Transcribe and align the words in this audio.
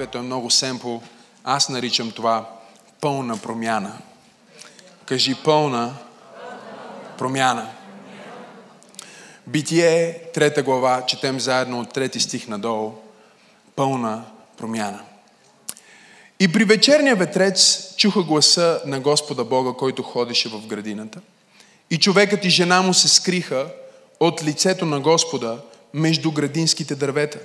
заглавието 0.00 0.18
е 0.18 0.22
много 0.22 0.50
семпл. 0.50 0.96
Аз 1.44 1.68
наричам 1.68 2.10
това 2.10 2.50
пълна 3.00 3.36
промяна. 3.36 3.98
Кажи 5.06 5.34
пълна 5.44 5.94
промяна. 7.18 7.68
Битие, 9.46 10.22
трета 10.34 10.62
глава, 10.62 11.06
четем 11.06 11.40
заедно 11.40 11.80
от 11.80 11.92
трети 11.92 12.20
стих 12.20 12.48
надолу. 12.48 12.92
Пълна 13.76 14.24
промяна. 14.56 15.00
И 16.40 16.52
при 16.52 16.64
вечерния 16.64 17.16
ветрец 17.16 17.88
чуха 17.96 18.22
гласа 18.22 18.80
на 18.86 19.00
Господа 19.00 19.44
Бога, 19.44 19.72
който 19.78 20.02
ходеше 20.02 20.48
в 20.48 20.66
градината. 20.66 21.20
И 21.90 21.98
човекът 21.98 22.44
и 22.44 22.50
жена 22.50 22.82
му 22.82 22.94
се 22.94 23.08
скриха 23.08 23.66
от 24.20 24.44
лицето 24.44 24.86
на 24.86 25.00
Господа 25.00 25.58
между 25.94 26.32
градинските 26.32 26.94
дървета. 26.94 27.38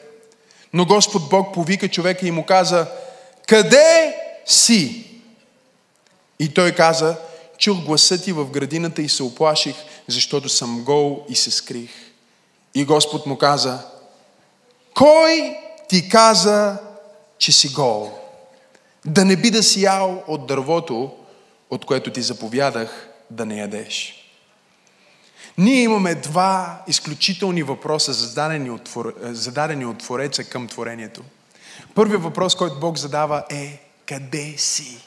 Но 0.75 0.85
Господ 0.85 1.29
Бог 1.29 1.53
повика 1.53 1.89
човека 1.89 2.27
и 2.27 2.31
му 2.31 2.45
каза, 2.45 2.87
къде 3.47 4.15
си? 4.45 5.05
И 6.39 6.53
той 6.53 6.71
каза, 6.71 7.17
чух 7.57 7.77
гласа 7.77 8.21
ти 8.21 8.31
в 8.31 8.45
градината 8.45 9.01
и 9.01 9.09
се 9.09 9.23
оплаших, 9.23 9.75
защото 10.07 10.49
съм 10.49 10.83
гол 10.83 11.25
и 11.29 11.35
се 11.35 11.51
скрих. 11.51 11.91
И 12.73 12.85
Господ 12.85 13.25
му 13.25 13.37
каза, 13.37 13.79
кой 14.93 15.57
ти 15.89 16.09
каза, 16.09 16.77
че 17.37 17.51
си 17.51 17.69
гол? 17.69 18.11
Да 19.05 19.25
не 19.25 19.35
би 19.35 19.51
да 19.51 19.63
си 19.63 19.83
ял 19.83 20.23
от 20.27 20.47
дървото, 20.47 21.11
от 21.69 21.85
което 21.85 22.11
ти 22.11 22.21
заповядах 22.21 23.09
да 23.29 23.45
не 23.45 23.57
ядеш. 23.59 24.24
Ние 25.57 25.83
имаме 25.83 26.15
два 26.15 26.83
изключителни 26.87 27.63
въпроса, 27.63 28.13
зададени 28.13 28.69
от, 28.69 28.89
зададени 29.21 29.85
от 29.85 29.97
Твореца 29.97 30.43
към 30.43 30.67
творението. 30.67 31.21
Първият 31.95 32.23
въпрос, 32.23 32.55
който 32.55 32.79
Бог 32.79 32.97
задава 32.97 33.43
е 33.49 33.81
къде 34.05 34.53
си? 34.57 34.97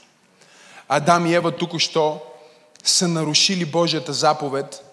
Адам 0.89 1.27
и 1.27 1.35
Ева 1.35 1.57
тук-що 1.57 2.21
са 2.85 3.09
нарушили 3.09 3.65
Божията 3.65 4.13
заповед 4.13 4.85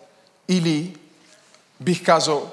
или, 0.47 0.97
бих 1.81 2.05
казал, 2.05 2.51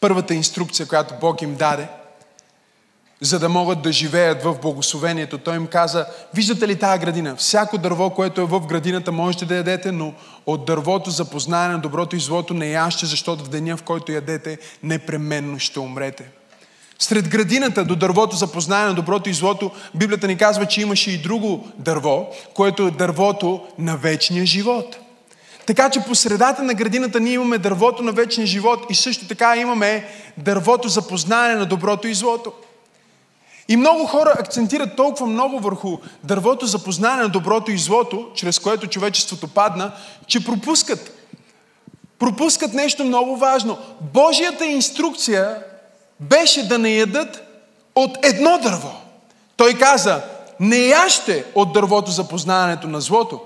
първата 0.00 0.34
инструкция, 0.34 0.88
която 0.88 1.14
Бог 1.20 1.42
им 1.42 1.56
даде– 1.56 1.88
за 3.20 3.38
да 3.38 3.48
могат 3.48 3.82
да 3.82 3.92
живеят 3.92 4.42
в 4.42 4.56
благословението. 4.62 5.38
Той 5.38 5.56
им 5.56 5.66
каза, 5.66 6.06
виждате 6.34 6.68
ли 6.68 6.76
тази 6.76 6.98
градина? 6.98 7.36
Всяко 7.36 7.78
дърво, 7.78 8.10
което 8.10 8.40
е 8.40 8.44
в 8.44 8.60
градината, 8.60 9.12
можете 9.12 9.44
да 9.44 9.56
ядете, 9.56 9.92
но 9.92 10.14
от 10.46 10.64
дървото 10.64 11.10
за 11.10 11.24
познание 11.24 11.72
на 11.72 11.78
доброто 11.78 12.16
и 12.16 12.20
злото 12.20 12.54
не 12.54 12.70
яще, 12.70 13.06
защото 13.06 13.44
в 13.44 13.48
деня, 13.48 13.76
в 13.76 13.82
който 13.82 14.12
ядете, 14.12 14.58
непременно 14.82 15.58
ще 15.58 15.80
умрете. 15.80 16.24
Сред 16.98 17.28
градината 17.28 17.84
до 17.84 17.96
дървото 17.96 18.36
за 18.36 18.52
познание 18.52 18.88
на 18.88 18.94
доброто 18.94 19.30
и 19.30 19.34
злото, 19.34 19.70
Библията 19.94 20.26
ни 20.26 20.36
казва, 20.36 20.66
че 20.66 20.80
имаше 20.80 21.10
и 21.10 21.18
друго 21.18 21.68
дърво, 21.78 22.26
което 22.54 22.86
е 22.86 22.90
дървото 22.90 23.66
на 23.78 23.96
вечния 23.96 24.46
живот. 24.46 24.96
Така 25.66 25.90
че 25.90 26.00
по 26.00 26.14
средата 26.14 26.62
на 26.62 26.74
градината 26.74 27.20
ние 27.20 27.32
имаме 27.32 27.58
дървото 27.58 28.02
на 28.02 28.12
вечния 28.12 28.46
живот 28.46 28.86
и 28.90 28.94
също 28.94 29.28
така 29.28 29.56
имаме 29.56 30.08
дървото 30.38 30.88
за 30.88 31.08
познание 31.08 31.56
на 31.56 31.66
доброто 31.66 32.08
и 32.08 32.14
злото. 32.14 32.52
И 33.68 33.76
много 33.76 34.06
хора 34.06 34.34
акцентират 34.38 34.96
толкова 34.96 35.26
много 35.26 35.58
върху 35.58 35.98
дървото 36.24 36.66
за 36.66 36.84
познание 36.84 37.22
на 37.22 37.28
доброто 37.28 37.70
и 37.70 37.78
злото, 37.78 38.28
чрез 38.34 38.58
което 38.58 38.86
човечеството 38.86 39.48
падна, 39.48 39.92
че 40.26 40.44
пропускат. 40.44 41.12
Пропускат 42.18 42.74
нещо 42.74 43.04
много 43.04 43.36
важно. 43.36 43.78
Божията 44.00 44.66
инструкция 44.66 45.62
беше 46.20 46.68
да 46.68 46.78
не 46.78 46.90
ядат 46.90 47.42
от 47.94 48.18
едно 48.22 48.58
дърво. 48.62 48.90
Той 49.56 49.74
каза, 49.74 50.22
не 50.60 50.78
яще 50.78 51.44
от 51.54 51.72
дървото 51.72 52.10
за 52.10 52.28
познаването 52.28 52.88
на 52.88 53.00
злото. 53.00 53.40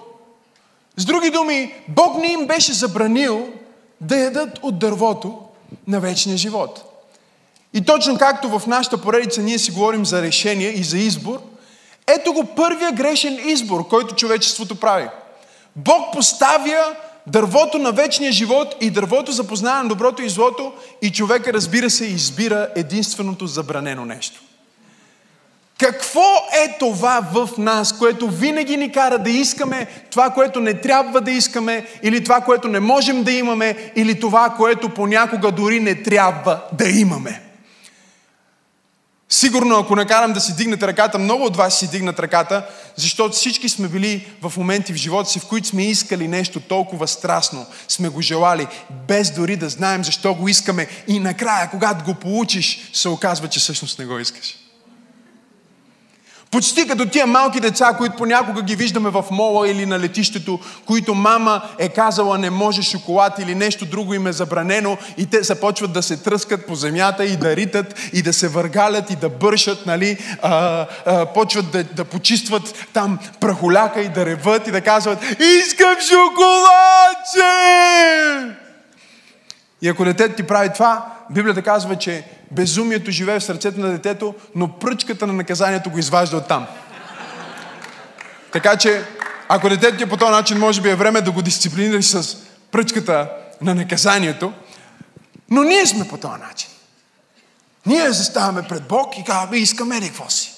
С 0.96 1.04
други 1.04 1.30
думи, 1.30 1.74
Бог 1.88 2.16
не 2.16 2.26
им 2.26 2.46
беше 2.46 2.72
забранил 2.72 3.48
да 4.00 4.16
ядат 4.16 4.58
от 4.62 4.78
дървото 4.78 5.38
на 5.86 6.00
вечния 6.00 6.36
живот. 6.36 6.89
И 7.74 7.84
точно 7.84 8.18
както 8.18 8.58
в 8.58 8.66
нашата 8.66 8.98
поредица 8.98 9.42
ние 9.42 9.58
си 9.58 9.70
говорим 9.70 10.06
за 10.06 10.22
решение 10.22 10.68
и 10.68 10.82
за 10.82 10.98
избор, 10.98 11.40
ето 12.06 12.32
го 12.32 12.44
първия 12.44 12.92
грешен 12.92 13.38
избор, 13.48 13.88
който 13.88 14.14
човечеството 14.14 14.74
прави. 14.74 15.08
Бог 15.76 16.12
поставя 16.12 16.96
дървото 17.26 17.78
на 17.78 17.92
вечния 17.92 18.32
живот 18.32 18.74
и 18.80 18.90
дървото 18.90 19.32
за 19.32 19.44
познаване 19.46 19.82
на 19.82 19.88
доброто 19.88 20.22
и 20.22 20.28
злото 20.28 20.72
и 21.02 21.12
човека, 21.12 21.52
разбира 21.52 21.90
се, 21.90 22.04
избира 22.04 22.68
единственото 22.76 23.46
забранено 23.46 24.04
нещо. 24.04 24.40
Какво 25.78 26.34
е 26.64 26.78
това 26.78 27.26
в 27.32 27.48
нас, 27.58 27.98
което 27.98 28.28
винаги 28.28 28.76
ни 28.76 28.92
кара 28.92 29.18
да 29.18 29.30
искаме 29.30 29.86
това, 30.10 30.30
което 30.30 30.60
не 30.60 30.74
трябва 30.74 31.20
да 31.20 31.30
искаме, 31.30 31.86
или 32.02 32.24
това, 32.24 32.40
което 32.40 32.68
не 32.68 32.80
можем 32.80 33.22
да 33.22 33.32
имаме, 33.32 33.92
или 33.96 34.20
това, 34.20 34.50
което 34.56 34.88
понякога 34.88 35.52
дори 35.52 35.80
не 35.80 36.02
трябва 36.02 36.60
да 36.72 36.88
имаме? 36.88 37.49
Сигурно, 39.32 39.78
ако 39.78 39.96
накарам 39.96 40.32
да 40.32 40.40
си 40.40 40.56
дигнете 40.56 40.86
ръката, 40.86 41.18
много 41.18 41.44
от 41.44 41.56
вас 41.56 41.78
си 41.78 41.90
дигнат 41.90 42.18
ръката, 42.18 42.66
защото 42.96 43.34
всички 43.34 43.68
сме 43.68 43.88
били 43.88 44.28
в 44.42 44.52
моменти 44.56 44.92
в 44.92 44.96
живота 44.96 45.30
си, 45.30 45.40
в 45.40 45.46
които 45.46 45.68
сме 45.68 45.84
искали 45.84 46.28
нещо 46.28 46.60
толкова 46.60 47.08
страстно, 47.08 47.66
сме 47.88 48.08
го 48.08 48.20
желали, 48.20 48.66
без 49.08 49.30
дори 49.30 49.56
да 49.56 49.68
знаем 49.68 50.04
защо 50.04 50.34
го 50.34 50.48
искаме. 50.48 50.86
И 51.08 51.18
накрая, 51.18 51.70
когато 51.70 52.04
го 52.04 52.14
получиш, 52.14 52.90
се 52.92 53.08
оказва, 53.08 53.48
че 53.48 53.60
всъщност 53.60 53.98
не 53.98 54.04
го 54.04 54.18
искаш. 54.18 54.59
Почти 56.50 56.88
като 56.88 57.06
тия 57.06 57.26
малки 57.26 57.60
деца, 57.60 57.94
които 57.98 58.16
понякога 58.16 58.62
ги 58.62 58.76
виждаме 58.76 59.10
в 59.10 59.24
мола 59.30 59.68
или 59.68 59.86
на 59.86 59.98
летището, 59.98 60.60
които 60.86 61.14
мама 61.14 61.62
е 61.78 61.88
казала 61.88 62.38
не 62.38 62.50
може 62.50 62.82
шоколад 62.82 63.38
или 63.38 63.54
нещо 63.54 63.86
друго 63.86 64.14
им 64.14 64.26
е 64.26 64.32
забранено 64.32 64.98
и 65.16 65.26
те 65.26 65.42
започват 65.42 65.92
да 65.92 66.02
се 66.02 66.16
тръскат 66.16 66.66
по 66.66 66.74
земята 66.74 67.24
и 67.24 67.36
да 67.36 67.56
ритат 67.56 67.94
и 68.12 68.22
да 68.22 68.32
се 68.32 68.48
въргалят 68.48 69.10
и 69.10 69.16
да 69.16 69.28
бършат, 69.28 69.86
нали, 69.86 70.18
а, 70.42 70.86
а, 71.06 71.26
почват 71.26 71.70
да, 71.70 71.84
да 71.84 72.04
почистват 72.04 72.86
там 72.92 73.18
прахоляка 73.40 74.00
и 74.00 74.08
да 74.08 74.26
реват 74.26 74.66
и 74.66 74.70
да 74.70 74.80
казват 74.80 75.18
искам 75.40 75.96
шоколадче! 76.00 77.50
И 79.82 79.88
ако 79.88 80.04
детето 80.04 80.36
ти 80.36 80.42
прави 80.42 80.70
това, 80.74 81.19
Библията 81.30 81.62
казва, 81.62 81.96
че 81.96 82.24
безумието 82.50 83.10
живее 83.10 83.40
в 83.40 83.44
сърцето 83.44 83.80
на 83.80 83.88
детето, 83.88 84.34
но 84.54 84.68
пръчката 84.78 85.26
на 85.26 85.32
наказанието 85.32 85.90
го 85.90 85.98
изважда 85.98 86.36
от 86.36 86.48
там. 86.48 86.66
Така 88.52 88.76
че, 88.76 89.04
ако 89.48 89.68
детето 89.68 89.96
ти 89.96 90.02
е 90.02 90.08
по 90.08 90.16
този 90.16 90.30
начин, 90.30 90.58
може 90.58 90.80
би 90.80 90.88
е 90.90 90.94
време 90.94 91.20
да 91.20 91.30
го 91.30 91.42
дисциплинираш 91.42 92.04
с 92.04 92.36
пръчката 92.72 93.30
на 93.62 93.74
наказанието. 93.74 94.52
Но 95.50 95.62
ние 95.62 95.86
сме 95.86 96.08
по 96.08 96.16
този 96.16 96.40
начин. 96.48 96.68
Ние 97.86 98.12
заставаме 98.12 98.62
пред 98.62 98.82
Бог 98.88 99.18
и 99.18 99.24
казваме, 99.24 99.56
искаме 99.56 100.00
ли 100.00 100.06
какво 100.06 100.30
си? 100.30 100.52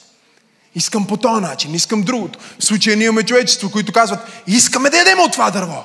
Искам 0.74 1.06
по 1.06 1.16
този 1.16 1.42
начин, 1.42 1.74
искам 1.74 2.02
другото. 2.02 2.38
В 2.58 2.64
случая 2.64 2.96
ние 2.96 3.06
имаме 3.06 3.22
човечество, 3.22 3.70
които 3.70 3.92
казват, 3.92 4.42
искаме 4.46 4.90
да 4.90 4.98
ядем 4.98 5.20
от 5.20 5.32
това 5.32 5.50
дърво. 5.50 5.84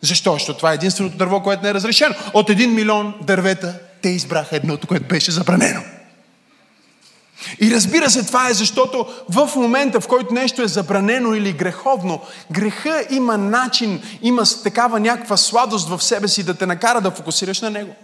Защо? 0.00 0.32
Защото 0.32 0.56
това 0.56 0.70
е 0.70 0.74
единственото 0.74 1.16
дърво, 1.16 1.42
което 1.42 1.62
не 1.62 1.68
е 1.68 1.74
разрешено. 1.74 2.14
От 2.34 2.50
един 2.50 2.74
милион 2.74 3.14
дървета 3.20 3.78
те 4.02 4.08
избраха 4.08 4.56
едното, 4.56 4.86
което 4.86 5.06
беше 5.08 5.30
забранено. 5.30 5.80
И 7.60 7.70
разбира 7.70 8.10
се, 8.10 8.26
това 8.26 8.48
е 8.48 8.54
защото 8.54 9.06
в 9.28 9.50
момента, 9.56 10.00
в 10.00 10.08
който 10.08 10.34
нещо 10.34 10.62
е 10.62 10.68
забранено 10.68 11.34
или 11.34 11.52
греховно, 11.52 12.20
греха 12.52 13.04
има 13.10 13.38
начин, 13.38 14.02
има 14.22 14.42
такава 14.62 15.00
някаква 15.00 15.36
сладост 15.36 15.88
в 15.88 16.02
себе 16.02 16.28
си 16.28 16.42
да 16.42 16.54
те 16.54 16.66
накара 16.66 17.00
да 17.00 17.10
фокусираш 17.10 17.60
на 17.60 17.70
него. 17.70 17.94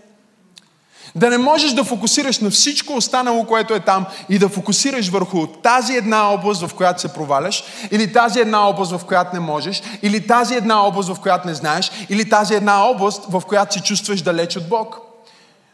Да 1.15 1.31
не 1.31 1.39
можеш 1.39 1.73
да 1.73 1.85
фокусираш 1.85 2.39
на 2.39 2.51
всичко 2.51 2.95
останало, 2.95 3.45
което 3.45 3.75
е 3.75 3.81
там 3.81 4.07
и 4.29 4.39
да 4.39 4.49
фокусираш 4.49 5.09
върху 5.09 5.47
тази 5.47 5.97
една 5.97 6.31
област, 6.31 6.67
в 6.67 6.75
която 6.75 7.01
се 7.01 7.09
проваляш, 7.09 7.65
или 7.91 8.13
тази 8.13 8.41
една 8.41 8.69
област, 8.69 8.93
в 8.93 9.05
която 9.05 9.35
не 9.35 9.41
можеш, 9.41 9.83
или 10.03 10.27
тази 10.27 10.55
една 10.55 10.87
област, 10.87 11.09
в 11.09 11.21
която 11.21 11.47
не 11.47 11.55
знаеш, 11.55 11.91
или 12.09 12.29
тази 12.29 12.55
една 12.55 12.85
област, 12.85 13.25
в 13.29 13.43
която 13.49 13.75
се 13.75 13.83
чувстваш 13.83 14.23
далеч 14.23 14.57
от 14.57 14.69
Бог. 14.69 15.12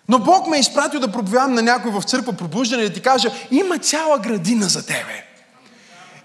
Но 0.08 0.18
Бог 0.18 0.46
ме 0.46 0.56
е 0.56 0.60
изпратил 0.60 1.00
да 1.00 1.12
проповядам 1.12 1.54
на 1.54 1.62
някой 1.62 1.90
в 1.90 2.02
църква 2.02 2.32
пробуждане 2.32 2.82
и 2.82 2.88
да 2.88 2.94
ти 2.94 3.02
кажа, 3.02 3.30
има 3.50 3.78
цяла 3.78 4.18
градина 4.18 4.68
за 4.68 4.86
тебе. 4.86 5.24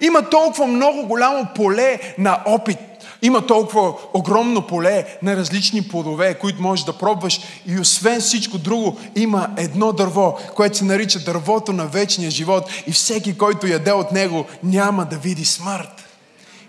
Има 0.01 0.29
толкова 0.29 0.67
много 0.67 1.07
голямо 1.07 1.47
поле 1.55 1.99
на 2.17 2.39
опит. 2.45 2.77
Има 3.21 3.45
толкова 3.45 3.93
огромно 4.13 4.67
поле 4.67 5.17
на 5.21 5.35
различни 5.35 5.81
плодове, 5.81 6.33
които 6.33 6.61
можеш 6.61 6.85
да 6.85 6.97
пробваш. 6.97 7.39
И 7.65 7.79
освен 7.79 8.21
всичко 8.21 8.57
друго, 8.57 8.99
има 9.15 9.47
едно 9.57 9.91
дърво, 9.91 10.37
което 10.55 10.77
се 10.77 10.85
нарича 10.85 11.19
дървото 11.19 11.73
на 11.73 11.85
вечния 11.85 12.31
живот. 12.31 12.69
И 12.87 12.91
всеки, 12.91 13.37
който 13.37 13.67
яде 13.67 13.91
от 13.91 14.11
него, 14.11 14.45
няма 14.63 15.05
да 15.05 15.17
види 15.17 15.45
смърт. 15.45 16.03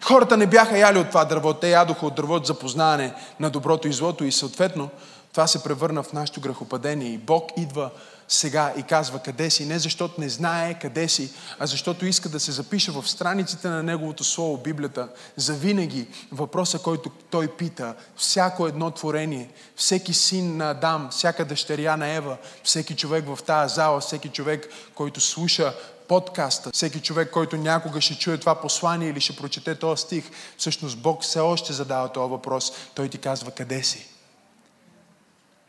Хората 0.01 0.37
не 0.37 0.47
бяха 0.47 0.79
яли 0.79 0.99
от 0.99 1.09
това 1.09 1.25
дърво. 1.25 1.55
Те 1.55 1.71
ядоха 1.71 2.07
от 2.07 2.15
дървото 2.15 2.47
за 2.47 2.55
познаване 2.55 3.13
на 3.41 3.51
доброто 3.51 3.89
и 3.89 3.93
злото 3.93 4.25
и 4.25 4.33
съответно 4.33 4.89
Това 5.35 5.47
се 5.47 5.63
превърна 5.63 6.03
в 6.03 6.13
нашето 6.13 6.41
грехопадение 6.41 7.09
и 7.09 7.19
Бог 7.19 7.51
идва 7.57 7.91
сега 8.29 8.73
и 8.77 8.83
казва 8.83 9.19
къде 9.19 9.51
си, 9.51 9.67
не 9.67 9.79
защото 9.79 10.21
не 10.21 10.29
знае 10.29 10.79
къде 10.79 11.09
си, 11.09 11.31
а 11.59 11.67
защото 11.67 12.07
иска 12.07 12.29
да 12.29 12.41
се 12.41 12.53
запише 12.53 12.91
в 12.91 13.09
страниците 13.09 13.69
на 13.69 13.83
Неговото 13.83 14.25
Слово, 14.25 14.57
Библията, 14.57 15.09
за 15.37 15.55
винаги 15.55 16.09
въпроса, 16.33 16.79
който 16.79 17.11
Той 17.31 17.49
пита, 17.49 17.95
всяко 18.17 18.67
едно 18.67 18.91
творение, 18.91 19.51
всеки 19.77 20.15
син 20.15 20.57
на 20.57 20.71
Адам, 20.71 21.09
всяка 21.11 21.45
дъщеря 21.45 21.97
на 21.97 22.09
Ева, 22.09 22.37
всеки 22.65 22.97
човек 22.97 23.25
в 23.27 23.43
тази 23.43 23.75
зала, 23.75 24.01
всеки 24.01 24.29
човек, 24.29 24.69
който 24.95 25.21
слуша 25.21 25.75
подкаста, 26.09 26.71
всеки 26.73 27.01
човек, 27.01 27.31
който 27.31 27.57
някога 27.57 28.01
ще 28.01 28.19
чуе 28.19 28.39
това 28.39 28.55
послание 28.55 29.09
или 29.09 29.21
ще 29.21 29.37
прочете 29.37 29.75
този 29.75 30.03
стих, 30.03 30.25
всъщност 30.59 30.99
Бог 30.99 31.23
все 31.23 31.41
още 31.41 31.73
задава 31.73 32.13
този 32.13 32.31
въпрос. 32.31 32.73
Той 32.95 33.09
ти 33.09 33.19
казва 33.19 33.51
къде 33.51 33.83
си. 33.83 34.14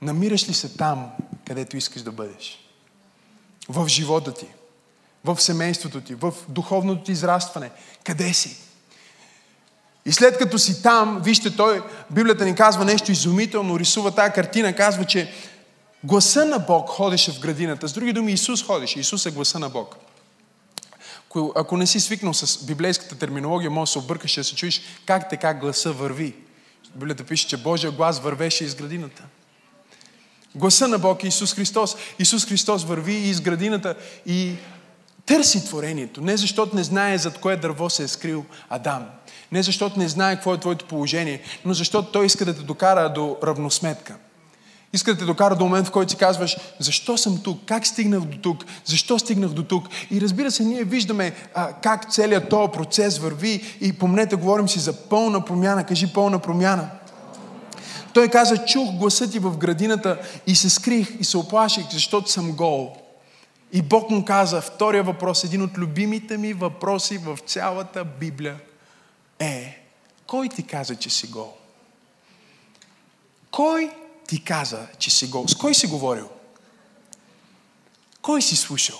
Намираш 0.05 0.49
ли 0.49 0.53
се 0.53 0.69
там, 0.69 1.11
където 1.47 1.77
искаш 1.77 2.01
да 2.01 2.11
бъдеш? 2.11 2.59
В 3.69 3.87
живота 3.87 4.33
ти, 4.33 4.45
в 5.23 5.41
семейството 5.41 6.01
ти, 6.01 6.15
в 6.15 6.33
духовното 6.49 7.03
ти 7.03 7.11
израстване. 7.11 7.71
Къде 8.03 8.33
си? 8.33 8.57
И 10.05 10.11
след 10.11 10.37
като 10.37 10.59
си 10.59 10.83
там, 10.83 11.21
вижте, 11.23 11.55
той, 11.55 11.83
Библията 12.11 12.45
ни 12.45 12.55
казва 12.55 12.85
нещо 12.85 13.11
изумително, 13.11 13.79
рисува 13.79 14.11
тази 14.11 14.33
картина, 14.33 14.75
казва, 14.75 15.05
че 15.05 15.31
гласа 16.03 16.45
на 16.45 16.59
Бог 16.59 16.89
ходеше 16.89 17.31
в 17.31 17.39
градината. 17.39 17.87
С 17.87 17.93
други 17.93 18.13
думи, 18.13 18.31
Исус 18.31 18.63
ходеше. 18.63 18.99
Исус 18.99 19.25
е 19.25 19.31
гласа 19.31 19.59
на 19.59 19.69
Бог. 19.69 19.95
Ако 21.55 21.77
не 21.77 21.87
си 21.87 21.99
свикнал 21.99 22.33
с 22.33 22.65
библейската 22.65 23.15
терминология, 23.15 23.71
може 23.71 23.89
да 23.89 23.91
се 23.91 23.99
объркаш 23.99 24.35
да 24.35 24.43
се 24.43 24.55
чуеш 24.55 24.81
как 25.05 25.29
така 25.29 25.53
гласа 25.53 25.91
върви. 25.91 26.35
Библията 26.95 27.23
пише, 27.23 27.47
че 27.47 27.57
Божия 27.57 27.91
глас 27.91 28.19
вървеше 28.19 28.65
из 28.65 28.75
градината. 28.75 29.23
Гласа 30.55 30.87
на 30.87 30.99
Бог 30.99 31.23
е 31.23 31.27
Исус 31.27 31.53
Христос. 31.53 31.95
Исус 32.19 32.45
Христос 32.45 32.83
върви 32.83 33.13
из 33.13 33.41
градината 33.41 33.95
и 34.25 34.55
търси 35.25 35.65
творението. 35.65 36.21
Не 36.21 36.37
защото 36.37 36.75
не 36.75 36.83
знае 36.83 37.17
зад 37.17 37.37
кое 37.37 37.57
дърво 37.57 37.89
се 37.89 38.03
е 38.03 38.07
скрил 38.07 38.45
Адам. 38.69 39.05
Не 39.51 39.63
защото 39.63 39.99
не 39.99 40.07
знае 40.07 40.35
какво 40.35 40.53
е 40.53 40.59
твоето 40.59 40.85
положение, 40.85 41.41
но 41.65 41.73
защото 41.73 42.11
Той 42.11 42.25
иска 42.25 42.45
да 42.45 42.55
те 42.55 42.61
докара 42.61 43.13
до 43.13 43.37
равносметка. 43.43 44.15
Иска 44.93 45.13
да 45.13 45.19
те 45.19 45.25
докара 45.25 45.55
до 45.55 45.63
момент, 45.63 45.87
в 45.87 45.91
който 45.91 46.11
си 46.11 46.17
казваш, 46.17 46.57
защо 46.79 47.17
съм 47.17 47.41
тук, 47.43 47.61
как 47.65 47.87
стигнах 47.87 48.19
до 48.19 48.37
тук, 48.37 48.65
защо 48.85 49.19
стигнах 49.19 49.49
до 49.49 49.63
тук. 49.63 49.87
И 50.11 50.21
разбира 50.21 50.51
се, 50.51 50.63
ние 50.63 50.83
виждаме 50.83 51.33
а, 51.53 51.73
как 51.73 52.11
целият 52.11 52.49
този 52.49 52.71
процес 52.71 53.17
върви 53.17 53.77
и 53.81 53.93
помнете, 53.93 54.35
говорим 54.35 54.69
си 54.69 54.79
за 54.79 54.93
пълна 54.93 55.45
промяна. 55.45 55.83
Кажи 55.83 56.13
пълна 56.13 56.39
промяна. 56.39 56.89
Той 58.15 58.29
каза, 58.29 58.65
чух 58.65 58.91
гласа 58.91 59.31
ти 59.31 59.39
в 59.39 59.57
градината 59.57 60.39
и 60.47 60.55
се 60.55 60.69
скрих 60.69 61.19
и 61.19 61.23
се 61.23 61.37
оплаших, 61.37 61.91
защото 61.91 62.31
съм 62.31 62.51
гол. 62.51 62.97
И 63.71 63.81
Бог 63.81 64.09
му 64.09 64.25
каза, 64.25 64.61
втория 64.61 65.03
въпрос, 65.03 65.43
един 65.43 65.61
от 65.61 65.77
любимите 65.77 66.37
ми 66.37 66.53
въпроси 66.53 67.17
в 67.17 67.37
цялата 67.45 68.05
Библия 68.05 68.59
е, 69.39 69.83
кой 70.27 70.49
ти 70.49 70.63
каза, 70.63 70.95
че 70.95 71.09
си 71.09 71.27
гол? 71.27 71.53
Кой 73.51 73.91
ти 74.27 74.43
каза, 74.43 74.87
че 74.97 75.11
си 75.11 75.27
гол? 75.27 75.47
С 75.47 75.55
кой 75.55 75.75
си 75.75 75.87
говорил? 75.87 76.29
Кой 78.21 78.41
си 78.41 78.55
слушал? 78.55 78.99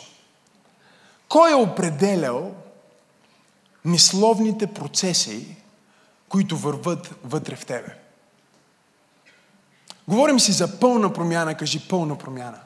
Кой 1.30 1.52
е 1.52 1.56
определял 1.56 2.56
мисловните 3.86 4.68
процеси, 4.68 5.56
които 6.30 6.58
върват 6.58 7.16
вътре 7.24 7.56
в 7.56 7.66
тебе? 7.66 8.05
Говорим 10.08 10.40
си 10.40 10.52
за 10.52 10.80
пълна 10.80 11.14
промяна, 11.14 11.56
кажи 11.56 11.80
пълна 11.80 12.18
промяна. 12.18 12.58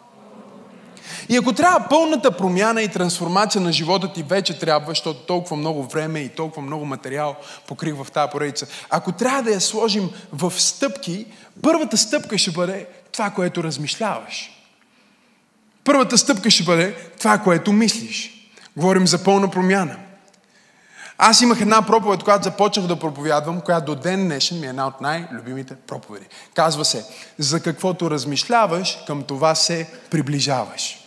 И 1.30 1.38
ако 1.38 1.54
трябва 1.54 1.88
пълната 1.90 2.38
промяна 2.38 2.82
и 2.82 2.88
трансформация 2.88 3.62
на 3.62 3.72
живота 3.72 4.14
ти 4.14 4.24
вече 4.24 4.60
трябва, 4.60 4.92
защото 4.92 5.20
толкова 5.20 5.58
много 5.58 5.84
време 5.84 6.20
и 6.20 6.30
толкова 6.30 6.62
много 6.62 6.86
материал 6.86 7.36
покрих 7.68 7.96
в 7.96 8.12
тази 8.12 8.32
поредица, 8.32 8.68
ако 8.90 9.12
трябва 9.12 9.44
да 9.44 9.52
я 9.52 9.62
сложим 9.62 10.10
в 10.32 10.54
стъпки, 10.58 11.26
първата 11.62 11.98
стъпка 11.98 12.38
ще 12.38 12.52
бъде 12.52 12.88
това, 13.12 13.30
което 13.30 13.64
размишляваш. 13.64 14.52
Първата 15.84 16.18
стъпка 16.18 16.52
ще 16.52 16.64
бъде 16.64 16.96
това, 17.20 17.38
което 17.38 17.72
мислиш. 17.72 18.32
Говорим 18.78 19.08
за 19.08 19.24
пълна 19.24 19.52
промяна. 19.52 19.96
Аз 21.22 21.42
имах 21.42 21.62
една 21.62 21.82
проповед, 21.82 22.24
която 22.24 22.44
започнах 22.44 22.88
да 22.88 23.00
проповядвам, 23.00 23.62
която 23.62 23.86
до 23.86 24.02
ден 24.02 24.24
днешен 24.24 24.60
ми 24.60 24.66
е 24.66 24.70
една 24.70 24.88
от 24.88 25.02
най-любимите 25.02 25.76
проповеди. 25.76 26.26
Казва 26.54 26.86
се, 26.86 27.06
за 27.38 27.60
каквото 27.60 28.12
размишляваш, 28.12 28.98
към 29.08 29.24
това 29.24 29.56
се 29.56 29.90
приближаваш. 30.12 30.98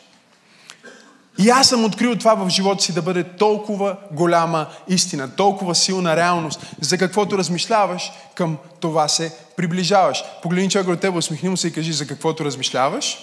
И 1.38 1.50
аз 1.50 1.68
съм 1.68 1.84
открил 1.84 2.16
това 2.16 2.34
в 2.34 2.48
живота 2.48 2.82
си 2.82 2.94
да 2.94 3.02
бъде 3.02 3.24
толкова 3.24 3.96
голяма 4.10 4.66
истина, 4.88 5.36
толкова 5.36 5.74
силна 5.74 6.16
реалност. 6.16 6.60
За 6.80 6.98
каквото 6.98 7.38
размишляваш, 7.38 8.12
към 8.34 8.58
това 8.80 9.08
се 9.08 9.36
приближаваш. 9.56 10.24
Погледни 10.42 10.70
човек 10.70 10.88
от 10.88 11.00
теб, 11.00 11.14
усмихни 11.14 11.48
му 11.48 11.56
се 11.56 11.68
и 11.68 11.72
кажи 11.72 11.92
за 11.92 12.06
каквото 12.06 12.44
размишляваш, 12.44 13.18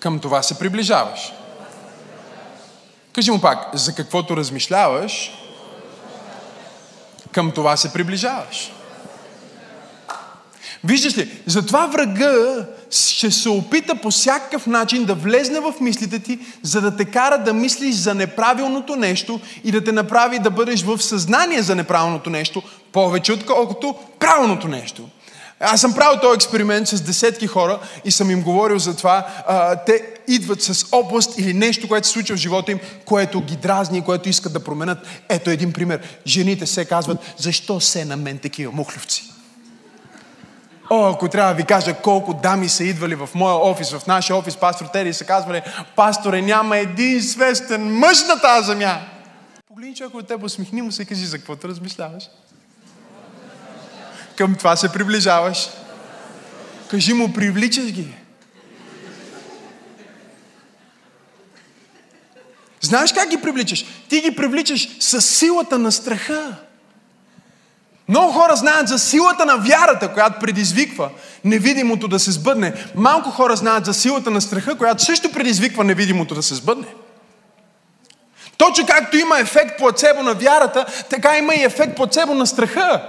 към 0.00 0.18
това 0.18 0.42
се 0.42 0.58
приближаваш. 0.58 1.32
Кажи 3.12 3.30
му 3.30 3.40
пак, 3.40 3.70
за 3.74 3.94
каквото 3.94 4.36
размишляваш, 4.36 5.32
към 7.32 7.50
това 7.50 7.76
се 7.76 7.92
приближаваш. 7.92 8.72
Виждаш 10.84 11.18
ли, 11.18 11.42
затова 11.46 11.86
врага 11.86 12.66
ще 12.90 13.30
се 13.30 13.48
опита 13.48 13.94
по 13.94 14.10
всякакъв 14.10 14.66
начин 14.66 15.04
да 15.04 15.14
влезне 15.14 15.60
в 15.60 15.74
мислите 15.80 16.18
ти, 16.18 16.38
за 16.62 16.80
да 16.80 16.96
те 16.96 17.04
кара 17.04 17.38
да 17.38 17.52
мислиш 17.52 17.94
за 17.94 18.14
неправилното 18.14 18.96
нещо 18.96 19.40
и 19.64 19.72
да 19.72 19.84
те 19.84 19.92
направи 19.92 20.38
да 20.38 20.50
бъдеш 20.50 20.82
в 20.82 21.02
съзнание 21.02 21.62
за 21.62 21.74
неправилното 21.74 22.30
нещо, 22.30 22.62
повече 22.92 23.32
отколкото 23.32 23.94
правилното 24.18 24.68
нещо. 24.68 25.08
Аз 25.64 25.80
съм 25.80 25.94
правил 25.94 26.20
този 26.20 26.34
експеримент 26.34 26.88
с 26.88 27.00
десетки 27.00 27.46
хора 27.46 27.78
и 28.04 28.10
съм 28.10 28.30
им 28.30 28.42
говорил 28.42 28.78
за 28.78 28.96
това. 28.96 29.26
А, 29.46 29.76
те 29.76 30.06
идват 30.28 30.62
с 30.62 30.86
област 30.92 31.38
или 31.38 31.54
нещо, 31.54 31.88
което 31.88 32.06
се 32.06 32.12
случва 32.12 32.36
в 32.36 32.40
живота 32.40 32.72
им, 32.72 32.80
което 33.04 33.40
ги 33.40 33.56
дразни, 33.56 34.04
което 34.04 34.28
искат 34.28 34.52
да 34.52 34.64
променят. 34.64 34.98
Ето 35.28 35.50
един 35.50 35.72
пример. 35.72 36.00
Жените 36.26 36.66
се 36.66 36.84
казват, 36.84 37.18
защо 37.36 37.80
се 37.80 38.04
на 38.04 38.16
мен 38.16 38.38
такива 38.38 38.72
мухлевци? 38.72 39.24
О, 40.90 41.10
ако 41.10 41.28
трябва 41.28 41.52
да 41.52 41.56
ви 41.56 41.64
кажа 41.64 41.94
колко 41.94 42.34
дами 42.34 42.68
са 42.68 42.84
идвали 42.84 43.14
в 43.14 43.28
моя 43.34 43.54
офис, 43.54 43.90
в 43.90 44.06
нашия 44.06 44.36
офис, 44.36 44.56
пастор 44.56 44.86
Тери, 44.86 45.08
и 45.08 45.12
са 45.12 45.24
казвали, 45.24 45.62
пасторе, 45.96 46.42
няма 46.42 46.78
един 46.78 47.22
свестен 47.22 47.98
мъж 47.98 48.22
на 48.22 48.40
тази 48.40 48.66
земя. 48.66 49.00
Погледни 49.68 49.94
човек 49.94 50.14
от 50.14 50.28
теб, 50.28 50.42
усмихни 50.42 50.82
му 50.82 50.92
се 50.92 51.02
и 51.02 51.06
кажи, 51.06 51.26
за 51.26 51.38
какво 51.38 51.56
те 51.56 51.68
размишляваш? 51.68 52.24
Към 54.36 54.54
това 54.54 54.76
се 54.76 54.92
приближаваш. 54.92 55.68
Кажи 56.90 57.12
му, 57.12 57.32
привличаш 57.32 57.84
ги. 57.84 58.08
Знаеш 62.80 63.12
как 63.12 63.28
ги 63.28 63.36
привличаш? 63.36 63.84
Ти 64.08 64.20
ги 64.20 64.36
привличаш 64.36 64.88
с 65.00 65.20
силата 65.20 65.78
на 65.78 65.92
страха. 65.92 66.56
Много 68.08 68.32
хора 68.32 68.56
знаят 68.56 68.88
за 68.88 68.98
силата 68.98 69.44
на 69.44 69.56
вярата, 69.56 70.12
която 70.12 70.40
предизвиква 70.40 71.10
невидимото 71.44 72.08
да 72.08 72.18
се 72.18 72.30
сбъдне. 72.30 72.74
Малко 72.94 73.30
хора 73.30 73.56
знаят 73.56 73.84
за 73.84 73.94
силата 73.94 74.30
на 74.30 74.40
страха, 74.40 74.78
която 74.78 75.02
също 75.04 75.32
предизвиква 75.32 75.84
невидимото 75.84 76.34
да 76.34 76.42
се 76.42 76.54
сбъдне. 76.54 76.86
Точно 78.56 78.86
както 78.86 79.16
има 79.16 79.38
ефект 79.38 79.78
плацебо 79.78 80.22
на 80.22 80.34
вярата, 80.34 80.86
така 81.10 81.38
има 81.38 81.54
и 81.54 81.64
ефект 81.64 81.96
плацебо 81.96 82.34
на 82.34 82.46
страха. 82.46 83.02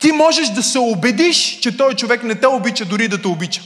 Ти 0.00 0.12
можеш 0.12 0.48
да 0.48 0.62
се 0.62 0.78
убедиш, 0.78 1.58
че 1.60 1.76
той 1.76 1.94
човек 1.94 2.22
не 2.22 2.34
те 2.34 2.46
обича, 2.46 2.84
дори 2.84 3.08
да 3.08 3.22
те 3.22 3.28
обича. 3.28 3.62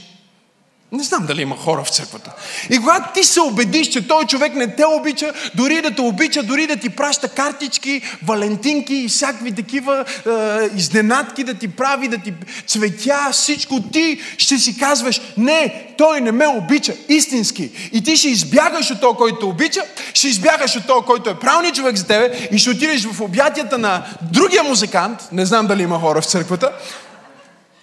Не 0.91 1.03
знам 1.03 1.25
дали 1.25 1.41
има 1.41 1.57
хора 1.57 1.83
в 1.83 1.89
църквата. 1.89 2.31
И 2.69 2.77
когато 2.77 3.13
ти 3.13 3.23
се 3.23 3.41
убедиш, 3.41 3.87
че 3.87 4.07
той 4.07 4.25
човек 4.25 4.55
не 4.55 4.75
те 4.75 4.85
обича, 4.85 5.33
дори 5.55 5.81
да 5.81 5.95
те 5.95 6.01
обича, 6.01 6.43
дори 6.43 6.67
да 6.67 6.75
ти 6.75 6.89
праща 6.89 7.29
картички, 7.29 8.01
валентинки 8.23 8.95
и 8.95 9.07
всякакви 9.07 9.51
такива 9.51 10.05
е, 10.05 10.29
изненадки 10.77 11.43
да 11.43 11.53
ти 11.53 11.67
прави, 11.67 12.07
да 12.07 12.17
ти 12.17 12.33
цветя, 12.67 13.29
всичко, 13.31 13.81
ти 13.81 14.21
ще 14.37 14.57
си 14.57 14.77
казваш, 14.77 15.21
не, 15.37 15.93
той 15.97 16.21
не 16.21 16.31
ме 16.31 16.47
обича, 16.47 16.93
истински. 17.09 17.71
И 17.91 18.03
ти 18.03 18.17
ще 18.17 18.29
избягаш 18.29 18.91
от 18.91 19.01
този, 19.01 19.17
който 19.17 19.39
те 19.39 19.45
обича, 19.45 19.81
ще 20.13 20.27
избягаш 20.27 20.75
от 20.75 20.87
този, 20.87 21.05
който 21.05 21.29
е 21.29 21.39
правилният 21.39 21.75
човек 21.75 21.95
за 21.95 22.07
тебе 22.07 22.49
и 22.51 22.57
ще 22.57 22.69
отидеш 22.69 23.05
в 23.05 23.21
обятията 23.21 23.77
на 23.77 24.05
другия 24.21 24.63
музикант, 24.63 25.19
не 25.31 25.45
знам 25.45 25.67
дали 25.67 25.83
има 25.83 25.99
хора 25.99 26.21
в 26.21 26.25
църквата, 26.25 26.71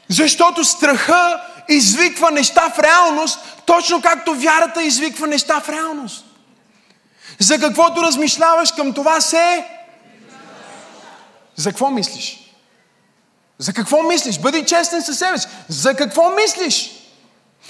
защото 0.09 0.65
страха 0.65 1.41
извиква 1.69 2.31
неща 2.31 2.71
в 2.71 2.79
реалност, 2.79 3.39
точно 3.67 4.03
както 4.03 4.35
вярата 4.35 4.83
извиква 4.83 5.27
неща 5.27 5.61
в 5.61 5.69
реалност. 5.69 6.25
За 7.39 7.59
каквото 7.59 8.03
размишляваш 8.03 8.73
към 8.73 8.93
това 8.93 9.21
се... 9.21 9.65
За 11.57 11.71
какво 11.71 11.91
мислиш? 11.91 12.39
За 13.59 13.73
какво 13.73 14.03
мислиш? 14.03 14.39
Бъди 14.39 14.65
честен 14.65 15.03
със 15.03 15.19
себе 15.19 15.39
си. 15.39 15.49
За 15.69 15.95
какво 15.95 16.31
мислиш? 16.31 16.91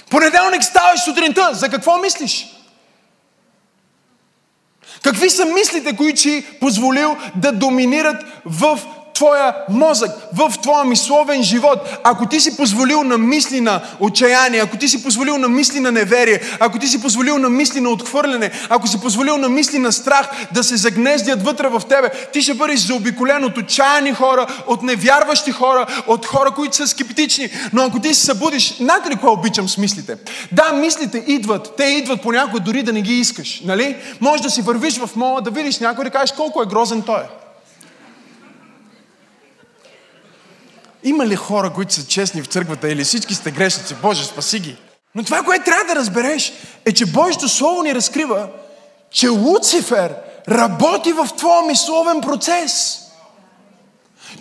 Понеделник 0.09 0.63
ставаш 0.63 1.03
сутринта. 1.03 1.49
За 1.53 1.69
какво 1.69 1.97
мислиш? 1.97 2.47
Какви 5.03 5.29
са 5.29 5.45
мислите, 5.45 5.95
които 5.95 6.19
си 6.19 6.45
позволил 6.59 7.17
да 7.35 7.51
доминират 7.51 8.25
в 8.45 8.79
твоя 9.13 9.55
мозък, 9.69 10.11
в 10.33 10.53
твоя 10.61 10.85
мисловен 10.85 11.43
живот, 11.43 11.79
ако 12.03 12.25
ти 12.25 12.39
си 12.39 12.57
позволил 12.57 13.03
на 13.03 13.17
мисли 13.17 13.61
на 13.61 13.81
отчаяние, 13.99 14.61
ако 14.61 14.77
ти 14.77 14.87
си 14.87 15.03
позволил 15.03 15.37
на 15.37 15.49
мисли 15.49 15.79
на 15.79 15.91
неверие, 15.91 16.41
ако 16.59 16.79
ти 16.79 16.87
си 16.87 17.01
позволил 17.01 17.37
на 17.37 17.49
мисли 17.49 17.79
на 17.79 17.89
отхвърляне, 17.89 18.51
ако 18.69 18.87
си 18.87 19.01
позволил 19.01 19.37
на 19.37 19.49
мисли 19.49 19.79
на 19.79 19.91
страх 19.91 20.29
да 20.51 20.63
се 20.63 20.77
загнездят 20.77 21.43
вътре 21.43 21.67
в 21.67 21.81
тебе, 21.89 22.09
ти 22.33 22.41
ще 22.41 22.53
бъдеш 22.53 22.79
заобиколен 22.79 23.45
от 23.45 23.57
отчаяни 23.57 24.13
хора, 24.13 24.47
от 24.67 24.83
невярващи 24.83 25.51
хора, 25.51 25.85
от 26.07 26.25
хора, 26.25 26.51
които 26.51 26.75
са 26.75 26.87
скептични. 26.87 27.49
Но 27.73 27.83
ако 27.83 27.99
ти 27.99 28.13
се 28.13 28.25
събудиш, 28.25 28.77
знаете 28.77 29.09
ли 29.09 29.13
какво 29.13 29.31
обичам 29.31 29.69
с 29.69 29.77
мислите? 29.77 30.17
Да, 30.51 30.73
мислите 30.73 31.23
идват, 31.27 31.73
те 31.77 31.83
идват 31.83 32.21
понякога 32.21 32.59
дори 32.59 32.83
да 32.83 32.93
не 32.93 33.01
ги 33.01 33.13
искаш, 33.13 33.61
нали? 33.65 33.95
Може 34.21 34.43
да 34.43 34.49
си 34.49 34.61
вървиш 34.61 34.97
в 34.97 35.09
мола, 35.15 35.41
да 35.41 35.51
видиш 35.51 35.79
някой 35.79 36.03
да 36.03 36.11
кажеш 36.11 36.31
колко 36.31 36.61
е 36.61 36.65
грозен 36.65 37.01
той. 37.01 37.42
Има 41.03 41.27
ли 41.27 41.35
хора, 41.35 41.73
които 41.73 41.93
са 41.93 42.07
честни 42.07 42.41
в 42.41 42.47
църквата 42.47 42.89
или 42.89 43.03
всички 43.03 43.33
сте 43.35 43.51
грешници? 43.51 43.95
Боже, 44.01 44.23
спаси 44.23 44.59
ги. 44.59 44.77
Но 45.15 45.23
това, 45.23 45.41
което 45.41 45.65
трябва 45.65 45.85
да 45.85 45.95
разбереш, 45.95 46.53
е, 46.85 46.91
че 46.91 47.05
Божието 47.05 47.49
Слово 47.49 47.83
ни 47.83 47.95
разкрива, 47.95 48.47
че 49.11 49.27
Луцифер 49.27 50.15
работи 50.49 51.13
в 51.13 51.29
твоя 51.37 51.61
мисловен 51.61 52.21
процес. 52.21 52.99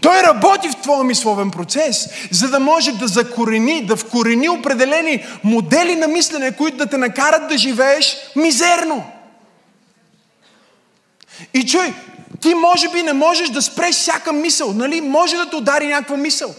Той 0.00 0.22
работи 0.22 0.68
в 0.68 0.76
твоя 0.76 1.04
мисловен 1.04 1.50
процес, 1.50 2.08
за 2.30 2.48
да 2.48 2.60
може 2.60 2.92
да 2.92 3.08
закорени, 3.08 3.86
да 3.86 3.96
вкорени 3.96 4.48
определени 4.48 5.24
модели 5.44 5.96
на 5.96 6.08
мислене, 6.08 6.56
които 6.56 6.76
да 6.76 6.86
те 6.86 6.96
накарат 6.98 7.48
да 7.48 7.58
живееш 7.58 8.16
мизерно. 8.36 9.04
И 11.54 11.66
чуй, 11.66 11.94
ти 12.42 12.54
може 12.54 12.88
би 12.88 13.02
не 13.02 13.12
можеш 13.12 13.48
да 13.48 13.62
спреш 13.62 13.94
всяка 13.94 14.32
мисъл, 14.32 14.72
нали? 14.72 15.00
Може 15.00 15.36
да 15.36 15.50
те 15.50 15.56
удари 15.56 15.86
някаква 15.86 16.16
мисъл. 16.16 16.54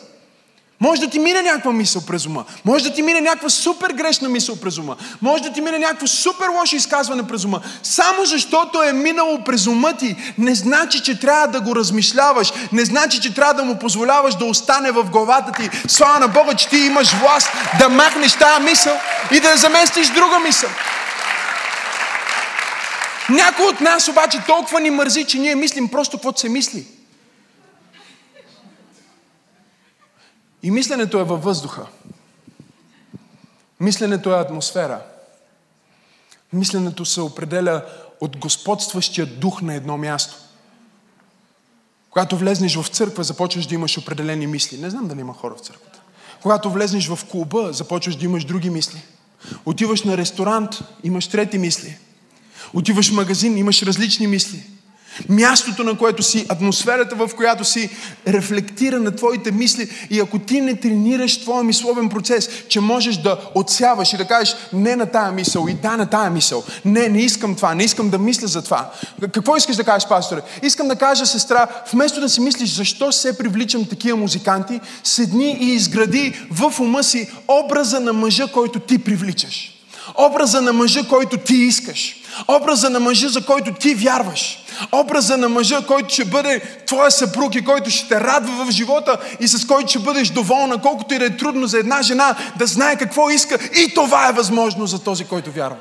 Може 0.81 1.01
да 1.01 1.07
ти 1.07 1.19
мине 1.19 1.41
някаква 1.41 1.71
мисъл 1.71 2.01
през 2.05 2.25
ума. 2.25 2.45
Може 2.65 2.83
да 2.83 2.93
ти 2.93 3.01
мине 3.01 3.21
някаква 3.21 3.49
супер 3.49 3.89
грешна 3.89 4.29
мисъл 4.29 4.55
през 4.55 4.77
ума. 4.77 4.95
Може 5.21 5.43
да 5.43 5.53
ти 5.53 5.61
мине 5.61 5.79
някакво 5.79 6.07
супер 6.07 6.47
лошо 6.47 6.75
изказване 6.75 7.27
през 7.27 7.45
ума. 7.45 7.61
Само 7.83 8.25
защото 8.25 8.83
е 8.83 8.93
минало 8.93 9.43
през 9.43 9.67
ума 9.67 9.93
ти, 9.93 10.15
не 10.37 10.55
значи, 10.55 11.03
че 11.03 11.19
трябва 11.19 11.47
да 11.47 11.61
го 11.61 11.75
размишляваш. 11.75 12.53
Не 12.71 12.85
значи, 12.85 13.21
че 13.21 13.33
трябва 13.33 13.53
да 13.53 13.63
му 13.63 13.79
позволяваш 13.79 14.35
да 14.35 14.45
остане 14.45 14.91
в 14.91 15.03
главата 15.03 15.51
ти. 15.51 15.69
Слава 15.87 16.19
на 16.19 16.27
Бога, 16.27 16.53
че 16.53 16.69
ти 16.69 16.77
имаш 16.77 17.13
власт 17.13 17.49
да 17.79 17.89
махнеш 17.89 18.33
тази 18.33 18.63
мисъл 18.63 18.97
и 19.31 19.39
да 19.39 19.57
заместиш 19.57 20.07
друга 20.07 20.39
мисъл. 20.39 20.69
Някой 23.29 23.65
от 23.65 23.81
нас 23.81 24.07
обаче 24.07 24.43
толкова 24.47 24.79
ни 24.79 24.89
мързи, 24.89 25.25
че 25.25 25.39
ние 25.39 25.55
мислим 25.55 25.89
просто 25.89 26.17
каквото 26.17 26.39
се 26.39 26.49
мисли. 26.49 26.87
И 30.63 30.71
мисленето 30.71 31.19
е 31.19 31.23
във 31.23 31.43
въздуха. 31.43 31.87
Мисленето 33.79 34.33
е 34.33 34.39
атмосфера. 34.39 35.01
Мисленето 36.53 37.05
се 37.05 37.21
определя 37.21 37.85
от 38.21 38.37
господстващия 38.37 39.25
дух 39.25 39.61
на 39.61 39.73
едно 39.73 39.97
място. 39.97 40.35
Когато 42.09 42.37
влезнеш 42.37 42.75
в 42.75 42.87
църква, 42.87 43.23
започваш 43.23 43.65
да 43.65 43.75
имаш 43.75 43.97
определени 43.97 44.47
мисли. 44.47 44.77
Не 44.77 44.89
знам 44.89 45.07
дали 45.07 45.19
има 45.19 45.33
хора 45.33 45.55
в 45.55 45.59
църквата. 45.59 45.99
Когато 46.41 46.71
влезнеш 46.71 47.07
в 47.07 47.19
клуба, 47.31 47.73
започваш 47.73 48.15
да 48.15 48.25
имаш 48.25 48.45
други 48.45 48.69
мисли. 48.69 49.01
Отиваш 49.65 50.03
на 50.03 50.17
ресторант, 50.17 50.79
имаш 51.03 51.27
трети 51.27 51.57
мисли. 51.57 51.97
Отиваш 52.73 53.11
в 53.11 53.13
магазин, 53.13 53.57
имаш 53.57 53.83
различни 53.83 54.27
мисли. 54.27 54.63
Мястото, 55.29 55.83
на 55.83 55.97
което 55.97 56.23
си, 56.23 56.45
атмосферата, 56.49 57.15
в 57.15 57.29
която 57.35 57.63
си, 57.63 57.89
рефлектира 58.27 58.99
на 58.99 59.15
твоите 59.15 59.51
мисли. 59.51 59.89
И 60.09 60.19
ако 60.19 60.39
ти 60.39 60.61
не 60.61 60.75
тренираш 60.75 61.41
твоя 61.41 61.63
мисловен 61.63 62.09
процес, 62.09 62.49
че 62.69 62.79
можеш 62.79 63.17
да 63.17 63.39
отсяваш 63.55 64.13
и 64.13 64.17
да 64.17 64.25
кажеш 64.25 64.55
не 64.73 64.95
на 64.95 65.05
тая 65.05 65.31
мисъл 65.31 65.67
и 65.69 65.73
да 65.73 65.97
на 65.97 66.05
тая 66.05 66.29
мисъл. 66.29 66.63
Не, 66.85 67.09
не 67.09 67.21
искам 67.21 67.55
това, 67.55 67.75
не 67.75 67.83
искам 67.83 68.09
да 68.09 68.19
мисля 68.19 68.47
за 68.47 68.63
това. 68.63 68.91
Какво 69.33 69.57
искаш 69.57 69.75
да 69.75 69.83
кажеш, 69.83 70.09
пасторе? 70.09 70.41
Искам 70.63 70.87
да 70.87 70.95
кажа, 70.95 71.25
сестра, 71.25 71.67
вместо 71.93 72.21
да 72.21 72.29
си 72.29 72.41
мислиш 72.41 72.69
защо 72.69 73.11
се 73.11 73.37
привличам 73.37 73.85
такива 73.85 74.17
музиканти, 74.17 74.79
седни 75.03 75.57
и 75.61 75.73
изгради 75.73 76.33
в 76.51 76.79
ума 76.79 77.03
си 77.03 77.29
образа 77.47 77.99
на 77.99 78.13
мъжа, 78.13 78.47
който 78.47 78.79
ти 78.79 78.97
привличаш. 78.97 79.82
Образа 80.17 80.61
на 80.61 80.73
мъжа, 80.73 81.07
който 81.09 81.37
ти 81.37 81.55
искаш. 81.55 82.15
Образа 82.47 82.89
на 82.89 82.99
мъжа, 82.99 83.29
за 83.29 83.45
който 83.45 83.73
ти 83.73 83.95
вярваш. 83.95 84.59
Образа 84.91 85.37
на 85.37 85.49
мъжа, 85.49 85.81
който 85.87 86.13
ще 86.13 86.25
бъде 86.25 86.61
твоя 86.85 87.11
съпруг 87.11 87.55
и 87.55 87.65
който 87.65 87.89
ще 87.89 88.07
те 88.07 88.21
радва 88.21 88.65
в 88.65 88.71
живота 88.71 89.17
и 89.39 89.47
с 89.47 89.67
който 89.67 89.89
ще 89.89 89.99
бъдеш 89.99 90.29
доволна, 90.29 90.81
колкото 90.81 91.13
и 91.13 91.19
да 91.19 91.25
е 91.25 91.37
трудно 91.37 91.67
за 91.67 91.79
една 91.79 92.01
жена 92.01 92.35
да 92.55 92.67
знае 92.67 92.95
какво 92.95 93.29
иска. 93.29 93.59
И 93.75 93.93
това 93.93 94.29
е 94.29 94.33
възможно 94.33 94.87
за 94.87 95.03
този, 95.03 95.25
който 95.25 95.51
вярва. 95.51 95.77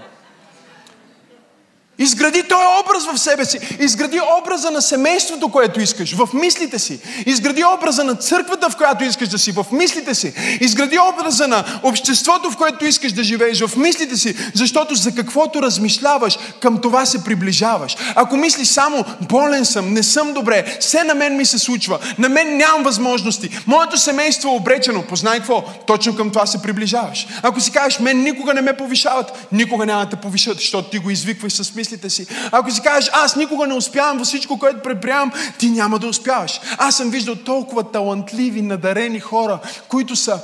Изгради 2.03 2.43
този 2.43 2.65
образ 2.83 3.07
в 3.07 3.19
себе 3.19 3.45
си. 3.45 3.59
Изгради 3.81 4.21
образа 4.41 4.71
на 4.71 4.83
семейството, 4.83 5.49
което 5.49 5.81
искаш, 5.81 6.15
в 6.15 6.29
мислите 6.35 6.79
си. 6.79 7.01
Изгради 7.27 7.65
образа 7.65 8.05
на 8.05 8.15
църквата, 8.15 8.71
в 8.71 8.77
която 8.77 9.05
искаш 9.05 9.29
да 9.29 9.39
си, 9.39 9.53
в 9.53 9.67
мислите 9.73 10.15
си. 10.15 10.33
Изгради 10.61 10.99
образа 10.99 11.49
на 11.49 11.65
обществото, 11.83 12.51
в 12.51 12.57
което 12.57 12.85
искаш 12.85 13.13
да 13.13 13.25
живееш, 13.25 13.61
в 13.61 13.77
мислите 13.77 14.17
си. 14.17 14.35
Защото 14.55 14.95
за 14.95 15.15
каквото 15.15 15.63
размишляваш, 15.63 16.39
към 16.61 16.81
това 16.81 17.07
се 17.07 17.25
приближаваш. 17.25 17.97
Ако 18.15 18.37
мислиш 18.37 18.69
само, 18.69 19.05
болен 19.21 19.65
съм, 19.65 19.93
не 19.93 20.03
съм 20.03 20.33
добре, 20.33 20.77
все 20.81 21.05
на 21.05 21.15
мен 21.15 21.37
ми 21.37 21.47
се 21.47 21.59
случва, 21.59 21.99
на 22.19 22.29
мен 22.29 22.57
нямам 22.57 22.83
възможности, 22.83 23.51
моето 23.67 23.99
семейство 23.99 24.49
е 24.49 24.57
обречено, 24.57 25.03
познай 25.03 25.39
какво, 25.39 25.65
точно 25.87 26.17
към 26.17 26.31
това 26.31 26.47
се 26.47 26.63
приближаваш. 26.63 27.27
Ако 27.43 27.61
си 27.61 27.71
кажеш, 27.71 27.99
мен 27.99 28.23
никога 28.23 28.55
не 28.55 28.61
ме 28.61 28.77
повишават, 28.77 29.47
никога 29.53 29.87
няма 29.87 30.05
да 30.05 30.11
те 30.11 30.17
повишат, 30.17 30.57
защото 30.57 30.91
ти 30.91 30.99
го 30.99 31.11
извикваш 31.11 31.53
с 31.53 31.75
мисли 31.75 31.92
мислите 31.93 32.11
си. 32.11 32.27
Ако 32.53 32.71
си 32.71 32.81
кажеш, 32.81 33.11
аз 33.13 33.37
никога 33.37 33.67
не 33.67 33.75
успявам 33.75 34.19
във 34.19 34.27
всичко, 34.27 34.59
което 34.59 34.83
предприемам, 34.83 35.33
ти 35.59 35.71
няма 35.71 35.99
да 35.99 36.07
успяваш. 36.07 36.61
Аз 36.79 36.97
съм 36.97 37.11
виждал 37.11 37.35
толкова 37.35 37.93
талантливи, 37.93 38.63
надарени 38.63 39.21
хора, 39.21 39.59
които 39.89 40.17
са 40.17 40.41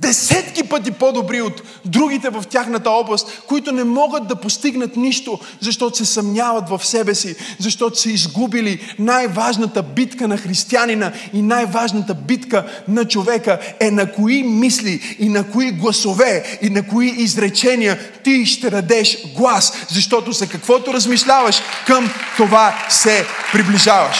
десетки 0.00 0.62
пъти 0.62 0.90
по-добри 0.90 1.42
от 1.42 1.62
другите 1.84 2.30
в 2.30 2.44
тяхната 2.50 2.90
област, 2.90 3.42
които 3.46 3.72
не 3.72 3.84
могат 3.84 4.28
да 4.28 4.36
постигнат 4.36 4.96
нищо, 4.96 5.38
защото 5.60 5.96
се 5.96 6.04
съмняват 6.04 6.68
в 6.68 6.86
себе 6.86 7.14
си, 7.14 7.36
защото 7.58 7.98
са 7.98 8.10
изгубили 8.10 8.94
най-важната 8.98 9.82
битка 9.82 10.28
на 10.28 10.36
християнина 10.36 11.12
и 11.32 11.42
най-важната 11.42 12.14
битка 12.14 12.66
на 12.88 13.04
човека 13.04 13.58
е 13.80 13.90
на 13.90 14.12
кои 14.12 14.42
мисли 14.42 15.16
и 15.18 15.28
на 15.28 15.50
кои 15.50 15.72
гласове 15.72 16.58
и 16.62 16.70
на 16.70 16.86
кои 16.88 17.06
изречения 17.06 17.98
ти 18.24 18.46
ще 18.46 18.70
дадеш 18.70 19.18
глас, 19.36 19.72
защото 19.88 20.32
за 20.32 20.46
каквото 20.46 20.94
размишляваш, 20.94 21.56
към 21.86 22.10
това 22.36 22.74
се 22.88 23.26
приближаваш. 23.52 24.16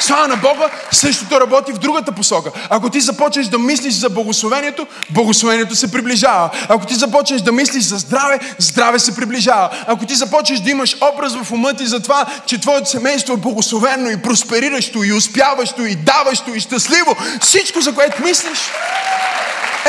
Слава 0.00 0.28
на 0.28 0.36
Бога, 0.36 0.70
същото 0.92 1.40
работи 1.40 1.72
в 1.72 1.78
другата 1.78 2.12
посока. 2.12 2.50
Ако 2.70 2.90
ти 2.90 3.00
започнеш 3.00 3.46
да 3.46 3.58
мислиш 3.58 3.94
за 3.94 4.10
благословението, 4.10 4.86
благословението 5.10 5.76
се 5.76 5.92
приближава. 5.92 6.50
Ако 6.68 6.86
ти 6.86 6.94
започнеш 6.94 7.40
да 7.40 7.52
мислиш 7.52 7.84
за 7.84 7.98
здраве, 7.98 8.38
здраве 8.58 8.98
се 8.98 9.16
приближава. 9.16 9.70
Ако 9.86 10.06
ти 10.06 10.14
започнеш 10.14 10.60
да 10.60 10.70
имаш 10.70 10.96
образ 11.12 11.34
в 11.36 11.52
ума 11.52 11.74
ти 11.74 11.86
за 11.86 12.00
това, 12.00 12.26
че 12.46 12.60
твоето 12.60 12.90
семейство 12.90 13.34
е 13.34 13.36
благословено 13.36 14.10
и 14.10 14.22
проспериращо, 14.22 15.04
и 15.04 15.12
успяващо, 15.12 15.84
и 15.84 15.94
даващо, 15.94 16.54
и 16.54 16.60
щастливо, 16.60 17.16
всичко, 17.40 17.80
за 17.80 17.94
което 17.94 18.22
мислиш, 18.22 18.58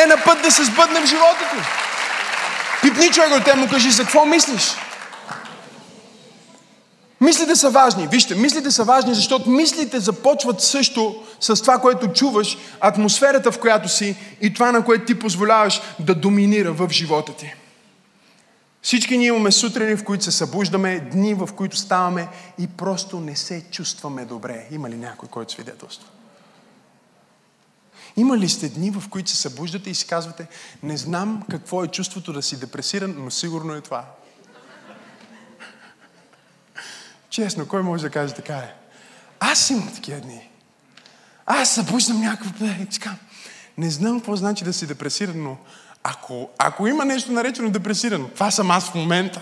е 0.03 0.05
на 0.05 0.17
път 0.17 0.41
да 0.41 0.51
се 0.51 0.63
сбъдне 0.63 1.01
в 1.01 1.05
живота 1.05 1.49
ти. 1.51 1.63
Пипни 2.81 3.11
човек 3.11 3.31
от 3.31 3.43
те 3.43 3.55
му 3.55 3.67
кажи, 3.69 3.91
за 3.91 4.03
какво 4.03 4.25
мислиш? 4.25 4.63
Мислите 7.21 7.55
са 7.55 7.69
важни. 7.69 8.07
Вижте, 8.07 8.35
мислите 8.35 8.71
са 8.71 8.83
важни, 8.83 9.13
защото 9.13 9.49
мислите 9.49 9.99
започват 9.99 10.61
също 10.61 11.23
с 11.39 11.61
това, 11.61 11.79
което 11.79 12.13
чуваш, 12.13 12.57
атмосферата, 12.79 13.51
в 13.51 13.59
която 13.59 13.89
си 13.89 14.15
и 14.41 14.53
това, 14.53 14.71
на 14.71 14.85
което 14.85 15.05
ти 15.05 15.19
позволяваш 15.19 15.81
да 15.99 16.15
доминира 16.15 16.73
в 16.73 16.89
живота 16.91 17.33
ти. 17.33 17.53
Всички 18.81 19.17
ние 19.17 19.27
имаме 19.27 19.51
сутрини, 19.51 19.95
в 19.95 20.03
които 20.03 20.23
се 20.23 20.31
събуждаме, 20.31 20.99
дни, 20.99 21.33
в 21.33 21.49
които 21.55 21.77
ставаме 21.77 22.27
и 22.59 22.67
просто 22.67 23.19
не 23.19 23.35
се 23.35 23.65
чувстваме 23.71 24.25
добре. 24.25 24.67
Има 24.71 24.89
ли 24.89 24.95
някой, 24.95 25.29
който 25.29 25.51
свидетелства? 25.51 26.07
Има 28.17 28.37
ли 28.37 28.49
сте 28.49 28.69
дни, 28.69 28.91
в 28.91 29.09
които 29.09 29.29
се 29.29 29.37
събуждате 29.37 29.89
и 29.89 29.95
си 29.95 30.07
казвате, 30.07 30.47
не 30.83 30.97
знам 30.97 31.43
какво 31.49 31.83
е 31.83 31.87
чувството 31.87 32.33
да 32.33 32.41
си 32.41 32.59
депресиран, 32.59 33.15
но 33.17 33.31
сигурно 33.31 33.73
е 33.73 33.81
това. 33.81 34.05
Честно, 37.29 37.67
кой 37.67 37.81
може 37.81 38.03
да 38.03 38.09
каже 38.09 38.33
така 38.33 38.55
е? 38.55 38.73
Аз 39.39 39.69
имам 39.69 39.93
такива 39.93 40.19
дни. 40.19 40.49
Аз 41.45 41.75
започнам 41.75 42.21
някакво 42.21 42.65
и 42.65 42.85
така. 42.85 43.15
Не 43.77 43.89
знам 43.89 44.19
какво 44.19 44.35
значи 44.35 44.63
да 44.63 44.73
си 44.73 44.87
депресиран, 44.87 45.43
но 45.43 45.57
ако, 46.03 46.49
ако 46.57 46.87
има 46.87 47.05
нещо 47.05 47.31
наречено 47.31 47.69
депресирано, 47.69 48.27
това 48.27 48.51
съм 48.51 48.71
аз 48.71 48.89
в 48.89 48.95
момента. 48.95 49.41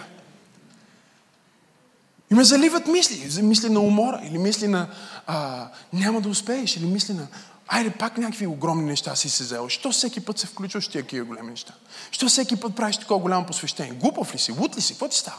И 2.32 2.36
ме 2.36 2.44
заливат 2.44 2.88
мисли. 2.88 3.42
Мисли 3.42 3.70
на 3.70 3.80
умора, 3.80 4.22
или 4.24 4.38
мисли 4.38 4.68
на 4.68 4.88
а, 5.28 5.68
няма 5.94 6.22
да 6.22 6.30
успееш, 6.30 6.78
или 6.78 6.86
мисли 6.86 7.14
на 7.14 7.28
айде 7.68 7.90
пак 7.90 8.18
някакви 8.18 8.48
огромни 8.48 8.86
неща 8.86 9.16
си 9.16 9.30
се 9.30 9.44
взел. 9.44 9.70
Що 9.70 9.92
всеки 9.92 10.26
път 10.26 10.40
се 10.40 10.48
включваш 10.48 10.90
в 10.90 11.08
тия 11.08 11.24
големи 11.24 11.50
неща? 11.50 11.74
Що 12.12 12.28
всеки 12.28 12.56
път 12.56 12.76
правиш 12.76 12.98
такова 12.98 13.22
голямо 13.22 13.46
посвещение? 13.46 13.94
Глупав 13.94 14.34
ли 14.34 14.40
си? 14.40 14.52
Лут 14.52 14.78
ли 14.78 14.82
си? 14.82 14.94
Какво 14.94 15.08
ти 15.08 15.18
става? 15.18 15.38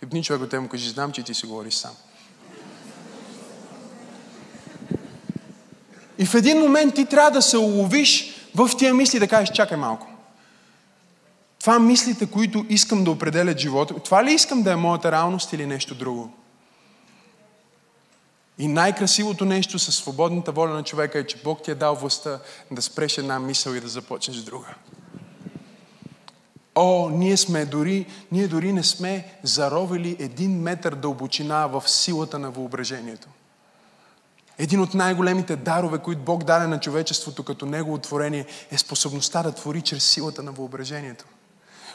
Хипни 0.00 0.24
човек 0.24 0.42
от 0.42 0.50
те 0.50 0.58
му 0.58 0.68
кажи, 0.68 0.90
знам, 0.90 1.12
че 1.12 1.22
ти 1.22 1.34
си 1.34 1.46
говориш 1.46 1.74
сам. 1.74 1.94
И 6.18 6.26
в 6.26 6.34
един 6.34 6.58
момент 6.58 6.94
ти 6.94 7.06
трябва 7.06 7.30
да 7.30 7.42
се 7.42 7.58
уловиш 7.58 8.34
в 8.54 8.70
тия 8.78 8.94
мисли 8.94 9.18
да 9.18 9.28
кажеш, 9.28 9.50
чакай 9.54 9.76
малко. 9.76 10.06
Това 11.60 11.78
мислите, 11.78 12.26
които 12.26 12.66
искам 12.68 13.04
да 13.04 13.10
определят 13.10 13.58
живота, 13.58 13.94
това 13.94 14.24
ли 14.24 14.32
искам 14.32 14.62
да 14.62 14.72
е 14.72 14.76
моята 14.76 15.12
реалност 15.12 15.52
или 15.52 15.66
нещо 15.66 15.94
друго? 15.94 16.32
И 18.58 18.68
най-красивото 18.68 19.44
нещо 19.44 19.78
със 19.78 19.96
свободната 19.96 20.52
воля 20.52 20.74
на 20.74 20.82
човека 20.82 21.18
е, 21.18 21.26
че 21.26 21.42
Бог 21.44 21.62
ти 21.62 21.70
е 21.70 21.74
дал 21.74 21.94
властта 21.94 22.38
да 22.70 22.82
спреш 22.82 23.18
една 23.18 23.38
мисъл 23.38 23.72
и 23.72 23.80
да 23.80 23.88
започнеш 23.88 24.36
друга. 24.36 24.74
О, 26.82 27.10
ние 27.10 27.36
сме 27.36 27.64
дори, 27.64 28.06
ние 28.32 28.48
дори 28.48 28.72
не 28.72 28.82
сме 28.82 29.24
заровили 29.42 30.16
един 30.18 30.60
метър 30.60 30.94
дълбочина 30.94 31.66
в 31.66 31.88
силата 31.88 32.38
на 32.38 32.50
въображението. 32.50 33.28
Един 34.58 34.80
от 34.80 34.94
най-големите 34.94 35.56
дарове, 35.56 35.98
които 35.98 36.20
Бог 36.20 36.44
даде 36.44 36.66
на 36.66 36.80
човечеството 36.80 37.42
като 37.42 37.66
Негово 37.66 37.98
творение, 37.98 38.46
е 38.70 38.78
способността 38.78 39.42
да 39.42 39.52
твори 39.52 39.82
чрез 39.82 40.04
силата 40.04 40.42
на 40.42 40.52
въображението. 40.52 41.24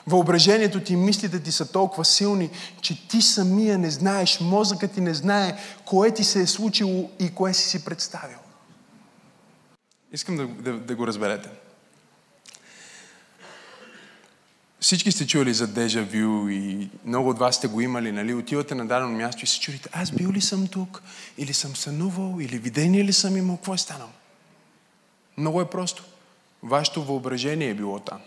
Въображението 0.07 0.79
ти, 0.79 0.95
мислите 0.95 1.39
ти 1.39 1.51
са 1.51 1.71
толкова 1.71 2.05
силни, 2.05 2.49
че 2.81 3.07
ти 3.07 3.21
самия 3.21 3.77
не 3.77 3.91
знаеш, 3.91 4.39
мозъкът 4.39 4.91
ти 4.91 5.01
не 5.01 5.13
знае 5.13 5.57
кое 5.85 6.11
ти 6.11 6.23
се 6.23 6.41
е 6.41 6.47
случило 6.47 7.09
и 7.19 7.35
кое 7.35 7.53
си 7.53 7.69
си 7.69 7.85
представил. 7.85 8.37
Искам 10.11 10.37
да, 10.37 10.47
да, 10.47 10.79
да 10.79 10.95
го 10.95 11.07
разберете. 11.07 11.49
Всички 14.85 15.11
сте 15.11 15.27
чули 15.27 15.53
за 15.53 15.67
дежавю 15.67 16.49
и 16.49 16.89
много 17.05 17.29
от 17.29 17.39
вас 17.39 17.55
сте 17.55 17.67
го 17.67 17.81
имали, 17.81 18.11
нали? 18.11 18.33
Отивате 18.33 18.75
на 18.75 18.87
дадено 18.87 19.11
място 19.11 19.43
и 19.43 19.47
се 19.47 19.59
чудите, 19.59 19.89
аз 19.93 20.11
бил 20.11 20.31
ли 20.31 20.41
съм 20.41 20.67
тук, 20.67 21.03
или 21.37 21.53
съм 21.53 21.75
сънувал, 21.75 22.37
или 22.39 22.57
видение 22.57 23.03
ли 23.03 23.13
съм 23.13 23.37
имал, 23.37 23.55
какво 23.55 23.73
е 23.73 23.77
станало? 23.77 24.11
Много 25.37 25.61
е 25.61 25.69
просто. 25.69 26.03
Вашето 26.63 27.03
въображение 27.03 27.69
е 27.69 27.73
било 27.73 27.99
там. 27.99 28.19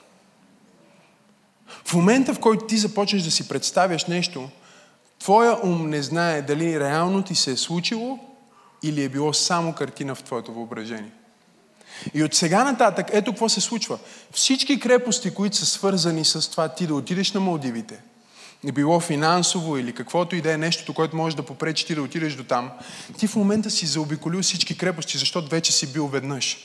В 1.85 1.95
момента, 1.95 2.35
в 2.35 2.41
който 2.41 2.67
ти 2.67 2.77
започнеш 2.77 3.23
да 3.23 3.31
си 3.31 3.49
представяш 3.49 4.07
нещо, 4.07 4.51
твоя 5.19 5.67
ум 5.67 5.91
не 5.91 6.03
знае 6.03 6.43
дали 6.43 6.81
реално 6.81 7.23
ти 7.23 7.35
се 7.35 7.51
е 7.51 7.57
случило 7.57 8.19
или 8.83 9.05
е 9.05 9.09
било 9.09 9.33
само 9.33 9.75
картина 9.75 10.15
в 10.15 10.23
твоето 10.23 10.53
въображение. 10.53 11.13
И 12.15 12.23
от 12.23 12.35
сега 12.35 12.65
нататък, 12.65 13.07
ето 13.13 13.33
какво 13.33 13.49
се 13.49 13.61
случва. 13.61 13.99
Всички 14.33 14.81
крепости, 14.81 15.35
които 15.35 15.57
са 15.57 15.67
свързани 15.67 16.25
с 16.25 16.51
това 16.51 16.69
ти 16.69 16.87
да 16.87 16.95
отидеш 16.95 17.33
на 17.33 17.41
Малдивите, 17.41 18.01
било 18.65 19.01
финансово 19.01 19.79
или 19.79 19.95
каквото 19.95 20.37
и 20.37 20.41
да 20.41 20.53
е 20.53 20.59
нещото, 20.59 20.95
което 20.95 21.17
може 21.17 21.37
да 21.37 21.43
попречи 21.43 21.87
ти 21.87 21.95
да 21.95 22.03
отидеш 22.03 22.35
до 22.35 22.45
там, 22.45 22.71
ти 23.19 23.27
в 23.27 23.37
момента 23.37 23.71
си 23.71 23.87
заобиколил 23.87 24.43
всички 24.43 24.79
крепости, 24.79 25.19
защото 25.19 25.49
вече 25.49 25.73
си 25.73 25.93
бил 25.93 26.07
веднъж. 26.07 26.57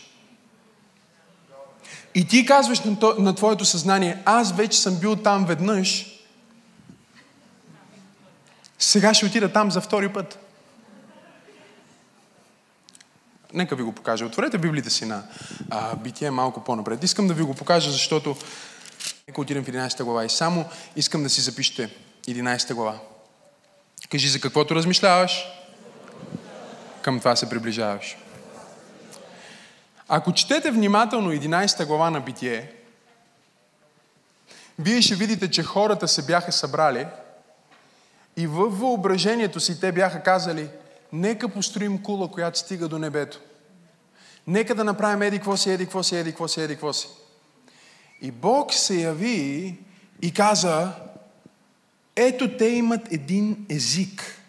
И 2.16 2.28
ти 2.28 2.46
казваш 2.46 2.80
на, 2.80 3.00
то, 3.00 3.16
на 3.20 3.36
твоето 3.36 3.66
съзнание, 3.66 4.22
аз 4.26 4.56
вече 4.56 4.82
съм 4.82 4.96
бил 4.96 5.16
там 5.16 5.46
веднъж, 5.46 6.06
сега 8.80 9.14
ще 9.14 9.26
отида 9.26 9.52
там 9.52 9.72
за 9.72 9.82
втори 9.82 10.10
път. 10.10 10.40
Нека 13.54 13.76
ви 13.76 13.84
го 13.84 13.92
покажа. 13.92 14.26
Отворете 14.26 14.58
Библията 14.58 14.90
си 14.90 15.06
на 15.06 15.24
а, 15.70 15.96
Битие 15.96 16.32
малко 16.32 16.64
по-напред. 16.64 17.04
Искам 17.04 17.28
да 17.28 17.34
ви 17.34 17.44
го 17.44 17.54
покажа, 17.54 17.92
защото 17.92 18.36
нека 19.28 19.42
отидем 19.42 19.64
в 19.64 19.68
11 19.68 20.04
глава 20.04 20.26
и 20.26 20.30
само 20.30 20.66
искам 20.96 21.24
да 21.24 21.30
си 21.30 21.42
запишете 21.42 21.96
11 22.28 22.74
глава. 22.74 23.00
Кажи 24.12 24.28
за 24.28 24.40
каквото 24.40 24.76
размишляваш, 24.76 25.46
към 27.02 27.20
това 27.20 27.36
се 27.36 27.50
приближаваш. 27.50 28.18
Ако 30.08 30.34
четете 30.34 30.72
внимателно 30.72 31.32
11 31.32 31.86
глава 31.86 32.10
на 32.10 32.20
Битие, 32.20 32.72
вие 34.80 35.02
ще 35.02 35.16
видите, 35.16 35.52
че 35.52 35.64
хората 35.64 36.08
се 36.08 36.26
бяха 36.26 36.52
събрали 36.52 37.08
и 38.38 38.48
във 38.48 38.80
въображението 38.80 39.60
си 39.60 39.80
те 39.80 39.92
бяха 39.92 40.24
казали, 40.24 40.70
нека 41.14 41.50
построим 41.50 41.98
кула, 41.98 42.32
която 42.32 42.60
стига 42.60 42.88
до 42.88 43.00
небето. 43.00 43.40
Нека 44.48 44.76
да 44.76 44.84
направим 44.84 45.22
еди 45.22 45.38
какво 45.38 45.58
си, 45.58 45.70
еди 45.70 45.86
какво 45.86 46.04
си, 46.04 46.16
еди 46.16 46.30
какво 46.30 46.48
си, 46.48 46.62
еди 46.62 46.74
какво 46.74 46.94
си. 46.94 47.08
И 48.22 48.32
Бог 48.32 48.74
се 48.74 49.02
яви 49.02 49.78
и 50.22 50.32
каза, 50.34 50.92
ето 52.16 52.58
те 52.58 52.66
имат 52.66 53.12
един 53.12 53.66
език 53.70 54.40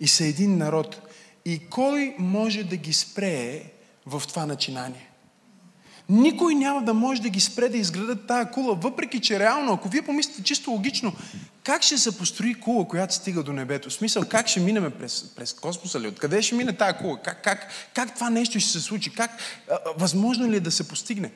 и 0.00 0.08
са 0.08 0.24
един 0.24 0.58
народ. 0.58 1.08
И 1.44 1.58
кой 1.58 2.14
може 2.18 2.64
да 2.64 2.76
ги 2.76 2.92
спре 2.92 3.62
в 4.06 4.22
това 4.28 4.46
начинание. 4.46 5.10
Никой 6.08 6.54
няма 6.54 6.82
да 6.82 6.94
може 6.94 7.22
да 7.22 7.28
ги 7.28 7.40
спре 7.40 7.68
да 7.68 7.76
изградат 7.76 8.26
тая 8.26 8.50
кула, 8.50 8.74
въпреки 8.74 9.20
че 9.20 9.38
реално, 9.38 9.72
ако 9.72 9.88
вие 9.88 10.02
помислите 10.02 10.42
чисто 10.42 10.70
логично, 10.70 11.12
как 11.64 11.82
ще 11.82 11.98
се 11.98 12.18
построи 12.18 12.54
кула, 12.54 12.88
която 12.88 13.14
стига 13.14 13.42
до 13.42 13.52
небето? 13.52 13.90
В 13.90 13.92
смисъл, 13.92 14.24
как 14.28 14.48
ще 14.48 14.60
минеме 14.60 14.90
през, 14.90 15.34
през 15.36 15.52
космоса 15.52 16.00
ли? 16.00 16.08
Откъде 16.08 16.42
ще 16.42 16.54
мине 16.54 16.76
тая 16.76 16.98
кула? 16.98 17.18
Как, 17.24 17.44
как, 17.44 17.68
как 17.94 18.14
това 18.14 18.30
нещо 18.30 18.60
ще 18.60 18.70
се 18.70 18.80
случи? 18.80 19.14
Как, 19.14 19.30
а, 19.70 19.78
възможно 19.96 20.50
ли 20.50 20.56
е 20.56 20.60
да 20.60 20.70
се 20.70 20.88
постигне? 20.88 21.32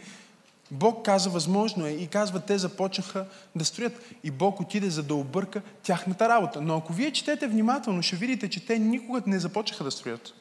Бог 0.70 1.04
каза, 1.04 1.30
възможно 1.30 1.86
е 1.86 1.90
и 1.90 2.06
казва, 2.06 2.40
те 2.40 2.58
започнаха 2.58 3.26
да 3.56 3.64
строят. 3.64 4.00
И 4.24 4.30
Бог 4.30 4.60
отиде 4.60 4.90
за 4.90 5.02
да 5.02 5.14
обърка 5.14 5.62
тяхната 5.82 6.28
работа. 6.28 6.60
Но 6.60 6.76
ако 6.76 6.92
вие 6.92 7.10
четете 7.10 7.46
внимателно, 7.46 8.02
ще 8.02 8.16
видите, 8.16 8.50
че 8.50 8.66
те 8.66 8.78
никога 8.78 9.22
не 9.26 9.38
започнаха 9.38 9.84
да 9.84 9.90
строят. 9.90 10.34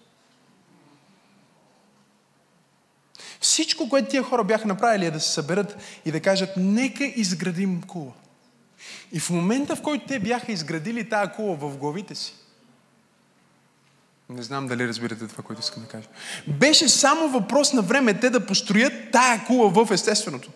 Всичко, 3.41 3.89
което 3.89 4.10
тия 4.10 4.24
хора 4.24 4.43
бяха 4.43 4.67
направили 4.67 5.06
е 5.06 5.12
да 5.12 5.19
се 5.19 5.32
съберат 5.32 5.78
и 6.06 6.12
да 6.12 6.19
кажат, 6.19 6.50
нека 6.58 7.06
изградим 7.06 7.82
кула. 7.82 8.12
И 9.12 9.19
в 9.19 9.30
момента, 9.30 9.76
в 9.76 9.82
който 9.82 10.08
те 10.08 10.19
бяха 10.19 10.52
изградили 10.52 11.10
тая 11.10 11.32
кула 11.32 11.56
в 11.56 11.78
главите 11.78 12.15
си, 12.15 12.34
не 14.30 14.43
знам 14.43 14.67
дали 14.67 14.88
разбирате 14.88 15.28
това, 15.28 15.43
което 15.43 15.62
искам 15.62 15.84
да 15.84 15.89
кажа. 15.89 16.08
Беше 16.48 16.89
само 16.89 17.30
въпрос 17.30 17.74
на 17.74 17.82
време 17.82 18.19
те 18.19 18.30
да 18.30 18.46
построят 18.46 18.93
тая 19.12 19.46
кула 19.46 19.69
в 19.69 19.91
естественото. 19.91 20.50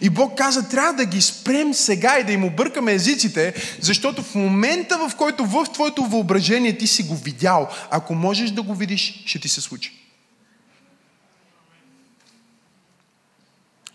И 0.00 0.10
Бог 0.10 0.38
каза, 0.38 0.68
трябва 0.68 0.92
да 0.92 1.04
ги 1.04 1.22
спрем 1.22 1.74
сега 1.74 2.18
и 2.18 2.24
да 2.24 2.32
им 2.32 2.44
объркаме 2.44 2.92
езиците, 2.92 3.54
защото 3.80 4.22
в 4.22 4.34
момента, 4.34 5.08
в 5.08 5.16
който 5.16 5.44
в 5.44 5.66
твоето 5.72 6.04
въображение 6.04 6.78
ти 6.78 6.86
си 6.86 7.02
го 7.02 7.16
видял, 7.16 7.70
ако 7.90 8.14
можеш 8.14 8.50
да 8.50 8.62
го 8.62 8.74
видиш, 8.74 9.22
ще 9.26 9.38
ти 9.38 9.48
се 9.48 9.60
случи. 9.60 10.00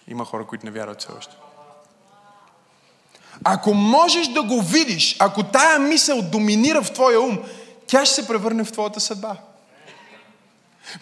Има 0.08 0.26
хора, 0.26 0.46
които 0.48 0.65
не 0.65 0.72
вярват 0.72 1.02
все 1.02 1.12
още. 1.18 1.36
Ако 3.43 3.73
можеш 3.73 4.28
да 4.28 4.41
го 4.43 4.62
видиш, 4.62 5.15
ако 5.19 5.43
тая 5.43 5.80
мисъл 5.80 6.21
доминира 6.21 6.84
в 6.84 6.91
твоя 6.91 7.21
ум, 7.21 7.39
тя 7.88 8.06
ще 8.06 8.15
се 8.15 8.28
превърне 8.28 8.63
в 8.63 8.71
твоята 8.71 8.99
съдба. 8.99 9.36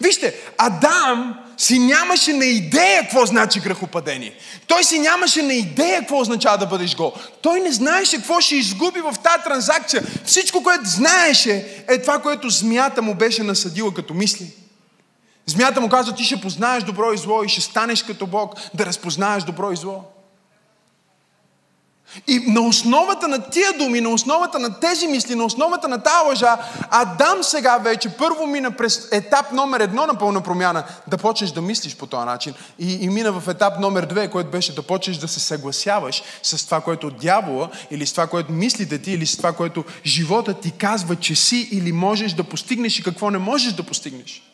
Вижте, 0.00 0.34
Адам 0.58 1.40
си 1.56 1.78
нямаше 1.78 2.32
на 2.32 2.44
идея 2.44 3.02
какво 3.02 3.26
значи 3.26 3.60
грехопадение. 3.60 4.34
Той 4.66 4.84
си 4.84 4.98
нямаше 4.98 5.42
на 5.42 5.54
идея 5.54 6.00
какво 6.00 6.20
означава 6.20 6.58
да 6.58 6.66
бъдеш 6.66 6.96
гол. 6.96 7.12
Той 7.42 7.60
не 7.60 7.72
знаеше 7.72 8.16
какво 8.16 8.40
ще 8.40 8.56
изгуби 8.56 9.00
в 9.00 9.14
тази 9.22 9.42
транзакция. 9.44 10.02
Всичко, 10.24 10.62
което 10.62 10.88
знаеше, 10.88 11.84
е 11.88 12.02
това, 12.02 12.18
което 12.18 12.50
змията 12.50 13.02
му 13.02 13.14
беше 13.14 13.42
насъдила 13.42 13.94
като 13.94 14.14
мисли. 14.14 14.52
Змията 15.46 15.80
му 15.80 15.88
казва, 15.88 16.14
ти 16.14 16.24
ще 16.24 16.40
познаеш 16.40 16.84
добро 16.84 17.12
и 17.12 17.18
зло 17.18 17.42
и 17.42 17.48
ще 17.48 17.60
станеш 17.60 18.02
като 18.02 18.26
Бог 18.26 18.54
да 18.74 18.86
разпознаеш 18.86 19.44
добро 19.44 19.72
и 19.72 19.76
зло. 19.76 20.04
И 22.26 22.38
на 22.46 22.60
основата 22.60 23.28
на 23.28 23.50
тия 23.50 23.72
думи, 23.78 24.00
на 24.00 24.08
основата 24.08 24.58
на 24.58 24.80
тези 24.80 25.06
мисли, 25.06 25.34
на 25.34 25.44
основата 25.44 25.88
на 25.88 26.02
тази 26.02 26.28
лъжа, 26.28 26.56
Адам 26.90 27.42
сега 27.42 27.78
вече 27.78 28.08
първо 28.08 28.46
мина 28.46 28.70
през 28.70 29.08
етап 29.12 29.52
номер 29.52 29.80
едно 29.80 30.06
на 30.06 30.14
пълна 30.14 30.40
промяна, 30.40 30.84
да 31.06 31.18
почнеш 31.18 31.50
да 31.50 31.62
мислиш 31.62 31.96
по 31.96 32.06
този 32.06 32.26
начин. 32.26 32.54
И, 32.78 32.92
и 32.92 33.08
мина 33.08 33.32
в 33.32 33.48
етап 33.48 33.80
номер 33.80 34.06
две, 34.06 34.28
който 34.28 34.50
беше 34.50 34.74
да 34.74 34.82
почнеш 34.82 35.16
да 35.16 35.28
се 35.28 35.40
съгласяваш 35.40 36.22
с 36.42 36.64
това, 36.64 36.80
което 36.80 37.10
дявола, 37.10 37.70
или 37.90 38.06
с 38.06 38.12
това, 38.12 38.26
което 38.26 38.52
мислите 38.52 38.98
ти, 38.98 39.12
или 39.12 39.26
с 39.26 39.36
това, 39.36 39.52
което 39.52 39.84
живота 40.06 40.54
ти 40.54 40.70
казва, 40.70 41.16
че 41.16 41.34
си 41.34 41.68
или 41.72 41.92
можеш 41.92 42.32
да 42.32 42.44
постигнеш 42.44 42.98
и 42.98 43.02
какво 43.02 43.30
не 43.30 43.38
можеш 43.38 43.72
да 43.72 43.82
постигнеш. 43.82 44.47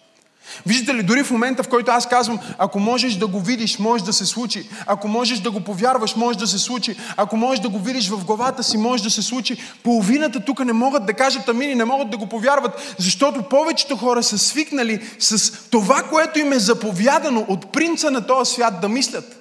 Виждате 0.67 0.95
ли, 0.95 1.03
дори 1.03 1.25
в 1.25 1.31
момента, 1.31 1.63
в 1.63 1.69
който 1.69 1.91
аз 1.91 2.09
казвам, 2.09 2.39
ако 2.59 2.81
можеш 2.81 3.15
да 3.15 3.27
го 3.27 3.41
видиш, 3.41 3.79
може 3.79 4.05
да 4.05 4.13
се 4.13 4.27
случи. 4.27 4.69
Ако 4.87 5.09
можеш 5.09 5.39
да 5.39 5.51
го 5.51 5.61
повярваш, 5.61 6.17
може 6.17 6.39
да 6.39 6.47
се 6.47 6.59
случи. 6.59 6.97
Ако 7.17 7.37
можеш 7.37 7.61
да 7.61 7.69
го 7.69 7.79
видиш 7.79 8.09
в 8.09 8.25
главата 8.25 8.63
си, 8.63 8.77
може 8.77 9.03
да 9.03 9.11
се 9.11 9.23
случи. 9.23 9.57
Половината 9.83 10.41
тук 10.41 10.65
не 10.65 10.73
могат 10.73 11.07
да 11.07 11.15
кажат 11.15 11.49
амин 11.49 11.71
и 11.71 11.75
не 11.75 11.85
могат 11.85 12.11
да 12.11 12.17
го 12.17 12.27
повярват, 12.27 12.95
защото 12.99 13.43
повечето 13.43 13.97
хора 13.97 14.23
са 14.23 14.39
свикнали 14.39 15.01
с 15.19 15.53
това, 15.71 16.03
което 16.03 16.39
им 16.39 16.53
е 16.53 16.59
заповядано 16.59 17.45
от 17.49 17.73
принца 17.73 18.11
на 18.11 18.27
този 18.27 18.53
свят 18.53 18.81
да 18.81 18.89
мислят. 18.89 19.37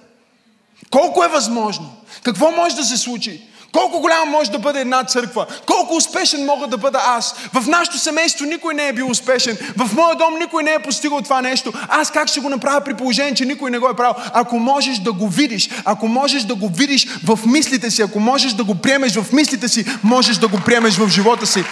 Колко 0.89 1.23
е 1.23 1.27
възможно? 1.27 1.89
Какво 2.23 2.51
може 2.51 2.75
да 2.75 2.83
се 2.83 2.97
случи? 2.97 3.41
Колко 3.73 3.99
голяма 3.99 4.25
може 4.25 4.51
да 4.51 4.59
бъде 4.59 4.79
една 4.79 5.03
църква? 5.03 5.45
Колко 5.65 5.95
успешен 5.95 6.45
мога 6.45 6.67
да 6.67 6.77
бъда 6.77 7.01
аз? 7.05 7.35
В 7.53 7.67
нашето 7.67 7.97
семейство 7.97 8.45
никой 8.45 8.73
не 8.73 8.87
е 8.87 8.93
бил 8.93 9.09
успешен. 9.09 9.57
В 9.77 9.95
моя 9.95 10.15
дом 10.15 10.39
никой 10.39 10.63
не 10.63 10.73
е 10.73 10.79
постигал 10.79 11.21
това 11.21 11.41
нещо. 11.41 11.73
Аз 11.89 12.11
как 12.11 12.27
ще 12.27 12.39
го 12.39 12.49
направя 12.49 12.81
при 12.81 12.93
положение, 12.93 13.33
че 13.33 13.45
никой 13.45 13.71
не 13.71 13.79
го 13.79 13.89
е 13.89 13.95
правил? 13.95 14.15
Ако 14.33 14.59
можеш 14.59 14.97
да 14.97 15.13
го 15.13 15.27
видиш, 15.27 15.69
ако 15.85 16.07
можеш 16.07 16.43
да 16.43 16.55
го 16.55 16.69
видиш 16.69 17.07
в 17.25 17.39
мислите 17.45 17.91
си, 17.91 18.01
ако 18.01 18.19
можеш 18.19 18.53
да 18.53 18.63
го 18.63 18.75
приемеш 18.75 19.15
в 19.15 19.33
мислите 19.33 19.67
си, 19.67 19.85
можеш 20.03 20.37
да 20.37 20.47
го 20.47 20.59
приемеш 20.65 20.97
в 20.97 21.09
живота 21.09 21.47
си. 21.47 21.63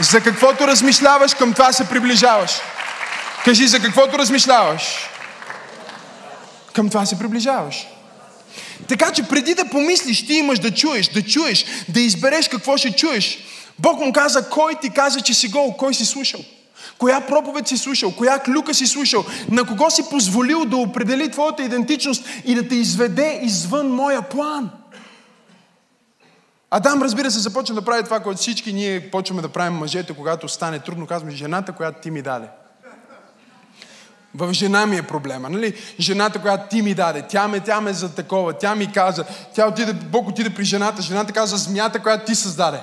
За 0.00 0.20
каквото 0.20 0.66
размишляваш, 0.66 1.34
към 1.34 1.52
това 1.52 1.72
се 1.72 1.88
приближаваш. 1.88 2.52
Кажи, 3.44 3.66
за 3.66 3.80
каквото 3.80 4.18
размишляваш, 4.18 4.82
към 6.72 6.88
това 6.88 7.06
се 7.06 7.18
приближаваш. 7.18 7.86
Така 8.88 9.12
че 9.12 9.22
преди 9.22 9.54
да 9.54 9.70
помислиш, 9.70 10.26
ти 10.26 10.34
имаш 10.34 10.58
да 10.58 10.70
чуеш, 10.70 11.08
да 11.08 11.22
чуеш, 11.22 11.64
да 11.88 12.00
избереш 12.00 12.48
какво 12.48 12.76
ще 12.76 12.92
чуеш. 12.92 13.38
Бог 13.78 14.00
му 14.00 14.12
каза, 14.12 14.50
кой 14.50 14.74
ти 14.82 14.90
каза, 14.90 15.20
че 15.20 15.34
си 15.34 15.48
гол, 15.48 15.76
кой 15.76 15.94
си 15.94 16.04
слушал? 16.04 16.40
Коя 16.98 17.20
проповед 17.20 17.68
си 17.68 17.78
слушал? 17.78 18.12
Коя 18.12 18.38
клюка 18.38 18.74
си 18.74 18.86
слушал? 18.86 19.24
На 19.50 19.64
кого 19.64 19.90
си 19.90 20.02
позволил 20.10 20.64
да 20.64 20.76
определи 20.76 21.30
твоята 21.30 21.62
идентичност 21.62 22.24
и 22.44 22.54
да 22.54 22.68
те 22.68 22.74
изведе 22.74 23.40
извън 23.42 23.94
моя 23.94 24.22
план? 24.22 24.70
Адам, 26.70 27.02
разбира 27.02 27.30
се, 27.30 27.38
започва 27.38 27.74
да 27.74 27.84
прави 27.84 28.04
това, 28.04 28.20
което 28.20 28.40
всички 28.40 28.72
ние 28.72 29.10
почваме 29.10 29.42
да 29.42 29.48
правим 29.48 29.78
мъжете, 29.78 30.16
когато 30.16 30.48
стане 30.48 30.78
трудно. 30.78 31.06
Казваме, 31.06 31.34
жената, 31.34 31.72
която 31.72 32.00
ти 32.00 32.10
ми 32.10 32.22
даде. 32.22 32.46
В 34.34 34.52
жена 34.52 34.86
ми 34.86 34.96
е 34.96 35.02
проблема, 35.02 35.50
нали? 35.50 35.74
Жената, 36.00 36.38
която 36.38 36.68
ти 36.68 36.82
ми 36.82 36.94
даде, 36.94 37.22
тя 37.22 37.48
ме, 37.48 37.60
тя 37.60 37.80
ме 37.80 37.92
за 37.92 38.14
такова, 38.14 38.52
тя 38.52 38.74
ми 38.74 38.92
каза, 38.92 39.24
тя 39.54 39.68
отиде, 39.68 39.92
Бог 39.92 40.28
отиде 40.28 40.50
при 40.50 40.64
жената, 40.64 41.02
жената 41.02 41.32
каза 41.32 41.56
змията, 41.56 42.02
която 42.02 42.24
ти 42.24 42.34
създаде. 42.34 42.78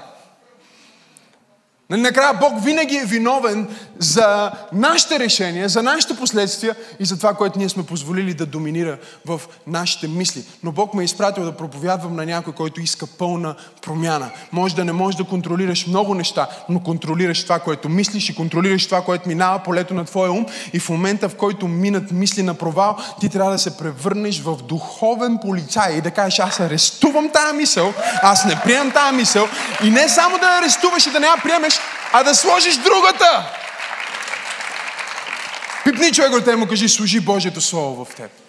Накрая 1.90 2.34
Бог 2.34 2.64
винаги 2.64 2.96
е 2.96 3.06
виновен 3.06 3.68
за 4.00 4.52
нашите 4.74 5.20
решения, 5.20 5.70
за 5.70 5.84
нашите 5.84 6.16
последствия 6.16 6.76
и 7.00 7.06
за 7.06 7.18
това, 7.18 7.34
което 7.34 7.60
ние 7.60 7.70
сме 7.70 7.86
позволили 7.86 8.34
да 8.34 8.46
доминира 8.46 8.98
в 9.26 9.42
нашите 9.68 10.08
мисли. 10.08 10.44
Но 10.64 10.72
Бог 10.72 10.94
ме 10.94 11.04
е 11.04 11.06
изпратил 11.06 11.44
да 11.44 11.52
проповядвам 11.52 12.16
на 12.16 12.26
някой, 12.26 12.54
който 12.54 12.82
иска 12.82 13.08
пълна 13.08 13.56
промяна. 13.82 14.30
Може 14.52 14.76
да 14.76 14.86
не 14.86 14.92
можеш 14.92 15.18
да 15.18 15.24
контролираш 15.24 15.88
много 15.88 16.14
неща, 16.14 16.48
но 16.70 16.80
контролираш 16.80 17.44
това, 17.44 17.60
което 17.60 17.90
мислиш 17.90 18.30
и 18.30 18.36
контролираш 18.36 18.86
това, 18.86 19.02
което 19.02 19.30
минава 19.30 19.60
полето 19.60 19.94
на 19.94 20.06
твоя 20.06 20.32
ум. 20.32 20.46
И 20.74 20.80
в 20.80 20.90
момента, 20.90 21.30
в 21.30 21.36
който 21.36 21.68
минат 21.68 22.12
мисли 22.12 22.44
на 22.44 22.54
провал, 22.54 22.98
ти 23.20 23.30
трябва 23.30 23.52
да 23.52 23.60
се 23.60 23.78
превърнеш 23.78 24.42
в 24.42 24.56
духовен 24.56 25.38
полицай 25.42 25.94
и 25.94 26.02
да 26.02 26.12
кажеш, 26.12 26.40
аз 26.40 26.60
арестувам 26.60 27.30
тази 27.30 27.58
мисъл, 27.58 27.94
аз 28.22 28.46
не 28.46 28.60
приемам 28.64 28.92
тази 28.92 29.16
мисъл 29.16 29.48
и 29.84 29.90
не 29.90 30.10
само 30.10 30.38
да 30.38 30.60
арестуваш 30.62 31.08
и 31.08 31.12
да 31.12 31.20
не 31.20 31.28
я 31.28 31.36
приемеш, 31.44 31.75
а 32.12 32.24
да 32.24 32.36
сложиш 32.36 32.78
другата. 32.78 33.52
Пипни 35.84 36.14
човек 36.14 36.32
от 36.34 36.46
те 36.46 36.56
му 36.56 36.68
кажи, 36.68 36.90
служи 36.90 37.20
Божието 37.20 37.62
Слово 37.62 38.06
в 38.06 38.16
теб. 38.16 38.45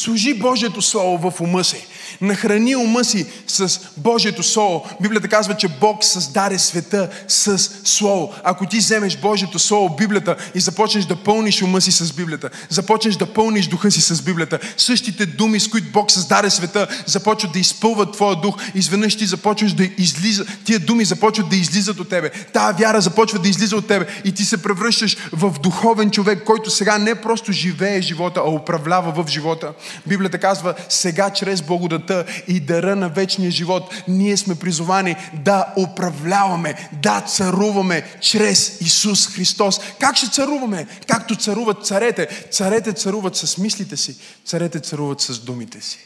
Служи 0.00 0.34
Божието 0.34 0.82
Слово 0.82 1.30
в 1.30 1.40
ума 1.40 1.64
си. 1.64 1.86
Нахрани 2.20 2.76
ума 2.76 3.04
си 3.04 3.26
с 3.46 3.80
Божието 3.96 4.42
Слово. 4.42 4.88
Библията 5.02 5.28
казва, 5.28 5.56
че 5.56 5.68
Бог 5.68 6.04
създаде 6.04 6.58
света 6.58 7.08
с 7.28 7.58
Слово. 7.84 8.34
Ако 8.44 8.66
ти 8.66 8.78
вземеш 8.78 9.16
Божието 9.16 9.58
Слово, 9.58 9.96
Библията, 9.96 10.36
и 10.54 10.60
започнеш 10.60 11.04
да 11.04 11.16
пълниш 11.16 11.62
ума 11.62 11.80
си 11.80 11.92
с 11.92 12.12
Библията, 12.12 12.50
започнеш 12.68 13.16
да 13.16 13.32
пълниш 13.32 13.66
духа 13.66 13.90
си 13.90 14.00
с 14.00 14.22
Библията, 14.22 14.58
същите 14.76 15.26
думи, 15.26 15.60
с 15.60 15.68
които 15.68 15.92
Бог 15.92 16.10
създаде 16.10 16.50
света, 16.50 16.86
започват 17.06 17.52
да 17.52 17.58
изпълват 17.58 18.12
твоя 18.12 18.36
дух. 18.36 18.56
Изведнъж 18.74 19.16
ти 19.16 19.26
започваш 19.26 19.72
да 19.72 19.84
излиза, 19.98 20.46
тия 20.64 20.78
думи 20.78 21.04
започват 21.04 21.48
да 21.48 21.56
излизат 21.56 22.00
от 22.00 22.08
тебе. 22.08 22.30
Тая 22.52 22.72
вяра 22.72 23.00
започва 23.00 23.38
да 23.38 23.48
излиза 23.48 23.76
от 23.76 23.88
тебе 23.88 24.06
и 24.24 24.32
ти 24.32 24.44
се 24.44 24.62
превръщаш 24.62 25.16
в 25.32 25.54
духовен 25.62 26.10
човек, 26.10 26.44
който 26.44 26.70
сега 26.70 26.98
не 26.98 27.14
просто 27.14 27.52
живее 27.52 28.02
живота, 28.02 28.40
а 28.46 28.50
управлява 28.50 29.22
в 29.22 29.28
живота. 29.28 29.72
Библията 30.06 30.38
казва, 30.38 30.74
сега 30.88 31.30
чрез 31.30 31.62
благодата 31.62 32.24
и 32.48 32.60
дара 32.60 32.96
на 32.96 33.08
вечния 33.08 33.50
живот, 33.50 33.94
ние 34.08 34.36
сме 34.36 34.54
призовани 34.54 35.16
да 35.34 35.74
управляваме, 35.76 36.88
да 36.92 37.20
царуваме 37.20 38.18
чрез 38.20 38.80
Исус 38.80 39.28
Христос. 39.28 39.80
Как 40.00 40.16
ще 40.16 40.30
царуваме? 40.30 40.86
Както 41.06 41.36
царуват 41.36 41.86
царете. 41.86 42.48
Царете 42.50 42.92
царуват 42.92 43.36
с 43.36 43.58
мислите 43.58 43.96
си, 43.96 44.16
царете 44.44 44.80
царуват 44.80 45.20
с 45.20 45.38
думите 45.38 45.80
си. 45.80 45.98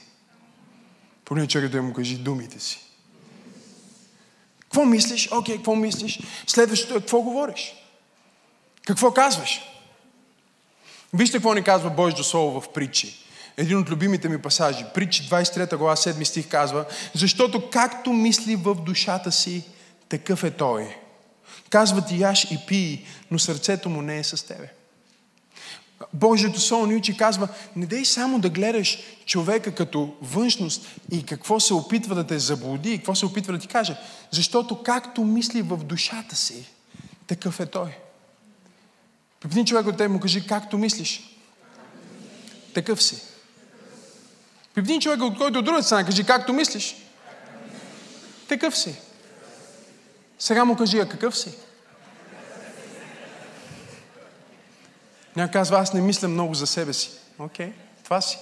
Поне 1.24 1.46
човек 1.46 1.70
да 1.70 1.82
му 1.82 1.92
кажи 1.92 2.16
думите 2.16 2.60
си. 2.60 2.78
Какво 4.60 4.84
мислиш? 4.84 5.28
Окей, 5.32 5.54
okay, 5.54 5.58
какво 5.58 5.76
мислиш? 5.76 6.20
Следващото 6.46 6.94
е 6.94 7.00
какво 7.00 7.20
говориш? 7.20 7.74
Какво 8.86 9.12
казваш? 9.12 9.60
Вижте 11.14 11.36
какво 11.36 11.54
ни 11.54 11.62
казва 11.62 11.90
Божието 11.90 12.24
Слово 12.24 12.60
в 12.60 12.72
притчи 12.72 13.23
един 13.56 13.78
от 13.78 13.90
любимите 13.90 14.28
ми 14.28 14.42
пасажи. 14.42 14.84
Притчи 14.94 15.22
23 15.22 15.76
глава 15.76 15.96
7 15.96 16.24
стих 16.24 16.48
казва, 16.48 16.84
защото 17.14 17.70
както 17.70 18.12
мисли 18.12 18.56
в 18.56 18.74
душата 18.74 19.32
си, 19.32 19.64
такъв 20.08 20.44
е 20.44 20.50
той. 20.50 20.96
Казва 21.70 22.04
ти 22.04 22.20
яш 22.20 22.44
и 22.44 22.58
пий, 22.66 23.04
но 23.30 23.38
сърцето 23.38 23.88
му 23.88 24.02
не 24.02 24.18
е 24.18 24.24
с 24.24 24.46
тебе. 24.46 24.68
Божието 26.12 26.86
ни 26.86 26.96
учи 26.96 27.16
казва, 27.16 27.48
не 27.76 27.86
дей 27.86 28.04
само 28.04 28.38
да 28.38 28.50
гледаш 28.50 28.98
човека 29.26 29.74
като 29.74 30.16
външност 30.22 30.86
и 31.12 31.26
какво 31.26 31.60
се 31.60 31.74
опитва 31.74 32.14
да 32.14 32.26
те 32.26 32.38
заблуди 32.38 32.92
и 32.92 32.96
какво 32.96 33.14
се 33.14 33.26
опитва 33.26 33.52
да 33.52 33.58
ти 33.58 33.68
каже. 33.68 33.96
Защото 34.30 34.82
както 34.82 35.24
мисли 35.24 35.62
в 35.62 35.76
душата 35.76 36.36
си, 36.36 36.68
такъв 37.26 37.60
е 37.60 37.66
той. 37.66 37.96
Пипни 39.40 39.66
човек 39.66 39.86
от 39.86 39.96
теб 39.96 40.10
му 40.10 40.20
кажи, 40.20 40.46
както 40.46 40.78
мислиш, 40.78 41.22
такъв 42.74 43.02
си. 43.02 43.33
Пипни 44.74 45.00
човека, 45.00 45.24
от 45.24 45.38
който 45.38 45.58
от 45.58 45.64
другата 45.64 45.84
страна, 45.84 46.04
кажи 46.04 46.24
както 46.24 46.52
мислиш. 46.52 46.96
Такъв 48.48 48.78
си. 48.78 48.96
Сега 50.38 50.64
му 50.64 50.76
кажи, 50.76 50.98
а 50.98 51.08
какъв 51.08 51.38
си? 51.38 51.54
Някой 55.36 55.52
казва, 55.52 55.78
аз 55.78 55.92
не 55.92 56.00
мисля 56.00 56.28
много 56.28 56.54
за 56.54 56.66
себе 56.66 56.92
си. 56.92 57.10
Окей, 57.38 57.66
okay, 57.66 57.72
това 58.04 58.20
си. 58.20 58.38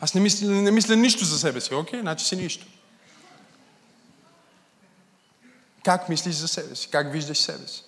Аз 0.00 0.14
не 0.14 0.20
мисля, 0.20 0.46
не 0.46 0.70
мисля 0.70 0.96
нищо 0.96 1.24
за 1.24 1.38
себе 1.38 1.60
си. 1.60 1.74
Окей, 1.74 1.98
okay, 1.98 2.02
значи 2.02 2.24
си 2.24 2.36
нищо. 2.36 2.66
Как 5.84 6.08
мислиш 6.08 6.34
за 6.34 6.48
себе 6.48 6.76
си? 6.76 6.88
Как 6.88 7.12
виждаш 7.12 7.38
себе 7.38 7.66
си? 7.66 7.82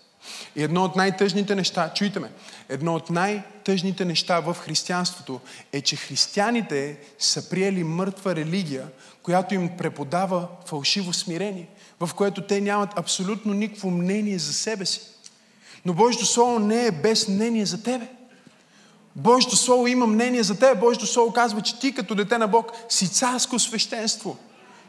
И 0.57 0.63
едно 0.63 0.85
от 0.85 0.97
най-тъжните 0.97 1.55
неща, 1.55 1.93
чуйте 1.95 2.21
ме, 2.21 2.31
едно 2.69 2.95
от 2.95 3.11
най-тъжните 3.11 4.05
неща 4.05 4.41
в 4.41 4.57
християнството 4.61 5.41
е, 5.73 5.81
че 5.81 5.97
християните 5.97 6.99
са 7.19 7.51
приели 7.51 7.85
мъртва 7.85 8.37
религия, 8.37 8.89
която 9.23 9.55
им 9.55 9.77
преподава 9.77 10.49
фалшиво 10.67 11.13
смирение, 11.13 11.69
в 12.01 12.11
което 12.15 12.47
те 12.47 12.61
нямат 12.61 12.99
абсолютно 12.99 13.55
никакво 13.55 13.91
мнение 13.91 14.39
за 14.39 14.53
себе 14.53 14.87
си. 14.87 15.01
Но 15.85 15.95
Божието 15.95 16.27
Слово 16.27 16.59
не 16.59 16.87
е 16.87 16.91
без 16.91 17.29
мнение 17.29 17.67
за 17.67 17.83
тебе. 17.83 18.09
Божието 19.17 19.57
Слово 19.57 19.87
има 19.87 20.07
мнение 20.07 20.43
за 20.43 20.59
тебе. 20.59 20.81
Божието 20.81 21.07
Слово 21.07 21.33
казва, 21.33 21.63
че 21.63 21.79
ти 21.79 21.95
като 21.95 22.15
дете 22.15 22.39
на 22.39 22.49
Бог 22.49 22.73
си 22.89 23.09
царско 23.09 23.59
свещенство– 23.59 24.37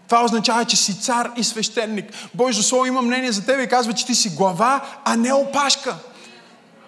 това 0.07 0.23
означава, 0.23 0.65
че 0.65 0.77
си 0.77 1.01
цар 1.01 1.31
и 1.35 1.43
свещеник. 1.43 2.13
Божието 2.33 2.67
Слово 2.67 2.85
има 2.85 3.01
мнение 3.01 3.31
за 3.31 3.45
теб 3.45 3.59
и 3.59 3.69
казва, 3.69 3.93
че 3.93 4.05
ти 4.05 4.15
си 4.15 4.29
глава, 4.29 4.81
а 5.05 5.15
не 5.15 5.33
опашка. 5.33 5.95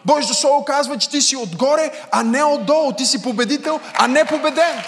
Божието 0.06 0.34
Слово 0.34 0.66
казва, 0.66 0.98
че 0.98 1.10
ти 1.10 1.22
си 1.22 1.36
отгоре, 1.36 1.92
а 2.12 2.24
не 2.24 2.44
отдолу. 2.44 2.92
Ти 2.92 3.06
си 3.06 3.22
победител, 3.22 3.80
а 3.94 4.08
не 4.08 4.26
победен. 4.26 4.84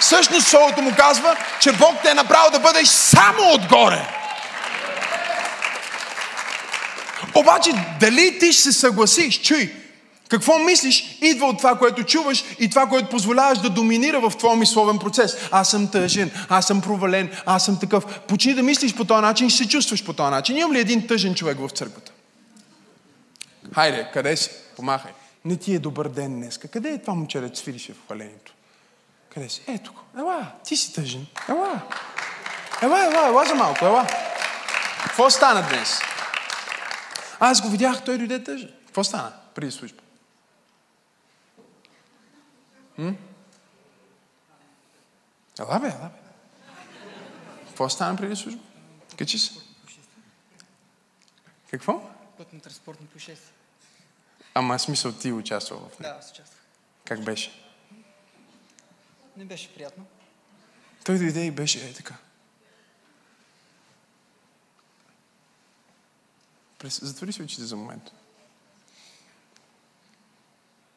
Всъщност 0.00 0.46
Словото 0.46 0.82
му 0.82 0.92
казва, 0.96 1.36
че 1.60 1.72
Бог 1.72 1.94
те 2.02 2.10
е 2.10 2.14
направил 2.14 2.50
да 2.50 2.58
бъдеш 2.58 2.88
само 2.88 3.52
отгоре. 3.54 4.08
Обаче, 7.34 7.70
дали 8.00 8.38
ти 8.38 8.52
ще 8.52 8.62
се 8.62 8.72
съгласиш, 8.72 9.40
чуй, 9.40 9.83
какво 10.28 10.58
мислиш, 10.58 11.18
идва 11.20 11.46
от 11.46 11.58
това, 11.58 11.78
което 11.78 12.04
чуваш 12.04 12.44
и 12.58 12.70
това, 12.70 12.86
което 12.86 13.08
позволяваш 13.08 13.58
да 13.58 13.70
доминира 13.70 14.20
в 14.20 14.36
твоя 14.38 14.56
мисловен 14.56 14.98
процес. 14.98 15.36
Аз 15.50 15.70
съм 15.70 15.90
тъжен, 15.90 16.30
аз 16.48 16.66
съм 16.66 16.80
провален, 16.80 17.30
аз 17.46 17.64
съм 17.64 17.78
такъв. 17.78 18.20
Почни 18.20 18.54
да 18.54 18.62
мислиш 18.62 18.94
по 18.94 19.04
този 19.04 19.22
начин 19.22 19.46
и 19.46 19.50
се 19.50 19.68
чувстваш 19.68 20.04
по 20.04 20.12
този 20.12 20.30
начин. 20.30 20.56
Имам 20.56 20.72
ли 20.72 20.80
един 20.80 21.06
тъжен 21.06 21.34
човек 21.34 21.58
в 21.60 21.68
църквата? 21.68 22.12
Хайде, 23.74 24.10
къде 24.12 24.36
си? 24.36 24.50
Помахай. 24.76 25.12
Не 25.44 25.56
ти 25.56 25.74
е 25.74 25.78
добър 25.78 26.08
ден 26.08 26.34
днеска. 26.34 26.68
Къде 26.68 26.90
е 26.90 26.98
това 26.98 27.14
момче 27.14 27.40
да 27.40 27.56
свирише 27.56 27.92
в 27.92 28.04
хвалението? 28.04 28.52
Къде 29.34 29.48
си? 29.48 29.62
Ето 29.66 29.92
го. 29.92 30.00
Ела, 30.18 30.46
ти 30.64 30.76
си 30.76 30.92
тъжен. 30.92 31.26
Ела. 31.48 31.80
Ела, 32.82 33.04
ела, 33.04 33.26
ела 33.26 33.44
за 33.44 33.54
малко, 33.54 33.84
ела. 33.84 34.06
Какво 35.04 35.30
стана 35.30 35.66
днес? 35.68 36.00
Аз 37.40 37.62
го 37.62 37.68
видях, 37.68 38.04
той 38.04 38.18
дойде 38.18 38.44
тъжен. 38.44 38.70
Какво 38.86 39.04
стана 39.04 39.32
преди 39.54 39.72
служба? 39.72 40.03
М? 42.98 43.16
Ела 45.58 45.78
бе, 45.80 45.88
ела 45.88 46.08
бе. 46.08 46.18
Какво 47.66 47.88
стана 47.88 48.16
преди 48.16 48.36
служба? 48.36 48.62
Качи 49.18 49.38
се. 49.38 49.52
Какво? 51.70 52.10
Пътно-транспортно 52.38 53.06
происшествие. 53.06 53.52
Ама 54.54 54.78
смисъл 54.78 55.12
ти 55.12 55.32
участвал 55.32 55.78
в 55.78 55.98
него. 55.98 56.12
Да, 56.14 56.18
аз 56.18 56.30
участвах. 56.30 56.60
Как 57.04 57.24
беше? 57.24 57.64
Не 59.36 59.44
беше 59.44 59.74
приятно. 59.74 60.06
Той 61.04 61.18
дойде 61.18 61.44
и 61.44 61.50
беше 61.50 61.88
е 61.88 61.92
така. 61.92 62.14
Затвори 66.84 67.32
си 67.32 67.42
очите 67.42 67.62
за 67.62 67.76
момент. 67.76 68.10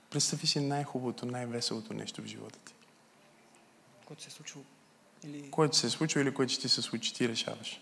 Представи 0.09 0.47
си 0.47 0.59
най-хубавото, 0.59 1.25
най-веселото 1.25 1.93
нещо 1.93 2.21
в 2.21 2.25
живота 2.25 2.59
ти. 2.65 2.73
Което 4.05 4.23
се 4.23 4.27
е 4.27 4.31
случило. 4.31 4.63
Или... 5.23 5.51
Което 5.51 5.77
се 5.77 5.87
е 5.87 5.89
случило 5.89 6.23
или 6.23 6.33
което 6.33 6.53
ще 6.53 6.61
ти 6.61 6.69
се 6.69 6.81
случи, 6.81 7.13
ти 7.13 7.29
решаваш. 7.29 7.79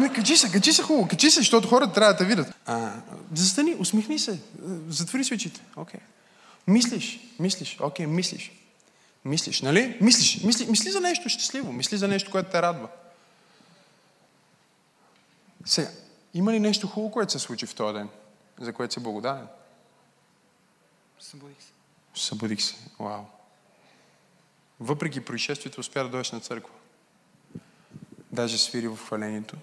Не, 0.00 0.12
качи 0.12 0.36
се, 0.36 0.50
качи 0.50 0.72
се 0.72 0.82
хубаво, 0.82 1.08
качи 1.08 1.30
се, 1.30 1.40
защото 1.40 1.68
хората 1.68 1.92
трябва 1.92 2.12
да 2.12 2.18
те 2.18 2.24
видят. 2.24 2.54
А, 2.66 2.92
застани, 3.34 3.76
усмихни 3.78 4.18
се, 4.18 4.40
затвори 4.88 5.24
си 5.24 5.34
очите. 5.34 5.60
Окей. 5.76 6.00
Мислиш, 6.66 7.20
мислиш, 7.38 7.76
окей, 7.80 8.06
мислиш. 8.06 8.52
Мислиш, 9.24 9.62
нали? 9.62 9.98
Мислиш, 10.00 10.42
мисли, 10.42 10.66
мисли 10.66 10.90
за 10.90 11.00
нещо 11.00 11.28
щастливо, 11.28 11.72
мисли 11.72 11.96
за 11.96 12.08
нещо, 12.08 12.30
което 12.30 12.50
те 12.50 12.62
радва. 12.62 12.88
Сега, 15.64 15.90
има 16.34 16.52
ли 16.52 16.60
нещо 16.60 16.86
хубаво, 16.86 17.12
което 17.12 17.32
се 17.32 17.38
случи 17.38 17.66
в 17.66 17.74
този 17.74 17.94
ден, 17.94 18.08
за 18.60 18.72
което 18.72 18.94
си 18.94 19.00
благодарен? 19.00 19.48
Събудих 21.20 21.62
се. 21.62 21.72
Събудих 22.14 22.62
се. 22.62 22.74
Вау. 22.98 23.24
Въпреки 24.80 25.24
происшествието 25.24 25.80
успя 25.80 26.02
да 26.02 26.08
дойдеш 26.08 26.32
на 26.32 26.40
църква. 26.40 26.74
Даже 28.32 28.58
свири 28.58 28.88
в 28.88 28.96
хвалението. 28.96 29.56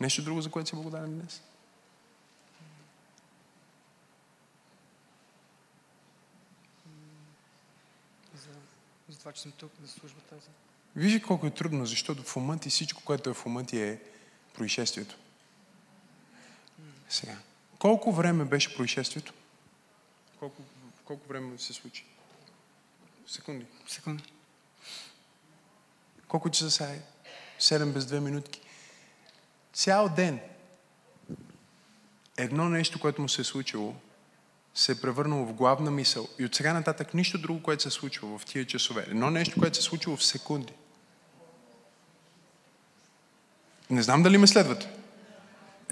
Нещо 0.00 0.22
друго, 0.22 0.42
за 0.42 0.50
което 0.50 0.68
си 0.68 0.76
благодарен 0.76 1.18
днес? 1.18 1.42
За, 8.34 8.50
за 9.08 9.18
това, 9.18 9.32
че 9.32 9.42
съм 9.42 9.52
тук, 9.52 9.72
за 9.82 9.88
службата. 9.88 10.36
Вижи 10.96 11.22
колко 11.22 11.46
е 11.46 11.50
трудно, 11.50 11.86
защото 11.86 12.22
в 12.22 12.36
ума 12.36 12.58
ти 12.58 12.70
всичко, 12.70 13.02
което 13.04 13.30
е 13.30 13.34
в 13.34 13.46
ума 13.46 13.64
ти 13.64 13.80
е 13.82 14.00
происшествието. 14.54 15.16
Сега. 17.12 17.36
Колко 17.78 18.12
време 18.12 18.44
беше 18.44 18.76
происшествието? 18.76 19.32
Колко, 20.38 20.62
колко 21.04 21.28
време 21.28 21.58
се 21.58 21.72
случи? 21.72 22.04
Секунди. 23.26 23.66
Секунда. 23.88 24.22
Колко 26.28 26.50
часа 26.50 26.70
са 26.70 26.84
е? 26.84 27.00
7 27.60 27.92
без 27.92 28.04
2 28.04 28.18
минутки. 28.18 28.60
Цял 29.72 30.08
ден 30.08 30.40
едно 32.36 32.68
нещо, 32.68 33.00
което 33.00 33.22
му 33.22 33.28
се 33.28 33.40
е 33.40 33.44
случило, 33.44 33.94
се 34.74 34.92
е 34.92 35.00
превърнало 35.00 35.46
в 35.46 35.52
главна 35.52 35.90
мисъл 35.90 36.28
и 36.38 36.44
от 36.44 36.54
сега 36.54 36.72
нататък 36.72 37.14
нищо 37.14 37.38
друго, 37.38 37.62
което 37.62 37.82
се 37.82 37.88
е 37.88 37.92
случило 37.92 38.38
в 38.38 38.44
тия 38.44 38.66
часове. 38.66 39.04
Едно 39.08 39.30
нещо, 39.30 39.60
което 39.60 39.76
се 39.76 39.80
е 39.80 39.82
случило 39.82 40.16
в 40.16 40.24
секунди. 40.24 40.72
Не 43.90 44.02
знам 44.02 44.22
дали 44.22 44.38
ме 44.38 44.46
следвате. 44.46 45.01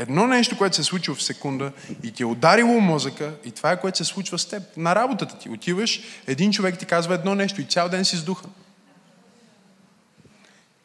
Едно 0.00 0.26
нещо, 0.26 0.58
което 0.58 0.76
се 0.76 0.82
е 0.82 0.84
случило 0.84 1.14
в 1.16 1.22
секунда 1.22 1.72
и 2.02 2.12
ти 2.12 2.22
е 2.22 2.26
ударило 2.26 2.80
мозъка 2.80 3.32
и 3.44 3.50
това 3.50 3.72
е 3.72 3.80
което 3.80 3.98
се 3.98 4.04
случва 4.04 4.38
с 4.38 4.46
теб. 4.46 4.62
На 4.76 4.94
работата 4.94 5.38
ти 5.38 5.48
отиваш, 5.48 6.00
един 6.26 6.52
човек 6.52 6.78
ти 6.78 6.86
казва 6.86 7.14
едно 7.14 7.34
нещо 7.34 7.60
и 7.60 7.64
цял 7.64 7.88
ден 7.88 8.04
си 8.04 8.16
с 8.16 8.22
духа. 8.22 8.46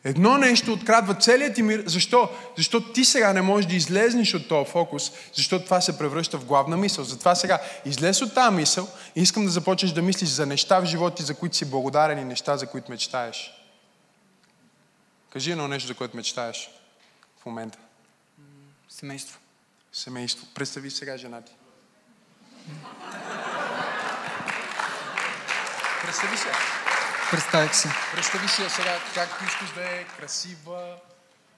Едно 0.04 0.38
нещо 0.38 0.73
открадва 0.73 1.13
целият 1.13 1.56
ти 1.56 1.63
мир. 1.63 1.84
Защо? 1.86 2.30
Защото 2.58 2.91
ти 2.91 3.06
сега 3.06 3.34
не 3.34 3.41
можеш 3.41 3.69
да 3.69 3.75
излезнеш 3.75 4.34
от 4.34 4.47
този 4.47 4.71
фокус, 4.71 5.12
защото 5.34 5.65
това 5.65 5.82
се 5.82 5.97
превръща 5.97 6.38
в 6.38 6.45
главна 6.45 6.78
мисъл. 6.78 7.04
Затова 7.04 7.36
сега 7.36 7.62
излез 7.86 8.21
от 8.21 8.34
тази 8.34 8.56
мисъл 8.56 8.88
и 9.15 9.21
искам 9.21 9.45
да 9.45 9.51
започнеш 9.51 9.91
да 9.91 10.01
мислиш 10.01 10.30
за 10.30 10.45
неща 10.45 10.80
в 10.80 10.86
живота 10.86 11.15
ти, 11.15 11.23
за 11.23 11.36
които 11.36 11.56
си 11.56 11.69
благодарен 11.69 12.19
и 12.19 12.23
неща, 12.23 12.58
за 12.58 12.67
които 12.67 12.91
мечтаеш. 12.91 13.51
Кажи 15.34 15.51
едно 15.51 15.67
нещо, 15.67 15.88
за 15.88 15.93
което 15.93 16.17
мечтаеш 16.17 16.69
в 17.41 17.45
момента. 17.45 17.78
Семейство. 19.06 19.39
Семейство. 19.94 20.48
Представи 20.54 20.91
сега 20.91 21.18
жена 21.18 21.41
ти. 21.41 21.52
Представи 26.04 26.38
се. 26.38 26.48
Представих 27.32 27.76
се. 27.76 27.89
Представи 28.13 28.48
си 28.48 28.62
я 28.62 28.70
сега 28.70 29.00
как 29.13 29.39
ти 29.39 29.46
искаш 29.46 29.74
да 29.74 29.82
е 29.82 30.04
красива, 30.18 30.98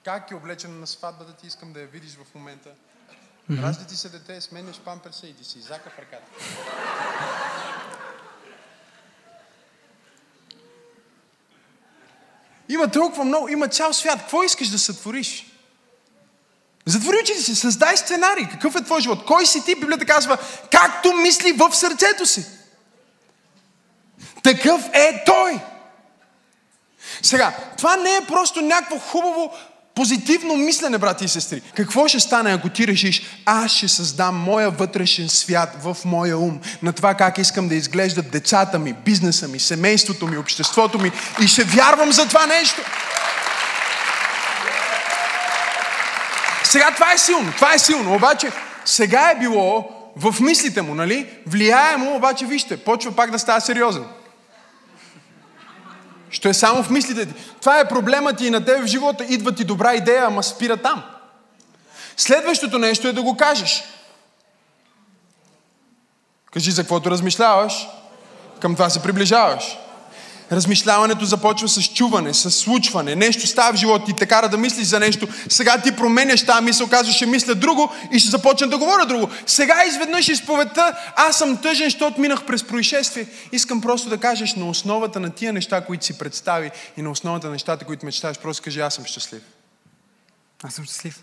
как 0.04 0.30
е 0.30 0.34
облечена 0.34 0.74
на 0.74 0.86
сватбата 0.86 1.36
ти, 1.36 1.46
искам 1.46 1.72
да 1.72 1.80
я 1.80 1.86
видиш 1.86 2.10
в 2.14 2.34
момента. 2.34 2.70
Mm-hmm. 3.50 3.62
Ражда 3.62 3.84
ти 3.84 3.96
се 3.96 4.08
дете, 4.08 4.40
сменяш 4.40 4.80
памперса 4.80 5.26
и 5.26 5.36
ти 5.36 5.44
си 5.44 5.60
зака 5.60 5.90
в 5.90 5.98
ръката. 5.98 6.26
Има 12.68 12.90
толкова 12.90 13.24
много, 13.24 13.48
има 13.48 13.68
цял 13.68 13.92
свят. 13.92 14.18
Какво 14.18 14.42
искаш 14.42 14.68
да 14.68 14.78
сътвориш? 14.78 15.47
Затвори 16.88 17.16
очите 17.22 17.42
си, 17.42 17.54
създай 17.54 17.96
сценарий. 17.96 18.48
Какъв 18.50 18.76
е 18.76 18.84
твой 18.84 19.00
живот? 19.00 19.24
Кой 19.26 19.46
си 19.46 19.64
ти? 19.64 19.74
Библията 19.74 20.04
казва, 20.04 20.38
както 20.70 21.12
мисли 21.12 21.52
в 21.52 21.74
сърцето 21.74 22.26
си. 22.26 22.44
Такъв 24.42 24.82
е 24.92 25.22
той. 25.26 25.58
Сега, 27.22 27.56
това 27.78 27.96
не 27.96 28.16
е 28.16 28.26
просто 28.28 28.60
някакво 28.60 28.98
хубаво 28.98 29.52
позитивно 29.94 30.56
мислене, 30.56 30.98
брати 30.98 31.24
и 31.24 31.28
сестри. 31.28 31.60
Какво 31.76 32.08
ще 32.08 32.20
стане, 32.20 32.52
ако 32.52 32.68
ти 32.68 32.86
решиш, 32.86 33.22
аз 33.44 33.72
ще 33.72 33.88
създам 33.88 34.36
моя 34.36 34.70
вътрешен 34.70 35.28
свят 35.28 35.76
в 35.82 35.96
моя 36.04 36.38
ум, 36.38 36.60
на 36.82 36.92
това 36.92 37.14
как 37.14 37.38
искам 37.38 37.68
да 37.68 37.74
изглеждат 37.74 38.30
децата 38.30 38.78
ми, 38.78 38.92
бизнеса 38.92 39.48
ми, 39.48 39.60
семейството 39.60 40.26
ми, 40.26 40.38
обществото 40.38 40.98
ми 40.98 41.12
и 41.42 41.48
ще 41.48 41.64
вярвам 41.64 42.12
за 42.12 42.28
това 42.28 42.46
нещо. 42.46 42.82
Сега 46.68 46.90
това 46.94 47.12
е 47.12 47.18
силно, 47.18 47.52
това 47.52 47.74
е 47.74 47.78
силно, 47.78 48.14
обаче 48.14 48.52
сега 48.84 49.30
е 49.30 49.38
било 49.38 49.90
в 50.16 50.40
мислите 50.40 50.82
му, 50.82 50.94
нали? 50.94 51.38
Влияемо, 51.46 52.16
обаче 52.16 52.46
вижте, 52.46 52.84
почва 52.84 53.16
пак 53.16 53.30
да 53.30 53.38
става 53.38 53.60
сериозен. 53.60 54.04
Що 56.30 56.48
е 56.48 56.54
само 56.54 56.82
в 56.82 56.90
мислите 56.90 57.26
ти. 57.26 57.34
Това 57.60 57.80
е 57.80 57.88
проблемът 57.88 58.38
ти 58.38 58.46
и 58.46 58.50
на 58.50 58.64
тебе 58.64 58.82
в 58.82 58.86
живота. 58.86 59.24
Идва 59.24 59.54
ти 59.54 59.64
добра 59.64 59.94
идея, 59.94 60.24
ама 60.26 60.42
спира 60.42 60.76
там. 60.76 61.02
Следващото 62.16 62.78
нещо 62.78 63.08
е 63.08 63.12
да 63.12 63.22
го 63.22 63.36
кажеш. 63.36 63.84
Кажи 66.52 66.70
за 66.70 66.82
каквото 66.82 67.10
размишляваш, 67.10 67.88
към 68.60 68.74
това 68.74 68.90
се 68.90 69.02
приближаваш. 69.02 69.78
Размишляването 70.52 71.24
започва 71.24 71.68
с 71.68 71.82
чуване, 71.82 72.34
с 72.34 72.50
случване. 72.50 73.14
Нещо 73.14 73.46
става 73.46 73.72
в 73.72 73.76
живота 73.76 74.04
ти, 74.04 74.12
те 74.12 74.26
кара 74.26 74.48
да 74.48 74.58
мислиш 74.58 74.86
за 74.86 75.00
нещо. 75.00 75.28
Сега 75.48 75.80
ти 75.80 75.96
променяш 75.96 76.46
тази 76.46 76.64
мисъл, 76.64 76.88
казваш, 76.88 77.16
ще 77.16 77.26
мисля 77.26 77.54
друго 77.54 77.92
и 78.12 78.18
ще 78.18 78.30
започна 78.30 78.68
да 78.68 78.78
говоря 78.78 79.06
друго. 79.06 79.30
Сега 79.46 79.84
изведнъж 79.88 80.28
изповедта, 80.28 80.98
аз 81.16 81.38
съм 81.38 81.56
тъжен, 81.56 81.86
защото 81.86 82.20
минах 82.20 82.46
през 82.46 82.64
происшествие. 82.64 83.26
Искам 83.52 83.80
просто 83.80 84.08
да 84.08 84.18
кажеш 84.18 84.54
на 84.54 84.68
основата 84.68 85.20
на 85.20 85.30
тия 85.30 85.52
неща, 85.52 85.80
които 85.80 86.04
си 86.04 86.18
представи 86.18 86.70
и 86.96 87.02
на 87.02 87.10
основата 87.10 87.46
на 87.46 87.52
нещата, 87.52 87.84
които 87.84 88.06
мечтаеш, 88.06 88.38
просто 88.38 88.62
кажи, 88.62 88.80
аз 88.80 88.94
съм 88.94 89.04
щастлив. 89.04 89.42
Аз 90.62 90.74
съм 90.74 90.84
щастлив. 90.84 91.22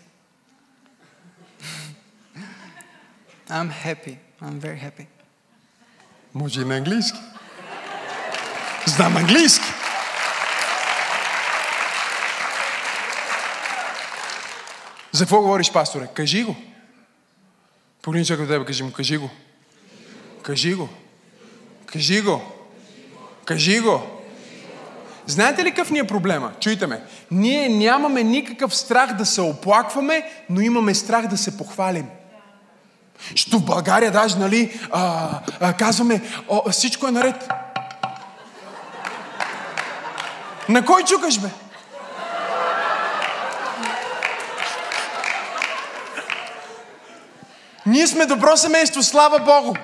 I'm 3.50 3.70
happy. 3.84 4.16
I'm 4.42 4.60
very 4.60 4.80
happy. 4.80 5.06
Може 6.34 6.60
и 6.60 6.64
на 6.64 6.76
английски. 6.76 7.18
Знам 8.86 9.16
английски. 9.16 9.64
За 15.12 15.24
какво 15.24 15.40
говориш, 15.40 15.72
пасторе? 15.72 16.08
Кажи 16.14 16.42
го. 16.42 16.56
Погледни 18.02 18.26
човека 18.26 18.42
от 18.42 18.48
тебе, 18.48 18.64
кажи 18.64 18.82
му, 18.82 18.92
кажи 18.92 19.16
го. 19.16 19.30
Кажи 20.42 20.74
го. 20.74 20.88
Кажи 21.86 22.22
го. 22.22 22.42
Кажи 23.44 23.80
го. 23.80 24.02
Знаете 25.26 25.64
ли 25.64 25.70
какъв 25.70 25.90
ни 25.90 25.98
е 25.98 26.06
проблема? 26.06 26.52
Чуйте 26.60 26.86
ме. 26.86 27.02
Ние 27.30 27.68
нямаме 27.68 28.22
никакъв 28.22 28.76
страх 28.76 29.12
да 29.12 29.26
се 29.26 29.40
оплакваме, 29.40 30.30
но 30.50 30.60
имаме 30.60 30.94
страх 30.94 31.26
да 31.26 31.36
се 31.36 31.58
похвалим. 31.58 32.06
Що 33.34 33.58
в 33.58 33.64
България 33.64 34.10
даже, 34.12 34.38
нали, 34.38 34.80
а, 34.92 35.28
а, 35.60 35.72
казваме, 35.72 36.22
о, 36.48 36.70
всичко 36.70 37.06
е 37.06 37.10
наред. 37.10 37.48
На 40.68 40.84
кой 40.84 41.04
чукаш, 41.04 41.38
бе? 41.38 41.48
Ние 47.86 48.06
сме 48.06 48.26
добро 48.26 48.56
семейство, 48.56 49.02
слава 49.02 49.38
Богу. 49.38 49.74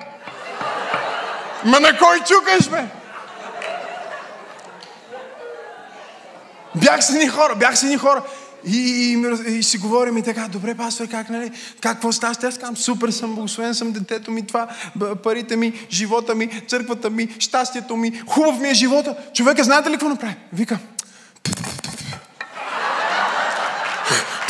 Ма 1.63 1.79
на 1.79 1.97
кой 1.97 2.19
чукаш, 2.19 2.69
бе? 2.69 2.85
Бях 6.75 7.03
с 7.03 7.09
едни 7.09 7.27
хора, 7.27 7.55
бях 7.55 7.77
с 7.77 7.83
едни 7.83 7.97
хора. 7.97 8.23
И, 8.65 8.77
и, 8.77 9.13
и, 9.47 9.57
и 9.57 9.63
си 9.63 9.77
говорим 9.77 10.17
и 10.17 10.23
така, 10.23 10.47
добре, 10.47 10.75
пастор, 10.75 11.07
как, 11.07 11.29
нали, 11.29 11.51
как, 11.81 11.93
какво 11.93 12.11
става? 12.11 12.35
Аз 12.43 12.57
казвам, 12.57 12.77
супер 12.77 13.09
съм, 13.09 13.35
благословен 13.35 13.75
съм, 13.75 13.91
детето 13.91 14.31
ми, 14.31 14.47
това, 14.47 14.67
парите 15.23 15.55
ми, 15.55 15.87
живота 15.91 16.35
ми, 16.35 16.61
църквата 16.67 17.09
ми, 17.09 17.35
щастието 17.39 17.95
ми, 17.95 18.21
хубав 18.27 18.59
ми 18.59 18.69
е 18.69 18.73
живота. 18.73 19.15
Човека, 19.33 19.63
знаете 19.63 19.89
ли 19.89 19.93
какво 19.93 20.09
направи? 20.09 20.35
Вика, 20.53 20.79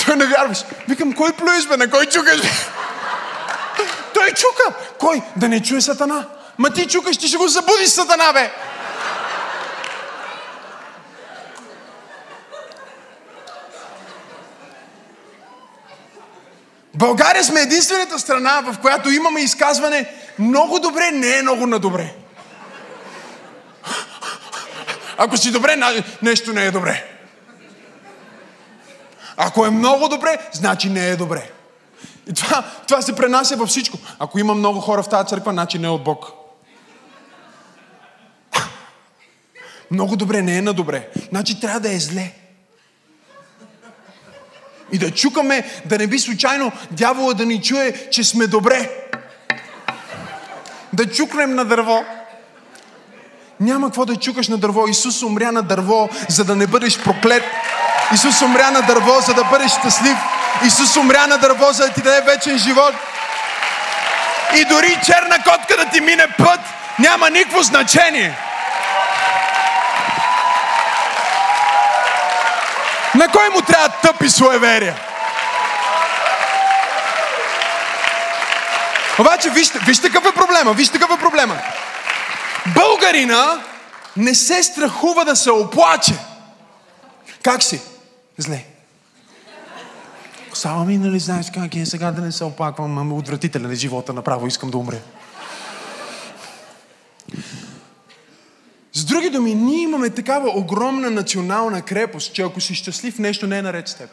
той 0.06 0.16
не 0.16 0.26
вярваш. 0.26 0.64
Викам, 0.88 1.14
кой 1.14 1.34
плюеш, 1.34 1.68
бе, 1.68 1.78
на 1.78 1.90
кой 1.90 2.06
чукаш? 2.06 2.42
Той 4.14 4.32
чука. 4.32 4.78
Кой? 5.00 5.22
Да 5.36 5.50
не 5.50 5.62
чуе 5.62 5.82
сатана. 5.82 6.28
Ма 6.58 6.70
ти 6.70 6.88
чукаш, 6.88 7.18
ти 7.18 7.28
ще 7.28 7.38
го 7.38 7.48
забудиш 7.48 7.90
сатана, 7.90 8.34
бе. 8.34 8.52
България 16.96 17.44
сме 17.44 17.62
единствената 17.62 18.20
страна, 18.20 18.62
в 18.62 18.80
която 18.82 19.12
имаме 19.12 19.42
изказване 19.42 20.14
много 20.40 20.80
добре, 20.80 21.12
не 21.12 21.38
е 21.38 21.42
много 21.42 21.68
на 21.68 21.80
добре. 21.80 22.14
Ако 25.18 25.38
си 25.38 25.52
добре, 25.52 25.76
нещо 26.22 26.54
не 26.54 26.66
е 26.66 26.72
добре. 26.72 27.10
Ако 29.38 29.66
е 29.66 29.70
много 29.70 30.08
добре, 30.08 30.50
значи 30.54 30.90
не 30.90 31.10
е 31.10 31.16
добре. 31.16 31.52
И 32.30 32.34
това, 32.34 32.64
това 32.88 33.02
се 33.02 33.16
пренася 33.16 33.56
във 33.56 33.70
всичко. 33.70 33.98
Ако 34.20 34.40
има 34.40 34.54
много 34.54 34.80
хора 34.80 35.04
в 35.04 35.10
тази 35.10 35.28
църква, 35.28 35.52
значи 35.52 35.80
не 35.80 35.88
е 35.88 35.90
от 35.90 36.04
Бог. 36.04 36.32
Много 39.92 40.16
добре 40.16 40.42
не 40.42 40.58
е 40.58 40.62
на 40.62 40.74
добре. 40.74 41.10
Значи 41.30 41.60
трябва 41.60 41.80
да 41.80 41.94
е 41.94 42.00
зле. 42.00 42.32
И 44.94 44.98
да 44.98 45.12
чукаме, 45.12 45.64
да 45.86 45.98
не 45.98 46.08
би 46.08 46.20
случайно 46.20 46.72
дявола 46.92 47.34
да 47.34 47.46
ни 47.46 47.62
чуе, 47.62 47.94
че 48.12 48.24
сме 48.24 48.48
добре. 48.48 48.90
Да 50.94 51.12
чукнем 51.12 51.56
на 51.56 51.66
дърво. 51.66 52.06
Няма 53.60 53.88
какво 53.88 54.06
да 54.06 54.16
чукаш 54.16 54.48
на 54.48 54.58
дърво. 54.58 54.88
Исус 54.88 55.24
умря 55.24 55.52
на 55.52 55.62
дърво, 55.62 56.10
за 56.30 56.46
да 56.46 56.56
не 56.56 56.68
бъдеш 56.68 57.00
проклет. 57.00 57.44
Исус 58.14 58.42
умря 58.42 58.72
на 58.72 58.82
дърво, 58.82 59.20
за 59.22 59.34
да 59.34 59.44
бъдеш 59.44 59.72
щастлив. 59.72 60.18
Исус 60.66 60.98
умря 60.98 61.28
на 61.28 61.38
дърво, 61.38 61.72
за 61.72 61.88
да 61.88 61.94
ти 61.94 62.02
даде 62.02 62.22
вечен 62.22 62.58
живот. 62.58 62.94
И 64.56 64.66
дори 64.66 65.00
черна 65.06 65.38
котка 65.38 65.78
да 65.78 65.86
ти 65.86 66.02
мине 66.02 66.28
път, 66.38 66.60
няма 67.00 67.30
никакво 67.30 67.62
значение. 67.62 68.38
На 73.16 73.28
кой 73.28 73.50
му 73.50 73.62
трябва 73.62 73.90
тъпи 73.90 74.30
суеверия? 74.30 74.96
Обаче, 79.20 79.50
вижте, 79.50 79.80
вижте 79.80 80.10
какъв 80.10 80.32
е 80.32 80.36
проблема, 80.36 80.74
вижте 80.74 81.00
какъв 81.00 81.18
е 81.18 81.22
проблема. 81.22 81.58
Българина 82.76 83.64
не 84.18 84.36
се 84.36 84.64
страхува 84.64 85.26
да 85.26 85.36
се 85.36 85.52
оплаче. 85.52 86.14
Как 87.44 87.64
си? 87.64 87.82
Зле. 88.38 88.66
Сава 90.54 90.86
ми, 90.86 90.98
нали 90.98 91.20
знаеш 91.20 91.46
как 91.54 91.76
е 91.76 91.86
сега 91.86 92.12
да 92.12 92.22
не 92.22 92.32
се 92.32 92.44
оплаквам, 92.44 92.98
ама 92.98 93.16
отвратителен 93.16 93.72
е 93.72 93.76
живота, 93.76 94.14
направо 94.14 94.48
искам 94.48 94.70
да 94.70 94.78
умре. 94.78 95.02
С 98.94 99.06
други 99.06 99.30
думи, 99.30 99.56
ние 99.56 99.82
имаме 99.82 100.10
такава 100.10 100.50
огромна 100.50 101.10
национална 101.10 101.82
крепост, 101.82 102.34
че 102.34 102.42
ако 102.42 102.62
си 102.62 102.76
щастлив, 102.76 103.20
нещо 103.20 103.48
не 103.48 103.58
е 103.58 103.62
наред 103.62 103.88
с 103.88 103.94
теб. 103.94 104.10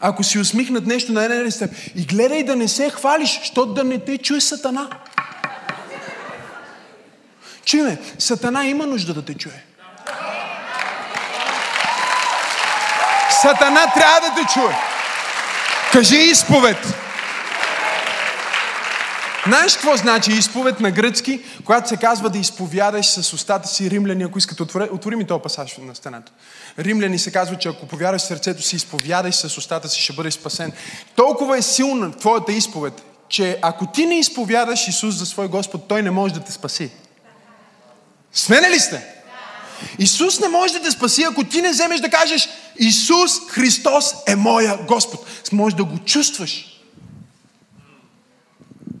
Ако 0.00 0.24
си 0.24 0.38
усмихнат, 0.38 0.86
нещо 0.86 1.12
не 1.12 1.24
е 1.24 1.50
теб. 1.58 1.70
И 1.94 2.06
гледай 2.06 2.42
да 2.42 2.56
не 2.56 2.68
се 2.68 2.90
хвалиш, 2.90 3.38
защото 3.38 3.74
да 3.74 3.84
не 3.84 3.98
те 3.98 4.18
чуе 4.18 4.40
сатана. 4.40 4.90
Чуй 7.64 7.82
ме, 7.82 7.98
сатана 8.18 8.66
има 8.66 8.86
нужда 8.86 9.14
да 9.14 9.24
те 9.24 9.34
чуе. 9.34 9.64
Сатана 13.42 13.92
трябва 13.94 14.20
да 14.20 14.34
те 14.36 14.52
чуе. 14.54 14.76
Кажи 15.92 16.16
изповед. 16.16 17.05
Знаеш 19.46 19.74
какво 19.74 19.96
значи 19.96 20.32
изповед 20.32 20.80
на 20.80 20.90
гръцки, 20.90 21.40
когато 21.64 21.88
се 21.88 21.96
казва 21.96 22.30
да 22.30 22.38
изповядаш 22.38 23.06
с 23.06 23.32
устата 23.32 23.68
си 23.68 23.90
римляни, 23.90 24.22
ако 24.22 24.38
искате, 24.38 24.62
отвори, 24.62 24.88
отвори 24.92 25.16
ми 25.16 25.26
този 25.26 25.42
пасаж 25.42 25.76
на 25.78 25.94
стената. 25.94 26.32
Римляни 26.78 27.18
се 27.18 27.30
казва, 27.30 27.58
че 27.58 27.68
ако 27.68 27.86
повярваш 27.86 28.22
сърцето 28.22 28.62
си, 28.62 28.76
изповядаш 28.76 29.34
с 29.34 29.58
устата 29.58 29.88
си, 29.88 30.02
ще 30.02 30.12
бъдеш 30.12 30.34
спасен. 30.34 30.72
Толкова 31.16 31.58
е 31.58 31.62
силна 31.62 32.12
твоята 32.12 32.52
изповед, 32.52 33.02
че 33.28 33.58
ако 33.62 33.86
ти 33.86 34.06
не 34.06 34.18
изповядаш 34.18 34.88
Исус 34.88 35.14
за 35.14 35.26
свой 35.26 35.48
Господ, 35.48 35.88
Той 35.88 36.02
не 36.02 36.10
може 36.10 36.34
да 36.34 36.40
те 36.40 36.52
спаси. 36.52 36.90
Смене 38.32 38.70
ли 38.70 38.80
сте? 38.80 39.06
Исус 39.98 40.40
не 40.40 40.48
може 40.48 40.72
да 40.72 40.82
те 40.82 40.90
спаси, 40.90 41.22
ако 41.22 41.44
ти 41.44 41.62
не 41.62 41.70
вземеш 41.70 42.00
да 42.00 42.10
кажеш 42.10 42.48
Исус 42.78 43.32
Христос 43.48 44.14
е 44.26 44.36
моя 44.36 44.78
Господ. 44.86 45.26
Може 45.52 45.76
да 45.76 45.84
го 45.84 45.98
чувстваш. 45.98 46.75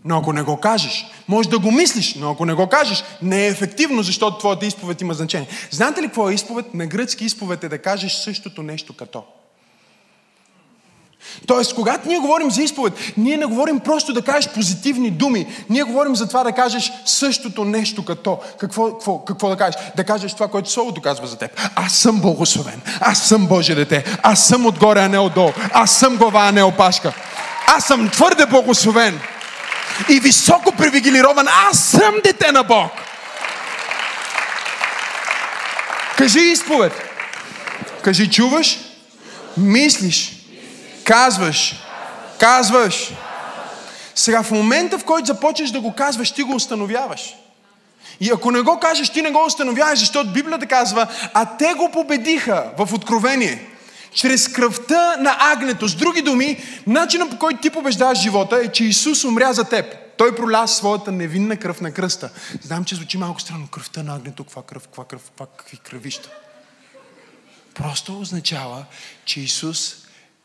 Но 0.06 0.18
ако 0.18 0.32
не 0.32 0.42
го 0.42 0.56
кажеш, 0.56 1.06
може 1.28 1.48
да 1.48 1.58
го 1.58 1.70
мислиш, 1.70 2.14
но 2.14 2.30
ако 2.30 2.44
не 2.44 2.54
го 2.54 2.66
кажеш, 2.66 3.04
не 3.22 3.44
е 3.44 3.48
ефективно, 3.48 4.02
защото 4.02 4.38
твоята 4.38 4.66
изповед 4.66 5.00
има 5.00 5.14
значение. 5.14 5.48
Знаете 5.70 6.02
ли 6.02 6.06
какво 6.06 6.30
е 6.30 6.34
изповед? 6.34 6.74
На 6.74 6.86
гръцки 6.86 7.24
изповед 7.24 7.64
е 7.64 7.68
да 7.68 7.78
кажеш 7.78 8.12
същото 8.12 8.62
нещо 8.62 8.92
като. 8.92 9.22
Тоест, 11.46 11.74
когато 11.74 12.08
ние 12.08 12.18
говорим 12.18 12.50
за 12.50 12.62
изповед, 12.62 12.92
ние 13.16 13.36
не 13.36 13.46
говорим 13.46 13.80
просто 13.80 14.12
да 14.12 14.22
кажеш 14.22 14.52
позитивни 14.52 15.10
думи. 15.10 15.46
Ние 15.70 15.82
говорим 15.82 16.16
за 16.16 16.28
това 16.28 16.44
да 16.44 16.52
кажеш 16.52 16.92
същото 17.04 17.64
нещо 17.64 18.04
като. 18.04 18.38
Какво, 18.58 18.92
какво, 18.92 19.24
какво 19.24 19.48
да 19.48 19.56
кажеш? 19.56 19.80
Да 19.96 20.04
кажеш 20.04 20.34
това, 20.34 20.48
което 20.48 20.70
Словото 20.70 21.00
казва 21.00 21.26
за 21.26 21.38
теб. 21.38 21.50
Аз 21.74 21.92
съм 21.92 22.20
благословен. 22.20 22.80
Аз 23.00 23.18
съм 23.18 23.46
Божие 23.46 23.74
дете. 23.74 24.18
Аз 24.22 24.46
съм 24.46 24.66
отгоре, 24.66 25.00
а 25.00 25.08
не 25.08 25.18
отдолу. 25.18 25.52
Аз 25.72 25.92
съм 25.92 26.16
глава, 26.16 26.48
а 26.48 26.52
не 26.52 26.62
опашка. 26.62 27.12
Аз 27.66 27.84
съм 27.84 28.08
твърде 28.08 28.46
благословен. 28.46 29.20
И 30.08 30.20
високо 30.20 30.72
привилегирован. 30.72 31.46
Аз 31.70 31.78
съм 31.78 32.14
дете 32.24 32.52
на 32.52 32.62
Бог. 32.62 32.90
Кажи 36.16 36.40
изповед. 36.40 36.92
Кажи 38.02 38.30
чуваш, 38.30 38.78
мислиш, 39.56 40.32
казваш, 41.04 41.74
казваш. 42.38 43.10
Сега 44.14 44.42
в 44.42 44.50
момента, 44.50 44.98
в 44.98 45.04
който 45.04 45.26
започнеш 45.26 45.70
да 45.70 45.80
го 45.80 45.94
казваш, 45.94 46.32
ти 46.32 46.42
го 46.42 46.54
установяваш. 46.54 47.34
И 48.20 48.30
ако 48.30 48.50
не 48.50 48.60
го 48.60 48.80
кажеш, 48.80 49.10
ти 49.10 49.22
не 49.22 49.30
го 49.30 49.44
установяваш, 49.46 49.98
защото 49.98 50.32
Библията 50.32 50.66
казва, 50.66 51.06
а 51.34 51.56
те 51.56 51.74
го 51.74 51.90
победиха 51.90 52.64
в 52.78 52.92
Откровение. 52.92 53.75
Чрез 54.16 54.48
кръвта 54.48 55.16
на 55.16 55.36
агнето. 55.40 55.88
С 55.88 55.94
други 55.94 56.22
думи, 56.22 56.62
начинът 56.86 57.30
по 57.30 57.38
който 57.38 57.60
ти 57.60 57.70
побеждаваш 57.70 58.18
живота 58.18 58.56
е, 58.56 58.72
че 58.72 58.84
Исус 58.84 59.24
умря 59.24 59.52
за 59.52 59.64
теб. 59.64 59.96
Той 60.16 60.36
проля 60.36 60.68
своята 60.68 61.12
невинна 61.12 61.56
кръв 61.56 61.80
на 61.80 61.92
кръста. 61.92 62.30
Знам, 62.62 62.84
че 62.84 62.94
звучи 62.94 63.18
малко 63.18 63.40
странно. 63.40 63.68
Кръвта 63.68 64.02
на 64.02 64.14
агнето, 64.16 64.44
каква 64.44 64.62
кръв, 64.62 64.82
каква 64.82 65.04
кръв, 65.04 65.22
каква, 65.22 65.46
какви 65.56 65.76
кръвища. 65.76 66.30
Просто 67.74 68.20
означава, 68.20 68.84
че 69.24 69.40
Исус 69.40 69.96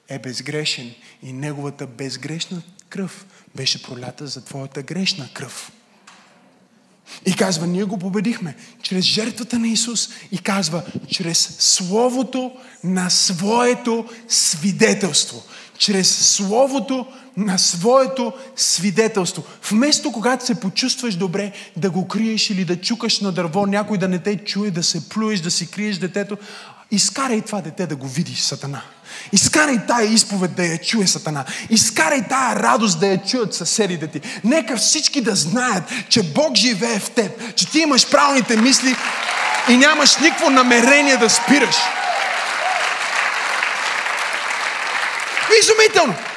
е 0.10 0.20
безгрешен 0.20 0.94
и 1.24 1.34
неговата 1.34 1.88
безгрешна 1.88 2.62
кръв 2.90 3.26
беше 3.56 3.84
пролята 3.84 4.28
за 4.28 4.46
твоята 4.46 4.84
грешна 4.84 5.30
кръв. 5.34 5.72
И 7.26 7.36
казва, 7.36 7.68
ние 7.68 7.84
го 7.84 7.98
победихме 7.98 8.56
чрез 8.82 9.06
жертвата 9.06 9.60
на 9.60 9.68
Исус. 9.68 10.10
И 10.32 10.38
казва, 10.38 10.84
чрез 11.08 11.56
Словото 11.60 12.52
на 12.84 13.10
своето 13.10 14.06
свидетелство. 14.28 15.44
Чрез 15.78 16.36
Словото 16.36 17.06
на 17.38 17.58
своето 17.58 18.34
свидетелство. 18.56 19.44
Вместо 19.70 20.12
когато 20.12 20.46
се 20.46 20.60
почувстваш 20.60 21.16
добре, 21.16 21.52
да 21.78 21.90
го 21.90 22.08
криеш 22.08 22.50
или 22.50 22.66
да 22.66 22.82
чукаш 22.82 23.20
на 23.20 23.32
дърво, 23.32 23.66
някой 23.66 23.98
да 23.98 24.08
не 24.08 24.20
те 24.20 24.38
чуе, 24.38 24.72
да 24.72 24.84
се 24.84 25.10
плюеш, 25.10 25.40
да 25.40 25.52
си 25.52 25.72
криеш 25.72 25.98
детето, 25.98 26.38
изкарай 26.92 27.42
това 27.42 27.62
дете 27.62 27.88
да 27.88 27.96
го 27.96 28.08
видиш, 28.08 28.40
Сатана. 28.40 28.82
Изкарай 29.32 29.78
тая 29.88 30.14
изповед 30.14 30.56
да 30.56 30.66
я 30.66 30.78
чуе 30.78 31.08
Сатана. 31.08 31.46
Изкарай 31.70 32.28
тая 32.28 32.56
радост 32.56 33.00
да 33.00 33.08
я 33.08 33.24
чуят 33.24 33.54
съседите 33.54 34.08
ти. 34.08 34.22
Нека 34.44 34.78
всички 34.78 35.22
да 35.22 35.36
знаят, 35.36 35.84
че 36.10 36.24
Бог 36.24 36.56
живее 36.56 37.00
в 37.00 37.12
теб, 37.12 37.56
че 37.56 37.72
ти 37.72 37.80
имаш 37.80 38.10
правилните 38.10 38.58
мисли 38.58 38.96
и 39.70 39.78
нямаш 39.78 40.18
никакво 40.18 40.50
намерение 40.50 41.18
да 41.18 41.30
спираш. 41.30 41.76
Изумително! 45.62 46.31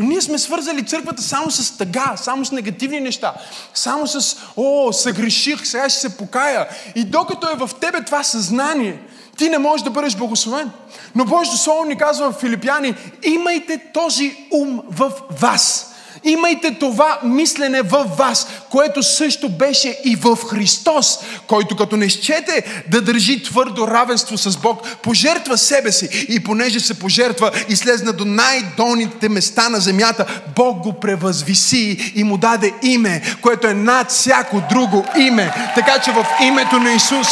Но 0.00 0.06
ние 0.06 0.20
сме 0.20 0.38
свързали 0.38 0.86
църквата 0.86 1.22
само 1.22 1.50
с 1.50 1.76
тъга, 1.78 2.14
само 2.16 2.44
с 2.44 2.52
негативни 2.52 3.00
неща, 3.00 3.34
само 3.74 4.06
с, 4.06 4.36
о, 4.56 4.92
съгреших, 4.92 5.66
сега 5.66 5.88
ще 5.88 6.00
се 6.00 6.16
покая. 6.16 6.68
И 6.94 7.04
докато 7.04 7.50
е 7.50 7.54
в 7.54 7.70
тебе 7.80 8.04
това 8.04 8.22
съзнание, 8.22 8.98
ти 9.36 9.48
не 9.48 9.58
можеш 9.58 9.84
да 9.84 9.90
бъдеш 9.90 10.16
благословен. 10.16 10.70
Но 11.14 11.24
Божието 11.24 11.58
Слово 11.58 11.84
ни 11.84 11.98
казва 11.98 12.32
в 12.32 12.40
Филипяни, 12.40 12.94
имайте 13.22 13.80
този 13.94 14.36
ум 14.50 14.82
в 14.88 15.12
вас. 15.40 15.89
Имайте 16.24 16.74
това 16.74 17.18
мислене 17.24 17.82
в 17.82 18.04
вас, 18.18 18.48
което 18.70 19.02
също 19.02 19.48
беше 19.48 20.00
и 20.04 20.16
в 20.16 20.38
Христос, 20.50 21.18
който 21.46 21.76
като 21.76 21.96
не 21.96 22.08
щете 22.08 22.82
да 22.88 23.02
държи 23.02 23.42
твърдо 23.42 23.88
равенство 23.88 24.38
с 24.38 24.56
Бог, 24.56 24.96
пожертва 25.02 25.58
себе 25.58 25.92
си 25.92 26.26
и 26.28 26.40
понеже 26.40 26.80
се 26.80 26.98
пожертва 26.98 27.50
и 27.68 27.76
слезна 27.76 28.12
до 28.12 28.24
най-долните 28.24 29.28
места 29.28 29.68
на 29.68 29.80
земята, 29.80 30.26
Бог 30.56 30.78
го 30.78 30.92
превъзвиси 30.92 32.12
и 32.14 32.24
му 32.24 32.36
даде 32.36 32.72
име, 32.82 33.22
което 33.40 33.66
е 33.66 33.74
над 33.74 34.10
всяко 34.10 34.62
друго 34.70 35.06
име. 35.18 35.52
Така 35.74 35.98
че 35.98 36.12
в 36.12 36.26
името 36.42 36.78
на 36.78 36.92
Исус 36.92 37.28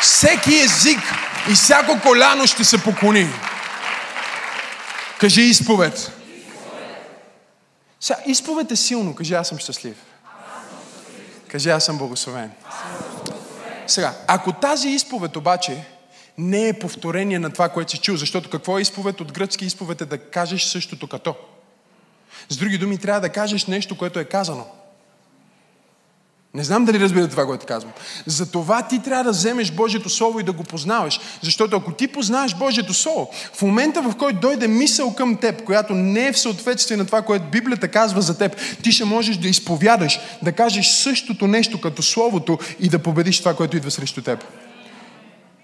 всеки 0.00 0.54
език 0.54 0.98
и 1.50 1.54
всяко 1.54 2.00
коляно 2.00 2.46
ще 2.46 2.64
се 2.64 2.78
поклони. 2.78 3.28
Кажи 5.20 5.42
изповед. 5.42 6.12
Сега, 8.00 8.18
изповед 8.26 8.70
е 8.70 8.76
силно. 8.76 9.14
Кажи, 9.14 9.34
аз 9.34 9.48
съм 9.48 9.58
щастлив. 9.58 9.96
Кажи, 11.48 11.70
аз 11.70 11.84
съм 11.84 11.98
благословен. 11.98 12.50
Сега, 13.86 14.14
ако 14.26 14.52
тази 14.52 14.88
изповед 14.88 15.36
обаче 15.36 15.84
не 16.38 16.68
е 16.68 16.78
повторение 16.78 17.38
на 17.38 17.50
това, 17.50 17.68
което 17.68 17.90
си 17.90 17.98
чул, 17.98 18.16
защото 18.16 18.50
какво 18.50 18.78
е 18.78 18.82
изповед 18.82 19.20
от 19.20 19.32
гръцки 19.32 19.64
изповед 19.64 20.00
е 20.00 20.04
да 20.04 20.18
кажеш 20.18 20.64
същото 20.64 21.08
като. 21.08 21.34
С 22.48 22.56
други 22.56 22.78
думи, 22.78 22.98
трябва 22.98 23.20
да 23.20 23.28
кажеш 23.28 23.66
нещо, 23.66 23.98
което 23.98 24.18
е 24.18 24.24
казано. 24.24 24.66
Не 26.56 26.64
знам 26.64 26.84
дали 26.84 27.00
разбирате 27.00 27.30
това, 27.30 27.46
което 27.46 27.66
казвам. 27.66 27.92
Затова 28.26 28.82
ти 28.82 29.02
трябва 29.02 29.24
да 29.24 29.30
вземеш 29.30 29.72
Божието 29.72 30.08
Слово 30.08 30.40
и 30.40 30.42
да 30.42 30.52
го 30.52 30.64
познаваш. 30.64 31.20
Защото 31.42 31.76
ако 31.76 31.92
ти 31.92 32.08
познаваш 32.08 32.56
Божието 32.56 32.94
Слово, 32.94 33.30
в 33.52 33.62
момента 33.62 34.02
в 34.02 34.16
който 34.16 34.40
дойде 34.40 34.68
мисъл 34.68 35.14
към 35.14 35.36
теб, 35.36 35.64
която 35.64 35.94
не 35.94 36.26
е 36.26 36.32
в 36.32 36.38
съответствие 36.38 36.96
на 36.96 37.06
това, 37.06 37.22
което 37.22 37.44
Библията 37.52 37.88
казва 37.88 38.22
за 38.22 38.38
теб, 38.38 38.56
ти 38.82 38.92
ще 38.92 39.04
можеш 39.04 39.36
да 39.36 39.48
изповядаш, 39.48 40.20
да 40.42 40.52
кажеш 40.52 40.86
същото 40.86 41.46
нещо 41.46 41.80
като 41.80 42.02
Словото 42.02 42.58
и 42.80 42.88
да 42.88 42.98
победиш 42.98 43.38
това, 43.38 43.54
което 43.54 43.76
идва 43.76 43.90
срещу 43.90 44.22
теб. 44.22 44.44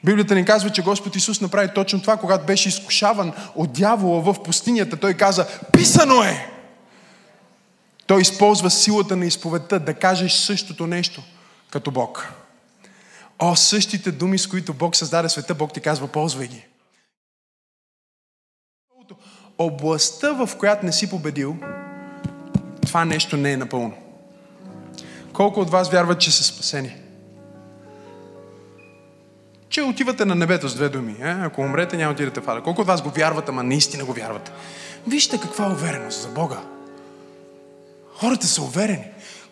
Библията 0.04 0.34
ни 0.34 0.44
казва, 0.44 0.70
че 0.70 0.82
Господ 0.82 1.16
Исус 1.16 1.40
направи 1.40 1.68
точно 1.74 2.00
това, 2.00 2.16
когато 2.16 2.46
беше 2.46 2.68
изкушаван 2.68 3.32
от 3.54 3.72
дявола 3.72 4.32
в 4.32 4.42
пустинята. 4.42 4.96
Той 4.96 5.14
каза, 5.14 5.46
писано 5.72 6.22
е! 6.22 6.51
Той 8.12 8.20
използва 8.20 8.70
силата 8.70 9.16
на 9.16 9.26
изповедта 9.26 9.78
да 9.78 9.94
кажеш 9.94 10.32
същото 10.32 10.86
нещо 10.86 11.22
като 11.70 11.90
Бог. 11.90 12.32
О, 13.38 13.56
същите 13.56 14.12
думи, 14.12 14.38
с 14.38 14.46
които 14.46 14.74
Бог 14.74 14.96
създаде 14.96 15.28
света, 15.28 15.54
Бог 15.54 15.72
ти 15.72 15.80
казва, 15.80 16.08
ползвай 16.08 16.46
ги. 16.46 16.64
Областта, 19.58 20.32
в 20.32 20.50
която 20.58 20.86
не 20.86 20.92
си 20.92 21.10
победил, 21.10 21.56
това 22.86 23.04
нещо 23.04 23.36
не 23.36 23.52
е 23.52 23.56
напълно. 23.56 23.94
Колко 25.32 25.60
от 25.60 25.70
вас 25.70 25.90
вярват, 25.90 26.20
че 26.20 26.30
са 26.30 26.44
спасени? 26.44 26.96
Че 29.68 29.82
отивате 29.82 30.24
на 30.24 30.34
небето 30.34 30.68
с 30.68 30.74
две 30.74 30.88
думи. 30.88 31.16
Е? 31.20 31.30
Ако 31.30 31.60
умрете, 31.60 31.96
няма 31.96 32.12
отидете 32.12 32.40
в 32.40 32.48
ада. 32.48 32.62
Колко 32.62 32.80
от 32.80 32.86
вас 32.86 33.02
го 33.02 33.10
вярват, 33.10 33.48
ама 33.48 33.62
наистина 33.62 34.04
го 34.04 34.12
вярват? 34.12 34.52
Вижте 35.06 35.40
каква 35.40 35.68
увереност 35.68 36.22
за 36.22 36.28
Бога. 36.28 36.60
Хората 38.22 38.46
са 38.46 38.62
уверени. 38.62 39.04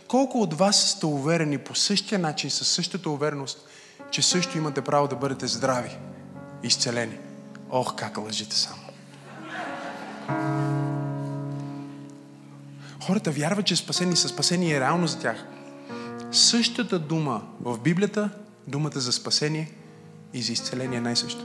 Колко 0.08 0.40
от 0.40 0.54
вас 0.54 0.90
сте 0.90 1.06
уверени 1.06 1.58
по 1.58 1.74
същия 1.74 2.18
начин, 2.18 2.50
със 2.50 2.68
същата 2.68 3.10
увереност, 3.10 3.68
че 4.10 4.22
също 4.22 4.58
имате 4.58 4.80
право 4.80 5.08
да 5.08 5.16
бъдете 5.16 5.46
здрави, 5.46 5.96
изцелени? 6.62 7.18
Ох, 7.70 7.94
как 7.94 8.18
лъжите 8.18 8.56
само. 8.56 8.82
Хората 13.02 13.30
вярват, 13.30 13.66
че 13.66 13.76
спасени 13.76 14.16
са 14.16 14.28
спасени 14.28 14.72
е 14.72 14.80
реално 14.80 15.06
за 15.06 15.18
тях. 15.18 15.46
Същата 16.32 16.98
дума 16.98 17.42
в 17.60 17.78
Библията, 17.78 18.30
думата 18.66 19.00
за 19.00 19.12
спасение 19.12 19.70
и 20.34 20.42
за 20.42 20.52
изцеление 20.52 20.98
е 20.98 21.00
най-съща. 21.00 21.44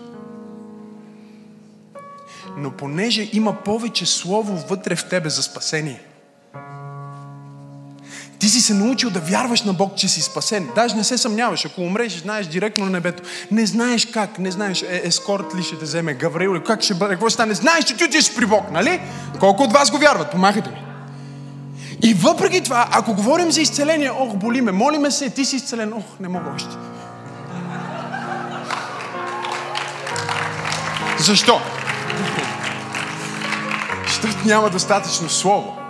Но 2.58 2.72
понеже 2.72 3.30
има 3.34 3.64
повече 3.64 4.06
слово 4.06 4.68
вътре 4.68 4.96
в 4.96 5.10
тебе 5.10 5.30
за 5.30 5.44
спасение– 5.44 6.02
ти 8.40 8.50
си 8.50 8.62
се 8.62 8.74
научил 8.74 9.10
да 9.10 9.20
вярваш 9.20 9.62
на 9.62 9.74
Бог, 9.74 9.96
че 9.96 10.08
си 10.08 10.22
спасен. 10.22 10.70
Даже 10.76 10.96
не 10.96 11.04
се 11.04 11.18
съмняваш. 11.18 11.66
Ако 11.66 11.82
умреш, 11.82 12.22
знаеш 12.22 12.48
директно 12.48 12.86
на 12.86 12.92
небето. 12.92 13.24
Не 13.52 13.66
знаеш 13.66 14.06
как, 14.06 14.40
не 14.40 14.52
знаеш 14.52 14.82
е, 14.82 15.02
ескорт 15.04 15.56
ли 15.56 15.64
ще 15.64 15.78
те 15.78 15.86
вземе, 15.86 16.14
Гавраил 16.14 16.56
ли, 16.56 16.64
как 16.64 16.82
ще 16.82 16.94
бъде, 16.94 17.14
какво 17.14 17.30
ще 17.30 17.34
стане. 17.34 17.54
Знаеш, 17.54 17.86
че 17.86 17.96
ти 17.98 18.04
отидеш 18.04 18.36
при 18.36 18.46
Бог, 18.46 18.72
нали? 18.72 19.02
Колко 19.40 19.64
от 19.64 19.74
вас 19.74 19.92
го 19.92 19.98
вярват? 19.98 20.32
Помахайте 20.32 20.70
ми. 20.70 20.78
И 22.04 22.14
въпреки 22.14 22.62
това, 22.62 22.88
ако 22.92 23.14
говорим 23.14 23.52
за 23.52 23.62
изцеление, 23.62 24.12
ох, 24.12 24.36
боли 24.36 24.62
ме, 24.62 24.72
молиме 24.72 25.12
се, 25.12 25.30
ти 25.30 25.46
си 25.46 25.56
изцелен, 25.56 25.94
ох, 25.94 26.20
не 26.20 26.28
мога 26.28 26.52
още. 26.56 26.76
Защо? 31.20 31.62
Защото 34.08 34.48
няма 34.48 34.70
достатъчно 34.70 35.30
слово. 35.30 35.85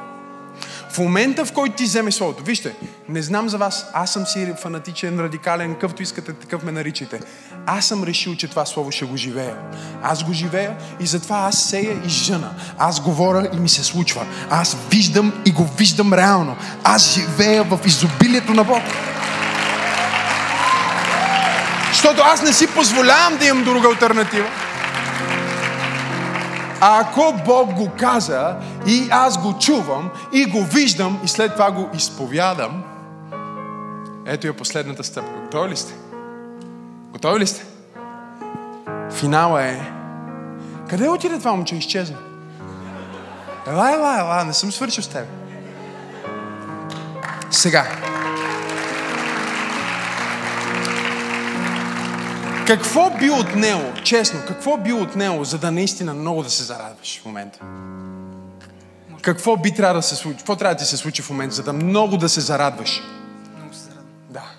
В 0.95 0.99
момента, 0.99 1.45
в 1.45 1.51
който 1.51 1.75
ти 1.75 1.83
вземеш 1.83 2.13
Словото, 2.13 2.43
вижте, 2.43 2.75
не 3.09 3.21
знам 3.21 3.49
за 3.49 3.57
вас, 3.57 3.85
аз 3.93 4.13
съм 4.13 4.25
си 4.25 4.53
фанатичен, 4.61 5.19
радикален, 5.19 5.73
какъвто 5.73 6.03
искате, 6.03 6.33
такъв 6.33 6.63
ме 6.63 6.71
наричайте. 6.71 7.19
Аз 7.65 7.85
съм 7.85 8.03
решил, 8.03 8.35
че 8.35 8.47
това 8.47 8.65
Слово 8.65 8.91
ще 8.91 9.05
го 9.05 9.17
живея. 9.17 9.55
Аз 10.03 10.23
го 10.23 10.33
живея 10.33 10.77
и 10.99 11.05
затова 11.05 11.37
аз 11.37 11.63
сея 11.63 12.01
и 12.05 12.09
жена. 12.09 12.51
Аз 12.77 12.99
говоря 12.99 13.49
и 13.53 13.59
ми 13.59 13.69
се 13.69 13.83
случва. 13.83 14.25
Аз 14.49 14.77
виждам 14.91 15.33
и 15.45 15.51
го 15.51 15.69
виждам 15.77 16.13
реално. 16.13 16.55
Аз 16.83 17.13
живея 17.13 17.63
в 17.63 17.79
изобилието 17.85 18.53
на 18.53 18.63
Бог. 18.63 18.83
Защото 21.87 22.21
аз 22.25 22.41
не 22.41 22.53
си 22.53 22.67
позволявам 22.67 23.37
да 23.37 23.45
имам 23.45 23.63
друга 23.63 23.87
альтернатива. 23.87 24.47
А 26.81 26.99
ако 26.99 27.33
Бог 27.45 27.73
го 27.73 27.91
каза 27.99 28.55
и 28.87 29.07
аз 29.11 29.41
го 29.41 29.59
чувам 29.59 30.09
и 30.33 30.45
го 30.45 30.63
виждам 30.63 31.19
и 31.23 31.27
след 31.27 31.53
това 31.53 31.71
го 31.71 31.89
изповядам, 31.93 32.83
ето 34.25 34.47
е 34.47 34.53
последната 34.53 35.03
стъпка. 35.03 35.39
Готови 35.41 35.69
ли 35.69 35.77
сте? 35.77 35.93
Готови 37.11 37.39
ли 37.39 37.47
сте? 37.47 37.65
Финала 39.11 39.63
е... 39.63 39.91
Къде 40.89 41.09
отиде 41.09 41.39
това 41.39 41.51
момче? 41.51 41.75
Изчезна. 41.75 42.17
Ела, 43.67 43.93
ела, 43.93 44.19
ела, 44.19 44.45
не 44.45 44.53
съм 44.53 44.71
свършил 44.71 45.03
с 45.03 45.07
теб. 45.07 45.25
Сега. 47.51 47.85
Какво 52.67 53.17
би 53.19 53.29
отнело, 53.29 53.93
честно, 54.03 54.39
какво 54.47 54.77
би 54.77 54.93
отнело, 54.93 55.43
за 55.43 55.57
да 55.57 55.71
наистина 55.71 56.13
много 56.13 56.43
да 56.43 56.49
се 56.49 56.63
зарадваш 56.63 57.21
в 57.21 57.25
момента? 57.25 57.59
Какво 59.21 59.57
би 59.57 59.73
трябва 59.73 59.93
да 59.93 60.01
се 60.01 60.15
случи? 60.15 60.37
Какво 60.37 60.55
трябва 60.55 60.75
да 60.75 60.79
ти 60.79 60.85
се 60.85 60.97
случи 60.97 61.21
в 61.21 61.29
момента, 61.29 61.55
за 61.55 61.63
да 61.63 61.73
много 61.73 62.17
да 62.17 62.29
се 62.29 62.41
зарадваш? 62.41 63.01
Много 63.57 63.73
се 63.73 63.81
зарадвам. 63.81 64.07
Да. 64.29 64.51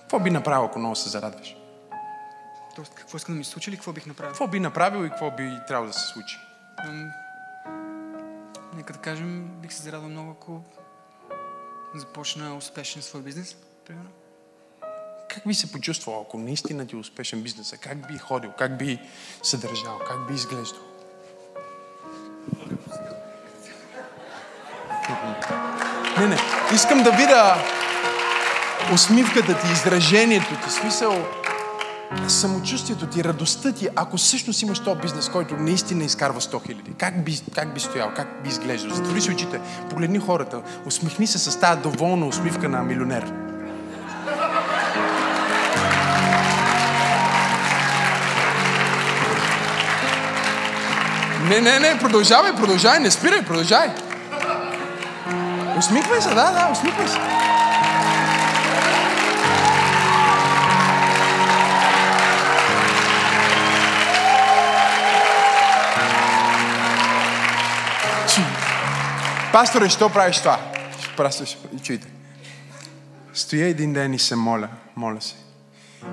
Какво 0.00 0.18
би 0.20 0.30
направил, 0.30 0.64
ако 0.64 0.78
много 0.78 0.96
се 0.96 1.08
зарадваш? 1.08 1.56
Тоест, 2.76 2.94
какво 2.94 3.16
искам 3.16 3.34
да 3.34 3.38
ми 3.38 3.44
се 3.44 3.50
случи 3.50 3.70
или 3.70 3.76
какво 3.76 3.92
бих 3.92 4.06
направил? 4.06 4.30
Какво 4.30 4.46
би 4.46 4.60
направил 4.60 5.06
и 5.06 5.10
какво 5.10 5.30
би 5.30 5.58
трябвало 5.68 5.86
да 5.86 5.98
се 5.98 6.06
случи? 6.06 6.36
Ам, 6.78 7.10
нека 8.74 8.92
да 8.92 8.98
кажем, 8.98 9.48
бих 9.62 9.72
се 9.72 9.82
зарадвал 9.82 10.10
много, 10.10 10.30
ако 10.30 10.62
започна 11.94 12.56
успешен 12.56 13.02
свой 13.02 13.22
бизнес, 13.22 13.56
примерно. 13.86 14.10
Как 15.36 15.46
би 15.46 15.54
се 15.54 15.72
почувствал, 15.72 16.24
ако 16.26 16.38
наистина 16.38 16.86
ти 16.86 16.96
е 16.96 16.98
успешен 16.98 17.42
бизнес? 17.42 17.74
Как 17.80 18.08
би 18.08 18.18
ходил? 18.18 18.50
Как 18.58 18.78
би 18.78 18.98
се 19.42 19.56
държал? 19.56 19.98
Как 20.08 20.26
би 20.28 20.34
изглеждал? 20.34 20.80
Не, 26.18 26.26
не. 26.26 26.36
Искам 26.74 27.02
да 27.02 27.10
видя 27.10 27.56
усмивката 28.92 29.58
ти, 29.60 29.72
изражението 29.72 30.64
ти, 30.64 30.70
смисъл, 30.70 31.26
самочувствието 32.28 33.06
ти, 33.06 33.24
радостта 33.24 33.72
ти, 33.72 33.88
ако 33.96 34.16
всъщност 34.16 34.62
имаш 34.62 34.80
този 34.80 35.00
бизнес, 35.00 35.28
който 35.28 35.56
наистина 35.56 36.04
изкарва 36.04 36.40
100 36.40 36.66
хиляди, 36.66 36.92
как 36.98 37.24
би, 37.24 37.40
как 37.54 37.74
би 37.74 37.80
стоял, 37.80 38.12
как 38.16 38.42
би 38.42 38.48
изглеждал? 38.48 38.94
Затвори 38.94 39.20
си 39.20 39.30
очите, 39.30 39.60
погледни 39.90 40.18
хората, 40.18 40.62
усмихни 40.86 41.26
се 41.26 41.38
с 41.38 41.60
тази 41.60 41.80
доволна 41.80 42.26
усмивка 42.26 42.68
на 42.68 42.82
милионер. 42.82 43.45
Не, 51.48 51.60
не, 51.60 51.78
не, 51.78 51.98
продължавай, 51.98 52.56
продължавай, 52.56 53.00
не 53.00 53.10
спирай, 53.10 53.42
продължавай. 53.42 53.90
Усмихвай 55.78 56.22
се, 56.22 56.28
да, 56.28 56.34
да, 56.34 56.68
усмихвай 56.72 57.08
се. 57.08 57.18
Пасторе, 69.52 69.88
що 69.88 70.10
правиш 70.10 70.38
това? 70.38 70.58
Ще- 71.46 71.56
чуйте. 71.82 72.08
Стоя 73.34 73.66
един 73.66 73.92
ден 73.92 74.14
и 74.14 74.18
се 74.18 74.36
моля, 74.36 74.68
моля 74.96 75.20
се. 75.20 75.34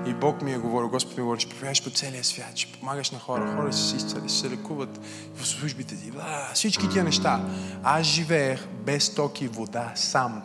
И 0.06 0.14
Бог 0.14 0.42
ми 0.42 0.52
е 0.52 0.58
говорил, 0.58 0.88
Господ 0.88 1.16
ми 1.16 1.20
е 1.20 1.22
говорил, 1.22 1.40
че 1.40 1.48
проповядаш 1.48 1.84
по 1.84 1.90
целия 1.90 2.24
свят, 2.24 2.54
че 2.54 2.72
помагаш 2.72 3.10
на 3.10 3.18
хора, 3.18 3.54
хора 3.56 3.72
се 3.72 3.96
изцели, 3.96 4.28
се 4.28 4.50
лекуват 4.50 5.00
в 5.36 5.46
службите 5.46 5.96
ти, 5.96 6.10
бла, 6.10 6.50
всички 6.54 6.88
тия 6.88 7.04
неща. 7.04 7.40
Аз 7.82 8.06
живеех 8.06 8.66
без 8.86 9.14
ток 9.14 9.40
и 9.40 9.48
вода 9.48 9.92
сам. 9.94 10.42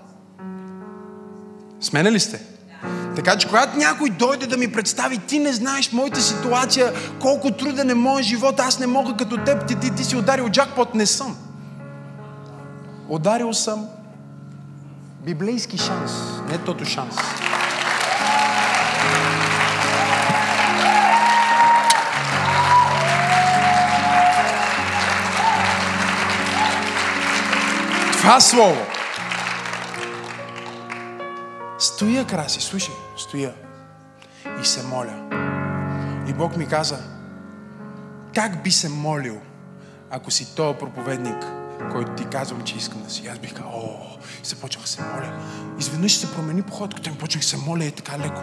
С 1.82 1.94
мене 1.94 2.12
ли 2.12 2.20
сте? 2.20 2.42
Така 3.16 3.38
че 3.38 3.48
когато 3.48 3.78
някой 3.78 4.10
дойде 4.10 4.48
да 4.48 4.58
ми 4.58 4.72
представи, 4.72 5.18
ти 5.18 5.40
не 5.40 5.54
знаеш 5.54 5.92
моята 5.92 6.22
ситуация, 6.22 6.94
колко 7.22 7.52
труден 7.52 7.90
е 7.90 7.94
моят 7.94 8.26
живот, 8.26 8.60
аз 8.60 8.80
не 8.80 8.88
мога 8.88 9.18
като 9.18 9.38
теб, 9.38 9.68
ти, 9.68 9.80
ти, 9.80 9.96
ти 9.96 10.04
си 10.04 10.16
ударил 10.16 10.50
джакпот, 10.50 10.96
не 10.96 11.06
съм. 11.06 11.38
Ударил 13.10 13.54
съм 13.54 13.88
библейски 15.26 15.78
шанс, 15.78 16.12
не 16.50 16.58
тото 16.58 16.86
шанс. 16.86 17.16
Това 28.20 28.42
слово. 28.42 28.86
Стоя, 31.80 32.28
Краси, 32.28 32.62
слушай, 32.62 32.94
стоя. 33.18 33.54
И 34.62 34.66
се 34.66 34.84
моля. 34.84 35.14
И 36.28 36.34
Бог 36.34 36.58
ми 36.58 36.68
каза, 36.68 36.98
как 38.36 38.64
би 38.64 38.72
се 38.72 38.90
молил, 38.90 39.38
ако 40.10 40.32
си 40.32 40.56
този 40.56 40.80
проповедник, 40.80 41.46
който 41.92 42.12
ти 42.12 42.26
казвам, 42.26 42.64
че 42.64 42.76
искам 42.76 43.04
да 43.04 43.10
си. 43.10 43.28
Аз 43.28 43.40
бих 43.40 43.54
казал, 43.54 43.72
о, 43.74 44.18
и 44.44 44.46
се 44.46 44.56
почнах 44.56 44.90
се 44.90 45.02
моля. 45.02 45.40
Изведнъж 45.80 46.18
се 46.18 46.34
промени 46.34 46.62
походката 46.62 47.10
ми, 47.10 47.18
почнах 47.18 47.46
се 47.46 47.58
моля 47.58 47.84
и 47.84 47.92
така 47.92 48.20
леко. 48.20 48.42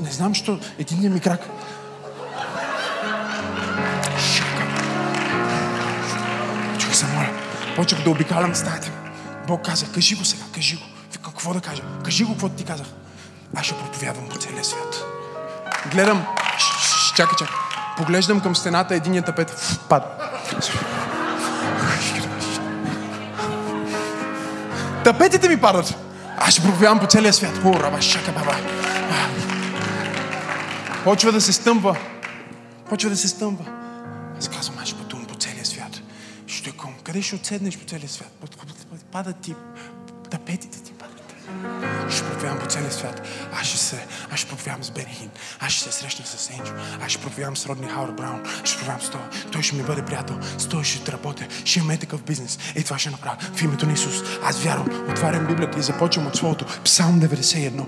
Не 0.00 0.10
знам, 0.10 0.34
що 0.34 0.58
единия 0.78 1.10
ми 1.10 1.20
крак. 1.20 1.40
Шака. 4.18 4.66
Почнах 6.74 6.96
се 6.96 7.06
моля. 7.06 7.30
Почнах 7.76 8.04
да 8.04 8.10
обикалям 8.10 8.54
стаята. 8.54 9.01
Бог 9.46 9.64
каза, 9.64 9.86
кажи 9.92 10.14
го 10.14 10.24
сега, 10.24 10.42
кажи 10.54 10.76
го. 10.76 10.82
Какво 11.24 11.54
да 11.54 11.60
кажа? 11.60 11.82
Кажи 12.04 12.24
го, 12.24 12.32
каквото 12.32 12.54
ти 12.54 12.64
казах. 12.64 12.86
Аз 13.56 13.66
ще 13.66 13.74
проповядвам 13.74 14.28
по 14.28 14.36
целия 14.36 14.64
свят. 14.64 15.04
Гледам, 15.90 16.26
чакай, 17.16 17.36
чакай. 17.38 17.56
Поглеждам 17.96 18.40
към 18.40 18.56
стената, 18.56 18.94
единият 18.94 19.26
тапет 19.26 19.50
ф, 19.50 19.78
пада. 19.88 20.06
Тапетите 25.04 25.48
ми 25.48 25.60
падат. 25.60 25.94
Аз 26.38 26.52
ще 26.52 26.62
проповядвам 26.62 27.00
по 27.00 27.06
целия 27.06 27.32
свят. 27.32 27.52
Раба, 27.64 28.00
шака, 28.00 28.32
баба. 28.32 28.56
Почва 31.04 31.32
да 31.32 31.40
се 31.40 31.52
стъмва. 31.52 31.96
Почва 32.88 33.10
да 33.10 33.16
се 33.16 33.28
стъмва. 33.28 33.64
Аз 34.38 34.48
казвам, 34.48 34.76
Къде 37.12 37.22
ще 37.22 37.34
отседнеш 37.34 37.78
по 37.78 37.84
целия 37.84 38.08
свят? 38.08 38.48
Падат 39.12 39.36
ти. 39.36 39.54
Тапетите 40.30 40.82
ти 40.82 40.92
падат. 40.92 41.34
Ще 42.12 42.24
проповядвам 42.24 42.58
по 42.58 42.66
целия 42.66 42.92
свят. 42.92 43.28
Аз 43.60 43.66
ще 43.66 43.78
се, 43.78 44.06
аз 44.30 44.38
ще 44.40 44.48
проповядвам 44.48 44.84
с 44.84 44.90
Бени 44.90 45.14
Хин. 45.14 45.30
Аз 45.60 45.72
ще 45.72 45.84
се 45.84 45.92
срещна 45.92 46.26
с 46.26 46.50
Енджо. 46.50 46.72
Аз 47.04 47.12
ще 47.12 47.22
проповядвам 47.22 47.56
с 47.56 47.66
Родни 47.66 47.88
Хауър 47.88 48.10
Браун. 48.10 48.42
Ще 48.64 48.76
проповядвам 48.76 49.06
с 49.06 49.10
това. 49.10 49.24
Той 49.52 49.62
ще 49.62 49.76
ми 49.76 49.82
бъде 49.82 50.02
приятел. 50.04 50.38
С 50.58 50.68
той 50.68 50.84
ще 50.84 51.12
работя. 51.12 51.46
Ще 51.64 51.78
имаме 51.78 51.98
такъв 51.98 52.22
бизнес. 52.22 52.58
И 52.76 52.84
това 52.84 52.98
ще 52.98 53.10
направя. 53.10 53.36
В 53.54 53.62
името 53.62 53.86
на 53.86 53.92
Исус. 53.92 54.22
Аз 54.44 54.62
вярвам. 54.62 55.10
Отварям 55.10 55.46
Библията 55.46 55.78
и 55.78 55.82
започвам 55.82 56.26
от 56.26 56.36
Словото. 56.36 56.66
Псалм 56.84 57.20
91. 57.20 57.86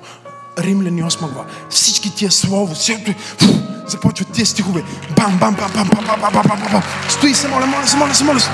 Римляни 0.59 1.03
8 1.03 1.33
глава. 1.33 1.51
Всички 1.71 2.15
тия 2.15 2.31
слово, 2.31 2.75
всичко, 2.75 3.11
фу, 3.21 3.53
започват 3.87 4.33
тия 4.33 4.47
стихове. 4.47 4.83
Бам, 5.17 5.39
бам, 5.39 5.55
бам, 5.55 5.73
бам, 5.75 5.89
бам, 5.89 6.07
бам, 6.07 6.21
бам, 6.21 6.33
бам, 6.33 6.61
бам, 6.61 6.73
бам. 6.73 6.83
Стои 7.09 7.35
се, 7.35 7.49
моля, 7.49 7.67
моля 7.67 7.87
се, 7.87 7.97
моля 7.97 8.15
се, 8.15 8.25
моля 8.25 8.41
се. 8.41 8.51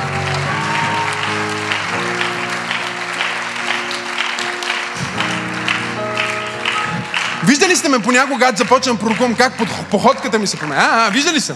Виждали 7.50 7.76
сте 7.76 7.88
ме 7.88 7.98
понякога, 7.98 8.34
когато 8.34 8.58
започвам 8.58 8.98
пророкувам, 8.98 9.34
как 9.34 9.58
под, 9.58 9.68
походката 9.90 10.38
ми 10.38 10.46
се 10.46 10.56
променя? 10.56 10.80
А, 10.80 11.06
а, 11.06 11.10
виждали 11.10 11.40
сте? 11.40 11.54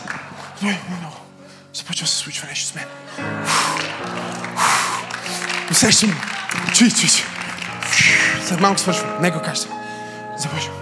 Много. 0.62 1.16
Започва 1.74 2.06
се 2.06 2.16
случва 2.16 2.48
нещо 2.48 2.66
с 2.66 2.74
мен. 2.74 2.84
Усещам. 5.70 6.14
Чуй, 6.74 6.90
чуй, 6.90 7.08
чуй. 7.08 7.24
След 8.46 8.60
малко 8.60 8.80
свършвам. 8.80 9.10
Нека 9.20 9.42
кажа. 9.42 9.62
Започвам. 10.38 10.74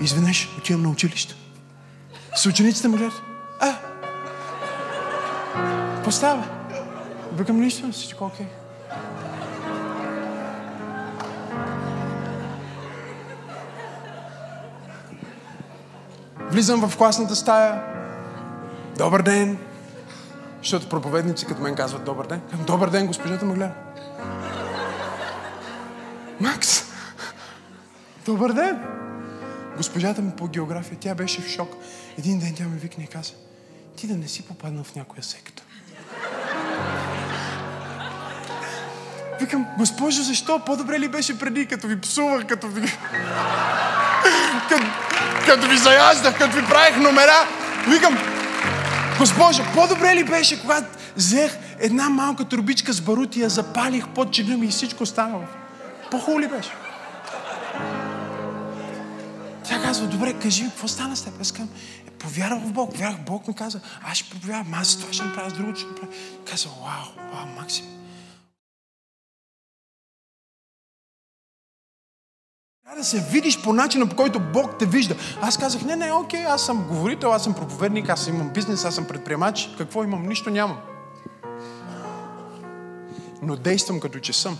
Изведнъж 0.00 0.48
отивам 0.58 0.82
на 0.82 0.88
училище. 0.88 1.34
С 2.36 2.46
учениците 2.46 2.88
ме 2.88 2.96
гледат. 2.96 3.22
А! 3.60 3.74
Какво 5.94 6.10
става? 6.10 6.44
Викам 7.32 7.60
нищо, 7.60 7.92
всичко 7.92 8.24
окей. 8.24 8.46
Влизам 16.56 16.88
в 16.88 16.96
класната 16.96 17.36
стая. 17.36 17.82
Добър 18.98 19.22
ден. 19.22 19.58
Защото 20.58 20.88
проповедници 20.88 21.46
като 21.46 21.62
мен 21.62 21.74
казват 21.74 22.04
добър 22.04 22.26
ден. 22.26 22.40
Казвам, 22.50 22.66
Добър 22.66 22.90
ден, 22.90 23.06
госпожата 23.06 23.44
ме 23.44 23.54
гледа. 23.54 23.72
Макс, 26.40 26.84
добър 28.26 28.52
ден. 28.52 28.82
Госпожата 29.76 30.22
ми 30.22 30.30
по 30.30 30.48
география, 30.48 30.98
тя 31.00 31.14
беше 31.14 31.42
в 31.42 31.48
шок. 31.48 31.76
Един 32.18 32.38
ден 32.38 32.54
тя 32.56 32.64
ме 32.64 32.76
викне 32.76 33.04
и 33.04 33.06
каза, 33.06 33.32
ти 33.96 34.06
да 34.06 34.16
не 34.16 34.28
си 34.28 34.42
попаднал 34.42 34.84
в 34.84 34.94
някоя 34.94 35.22
секта. 35.22 35.62
Викам, 39.40 39.66
госпожо, 39.78 40.22
защо? 40.22 40.60
По-добре 40.66 41.00
ли 41.00 41.08
беше 41.08 41.38
преди, 41.38 41.66
като 41.66 41.86
ви 41.86 42.00
псувах, 42.00 42.46
като 42.46 42.68
ви... 42.68 42.80
като, 44.68 44.84
като 45.46 45.68
ви 45.68 45.76
заяждах, 45.76 46.38
като 46.38 46.56
ви 46.56 46.64
правих 46.64 46.96
номера? 46.96 47.46
Викам, 47.88 48.18
Госпожа, 49.18 49.64
по-добре 49.74 50.14
ли 50.16 50.24
беше, 50.24 50.60
когато 50.60 50.86
взех 51.16 51.58
една 51.80 52.08
малка 52.08 52.44
турбичка 52.44 52.92
с 52.92 53.00
барут 53.00 53.36
и 53.36 53.40
я 53.40 53.48
запалих 53.48 54.08
под 54.08 54.32
чина 54.32 54.56
ми 54.56 54.66
и 54.66 54.70
всичко 54.70 55.02
останало? 55.02 55.44
По-хубаво 56.10 56.40
ли 56.40 56.48
беше? 56.48 56.70
Тя 59.68 59.82
казва, 59.82 60.06
добре, 60.06 60.34
кажи 60.42 60.62
ми, 60.62 60.68
какво 60.68 60.88
стана 60.88 61.16
с 61.16 61.24
теб? 61.24 61.40
Аз 61.40 61.52
казвам, 61.52 61.68
е, 62.06 62.10
повярвах 62.10 62.62
в 62.62 62.72
Бог. 62.72 62.96
Вярвах, 62.96 63.20
Бог 63.20 63.48
ми 63.48 63.54
каза, 63.54 63.80
аз 64.10 64.18
ще 64.18 64.30
проповядвам, 64.30 64.74
аз 64.74 64.96
това 64.96 65.12
ще 65.12 65.24
направя, 65.24 65.50
с 65.50 65.52
другото 65.52 65.78
ще 65.80 65.88
направя. 65.88 66.12
Казва, 66.50 66.70
вау, 66.70 67.26
вау, 67.32 67.46
Максим. 67.56 67.95
Трябва 72.86 73.00
да 73.00 73.04
се 73.04 73.20
видиш 73.20 73.62
по 73.62 73.72
начина, 73.72 74.06
по 74.06 74.16
който 74.16 74.40
Бог 74.40 74.78
те 74.78 74.86
вижда. 74.86 75.16
Аз 75.40 75.58
казах, 75.58 75.82
не, 75.82 75.96
не, 75.96 76.12
окей, 76.12 76.44
аз 76.44 76.66
съм 76.66 76.86
говорител, 76.88 77.32
аз 77.32 77.44
съм 77.44 77.54
проповедник, 77.54 78.08
аз 78.08 78.26
имам 78.26 78.48
бизнес, 78.48 78.84
аз 78.84 78.94
съм 78.94 79.04
предприемач. 79.06 79.74
Какво 79.78 80.04
имам? 80.04 80.26
Нищо 80.26 80.50
нямам. 80.50 80.76
Но 83.42 83.56
действам 83.56 84.00
като 84.00 84.18
че 84.18 84.32
съм. 84.32 84.58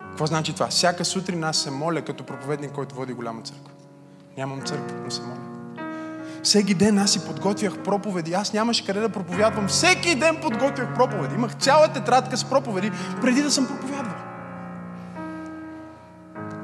Какво 0.00 0.26
значи 0.26 0.52
това? 0.52 0.66
Всяка 0.66 1.04
сутрин 1.04 1.44
аз 1.44 1.56
се 1.56 1.70
моля 1.70 2.02
като 2.02 2.24
проповедник, 2.24 2.72
който 2.72 2.94
води 2.94 3.12
голяма 3.12 3.42
църква. 3.42 3.70
Нямам 4.36 4.62
църква, 4.62 4.96
но 5.04 5.10
се 5.10 5.22
моля. 5.22 5.52
Всеки 6.42 6.74
ден 6.74 6.98
аз 6.98 7.10
си 7.10 7.26
подготвях 7.26 7.78
проповеди. 7.78 8.32
Аз 8.32 8.52
нямаше 8.52 8.86
къде 8.86 9.00
да 9.00 9.08
проповядвам. 9.08 9.68
Всеки 9.68 10.14
ден 10.14 10.36
подготвях 10.42 10.94
проповеди. 10.94 11.34
Имах 11.34 11.56
цяла 11.56 11.88
тетрадка 11.88 12.36
с 12.36 12.44
проповеди, 12.44 12.92
преди 13.20 13.42
да 13.42 13.50
съм 13.50 13.66
проповядвал. 13.66 14.11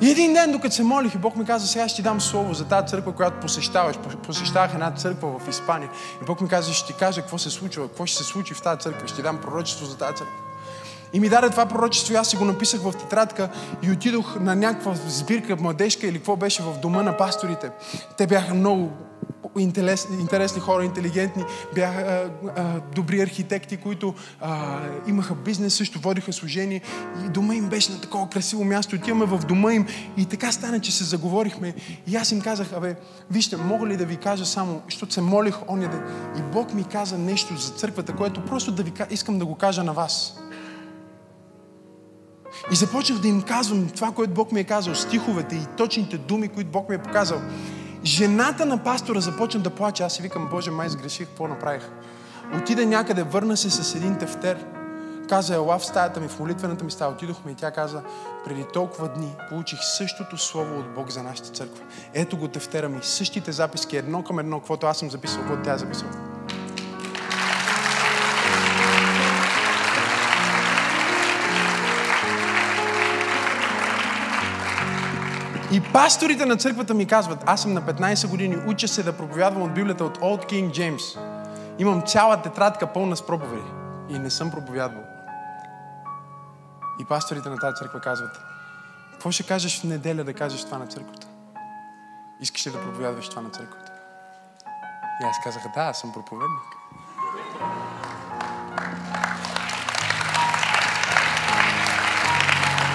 И 0.00 0.10
един 0.10 0.32
ден, 0.32 0.52
докато 0.52 0.74
се 0.74 0.82
молих 0.82 1.14
и 1.14 1.18
Бог 1.18 1.36
ми 1.36 1.44
каза, 1.44 1.66
сега 1.66 1.88
ще 1.88 1.96
ти 1.96 2.02
дам 2.02 2.20
слово 2.20 2.54
за 2.54 2.64
тази 2.64 2.86
църква, 2.86 3.12
която 3.12 3.40
посещаваш. 3.40 3.96
Посещавах 4.26 4.74
една 4.74 4.90
църква 4.90 5.38
в 5.38 5.48
Испания. 5.48 5.90
И 6.22 6.24
Бог 6.24 6.40
ми 6.40 6.48
каза, 6.48 6.72
ще 6.72 6.86
ти 6.86 6.98
кажа 6.98 7.20
какво 7.20 7.38
се 7.38 7.50
случва, 7.50 7.88
какво 7.88 8.06
ще 8.06 8.16
се 8.18 8.24
случи 8.24 8.54
в 8.54 8.62
тази 8.62 8.80
църква. 8.80 9.08
Ще 9.08 9.16
ти 9.16 9.22
дам 9.22 9.38
пророчество 9.40 9.86
за 9.86 9.96
тази 9.96 10.16
църква. 10.16 10.36
И 11.12 11.20
ми 11.20 11.28
даде 11.28 11.50
това 11.50 11.66
пророчество 11.66 12.14
и 12.14 12.16
аз 12.16 12.28
си 12.28 12.36
го 12.36 12.44
написах 12.44 12.80
в 12.80 12.92
тетрадка 12.92 13.48
и 13.82 13.90
отидох 13.90 14.40
на 14.40 14.56
някаква 14.56 14.94
сбирка 15.06 15.56
младежка 15.56 16.06
или 16.06 16.16
какво 16.16 16.36
беше 16.36 16.62
в 16.62 16.78
дома 16.82 17.02
на 17.02 17.16
пасторите. 17.16 17.70
Те 18.16 18.26
бяха 18.26 18.54
много 18.54 18.92
интересни, 19.62 20.20
интересни 20.20 20.60
хора, 20.60 20.84
интелигентни, 20.84 21.44
бяха 21.74 22.00
а, 22.00 22.30
а, 22.56 22.80
добри 22.94 23.20
архитекти, 23.20 23.76
които 23.76 24.14
а, 24.40 24.80
имаха 25.06 25.34
бизнес, 25.34 25.74
също 25.74 26.00
водиха 26.00 26.32
служение 26.32 26.80
и 27.26 27.28
дома 27.28 27.54
им 27.54 27.68
беше 27.68 27.92
на 27.92 28.00
такова 28.00 28.28
красиво 28.28 28.64
място. 28.64 28.96
Отиваме 28.96 29.26
в 29.26 29.38
дома 29.38 29.72
им 29.72 29.86
и 30.16 30.24
така 30.24 30.52
стана, 30.52 30.80
че 30.80 30.92
се 30.92 31.04
заговорихме 31.04 31.74
и 32.06 32.16
аз 32.16 32.32
им 32.32 32.40
казах, 32.40 32.72
абе, 32.72 32.96
вижте, 33.30 33.56
мога 33.56 33.86
ли 33.86 33.96
да 33.96 34.06
ви 34.06 34.16
кажа 34.16 34.46
само, 34.46 34.82
защото 34.84 35.12
се 35.12 35.20
молих 35.20 35.68
оня 35.68 35.88
ден 35.88 36.02
и 36.38 36.42
Бог 36.52 36.74
ми 36.74 36.84
каза 36.84 37.18
нещо 37.18 37.56
за 37.56 37.72
църквата, 37.72 38.12
което 38.12 38.44
просто 38.44 38.72
да 38.72 38.82
ви, 38.82 38.92
искам 39.10 39.38
да 39.38 39.46
го 39.46 39.54
кажа 39.54 39.84
на 39.84 39.92
вас. 39.92 40.38
И 42.72 42.74
започнах 42.74 43.18
да 43.18 43.28
им 43.28 43.42
казвам 43.42 43.88
това, 43.88 44.12
което 44.12 44.32
Бог 44.32 44.52
ми 44.52 44.60
е 44.60 44.64
казал, 44.64 44.94
стиховете 44.94 45.56
и 45.56 45.66
точните 45.76 46.18
думи, 46.18 46.48
които 46.48 46.70
Бог 46.70 46.88
ми 46.88 46.94
е 46.94 47.02
показал. 47.02 47.40
Жената 48.08 48.66
на 48.66 48.84
пастора 48.84 49.20
започна 49.20 49.60
да 49.60 49.70
плаче. 49.70 50.02
Аз 50.02 50.12
си 50.12 50.22
викам, 50.22 50.48
Боже, 50.50 50.70
май 50.70 50.88
сгреших, 50.88 51.28
какво 51.28 51.48
направих? 51.48 51.90
Отида 52.56 52.86
някъде, 52.86 53.22
върна 53.22 53.56
се 53.56 53.70
с 53.70 53.94
един 53.94 54.18
тефтер. 54.18 54.64
Каза, 55.28 55.54
ела 55.54 55.78
в 55.78 55.84
стаята 55.84 56.20
ми, 56.20 56.28
в 56.28 56.38
молитвената 56.38 56.84
ми 56.84 56.90
стая. 56.90 57.10
Отидохме 57.10 57.52
и 57.52 57.54
тя 57.54 57.70
каза, 57.70 58.02
преди 58.44 58.64
толкова 58.72 59.08
дни 59.08 59.36
получих 59.48 59.78
същото 59.82 60.38
слово 60.38 60.78
от 60.78 60.94
Бог 60.94 61.10
за 61.10 61.22
нашата 61.22 61.48
църква. 61.48 61.84
Ето 62.14 62.36
го 62.36 62.48
тефтера 62.48 62.88
ми, 62.88 62.98
същите 63.02 63.52
записки, 63.52 63.96
едно 63.96 64.22
към 64.22 64.38
едно, 64.38 64.58
каквото 64.58 64.86
аз 64.86 64.98
съм 64.98 65.10
записал, 65.10 65.38
каквото 65.38 65.62
тя 65.62 65.74
е 65.74 65.78
записала. 65.78 66.37
И 75.72 75.80
пасторите 75.80 76.46
на 76.46 76.56
църквата 76.56 76.94
ми 76.94 77.06
казват, 77.06 77.38
аз 77.46 77.62
съм 77.62 77.72
на 77.72 77.82
15 77.82 78.28
години, 78.28 78.56
уча 78.66 78.88
се 78.88 79.02
да 79.02 79.12
проповядвам 79.12 79.62
от 79.62 79.74
Библията 79.74 80.04
от 80.04 80.18
Old 80.18 80.52
King 80.52 80.70
James. 80.70 81.18
Имам 81.78 82.02
цяла 82.06 82.42
тетрадка 82.42 82.86
пълна 82.86 83.16
с 83.16 83.26
проповеди 83.26 83.70
и 84.08 84.18
не 84.18 84.30
съм 84.30 84.50
проповядвал. 84.50 85.02
И 87.00 87.04
пасторите 87.04 87.48
на 87.48 87.56
тази 87.56 87.76
църква 87.76 88.00
казват, 88.00 88.40
какво 89.12 89.30
ще 89.30 89.42
кажеш 89.42 89.80
в 89.80 89.84
неделя 89.84 90.24
да 90.24 90.34
кажеш 90.34 90.64
това 90.64 90.78
на 90.78 90.86
църквата? 90.86 91.26
Искаш 92.40 92.66
ли 92.66 92.70
да 92.70 92.82
проповядваш 92.82 93.28
това 93.28 93.42
на 93.42 93.50
църквата? 93.50 93.92
И 95.22 95.24
аз 95.24 95.36
казах, 95.44 95.62
да, 95.74 95.80
аз 95.80 96.00
съм 96.00 96.12
проповедник. 96.12 96.60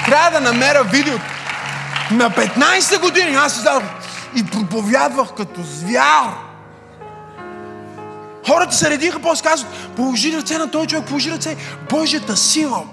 Трябва 0.05 0.31
да 0.31 0.41
намеря 0.41 0.83
видеото. 0.83 1.42
На 2.13 2.29
15 2.29 3.01
години 3.01 3.35
аз 3.35 3.57
издадох 3.57 3.83
и 4.35 4.45
проповядвах 4.45 5.33
като 5.37 5.61
звяр. 5.63 6.29
Хората 8.47 8.75
се 8.75 8.89
редиха, 8.89 9.19
после 9.19 9.49
казват, 9.49 9.71
положи 9.95 10.37
ръце 10.37 10.57
на 10.57 10.71
този 10.71 10.87
човек, 10.87 11.05
положи 11.07 11.31
ръце. 11.31 11.57
Божията 11.89 12.37
сила 12.37 12.83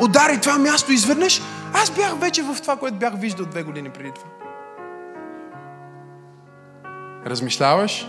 удари 0.00 0.40
това 0.40 0.58
място 0.58 0.92
изведнъж. 0.92 1.42
Аз 1.72 1.90
бях 1.90 2.18
вече 2.20 2.42
в 2.42 2.56
това, 2.62 2.76
което 2.76 2.96
бях 2.96 3.12
виждал 3.16 3.46
две 3.46 3.62
години 3.62 3.90
преди 3.90 4.10
това. 4.10 4.28
Размишляваш, 7.26 8.06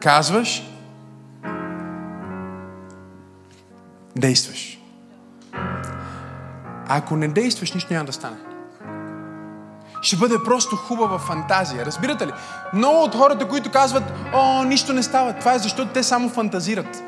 казваш, 0.00 0.62
действаш. 4.16 4.77
А 6.88 6.96
ако 6.96 7.16
не 7.16 7.28
действаш, 7.28 7.72
нищо 7.72 7.92
няма 7.92 8.04
да 8.04 8.12
стане. 8.12 8.36
Ще 10.02 10.16
бъде 10.16 10.34
просто 10.44 10.76
хубава 10.76 11.18
фантазия. 11.18 11.86
Разбирате 11.86 12.26
ли? 12.26 12.32
Много 12.72 13.02
от 13.02 13.14
хората, 13.14 13.48
които 13.48 13.70
казват, 13.70 14.12
о, 14.34 14.64
нищо 14.64 14.92
не 14.92 15.02
става, 15.02 15.32
това 15.32 15.54
е 15.54 15.58
защото 15.58 15.92
те 15.92 16.02
само 16.02 16.28
фантазират. 16.28 17.02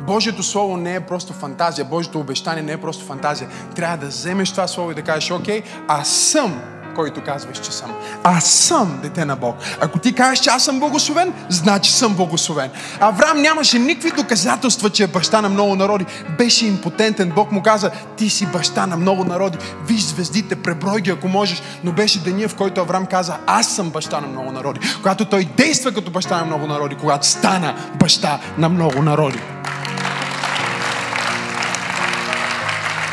Божието 0.00 0.42
Слово 0.42 0.76
не 0.76 0.94
е 0.94 1.00
просто 1.00 1.32
фантазия. 1.32 1.84
Божието 1.84 2.20
обещание 2.20 2.62
не 2.62 2.72
е 2.72 2.80
просто 2.80 3.04
фантазия. 3.04 3.48
Трябва 3.76 3.96
да 3.96 4.06
вземеш 4.06 4.50
това 4.50 4.68
Слово 4.68 4.90
и 4.90 4.94
да 4.94 5.02
кажеш, 5.02 5.30
окей, 5.30 5.62
аз 5.88 6.08
съм 6.08 6.62
който 6.98 7.24
казваш, 7.24 7.58
че 7.58 7.72
съм. 7.72 7.92
Аз 8.24 8.44
съм 8.44 8.98
дете 9.02 9.24
на 9.24 9.36
Бог. 9.36 9.56
Ако 9.80 9.98
ти 9.98 10.14
кажеш, 10.14 10.40
че 10.40 10.50
аз 10.50 10.64
съм 10.64 10.80
благословен, 10.80 11.32
значи 11.48 11.92
съм 11.92 12.14
благословен. 12.14 12.70
Авраам 13.00 13.42
нямаше 13.42 13.78
никакви 13.78 14.10
доказателства, 14.10 14.90
че 14.90 15.04
е 15.04 15.06
баща 15.06 15.40
на 15.42 15.48
много 15.48 15.76
народи. 15.76 16.06
Беше 16.38 16.66
импотентен. 16.66 17.32
Бог 17.34 17.52
му 17.52 17.62
каза, 17.62 17.90
ти 18.16 18.30
си 18.30 18.46
баща 18.46 18.86
на 18.86 18.96
много 18.96 19.24
народи. 19.24 19.58
Виж 19.86 20.02
звездите, 20.02 20.56
преброй 20.56 21.00
ги, 21.00 21.10
ако 21.10 21.28
можеш. 21.28 21.62
Но 21.84 21.92
беше 21.92 22.18
деня, 22.18 22.48
в 22.48 22.54
който 22.54 22.80
Авраам 22.80 23.06
каза, 23.06 23.36
аз 23.46 23.66
съм 23.66 23.90
баща 23.90 24.20
на 24.20 24.26
много 24.26 24.52
народи. 24.52 24.80
Когато 24.96 25.24
той 25.24 25.48
действа 25.56 25.92
като 25.92 26.10
баща 26.10 26.36
на 26.36 26.44
много 26.44 26.66
народи, 26.66 26.96
когато 27.00 27.26
стана 27.26 27.74
баща 28.00 28.38
на 28.58 28.68
много 28.68 29.02
народи. 29.02 29.38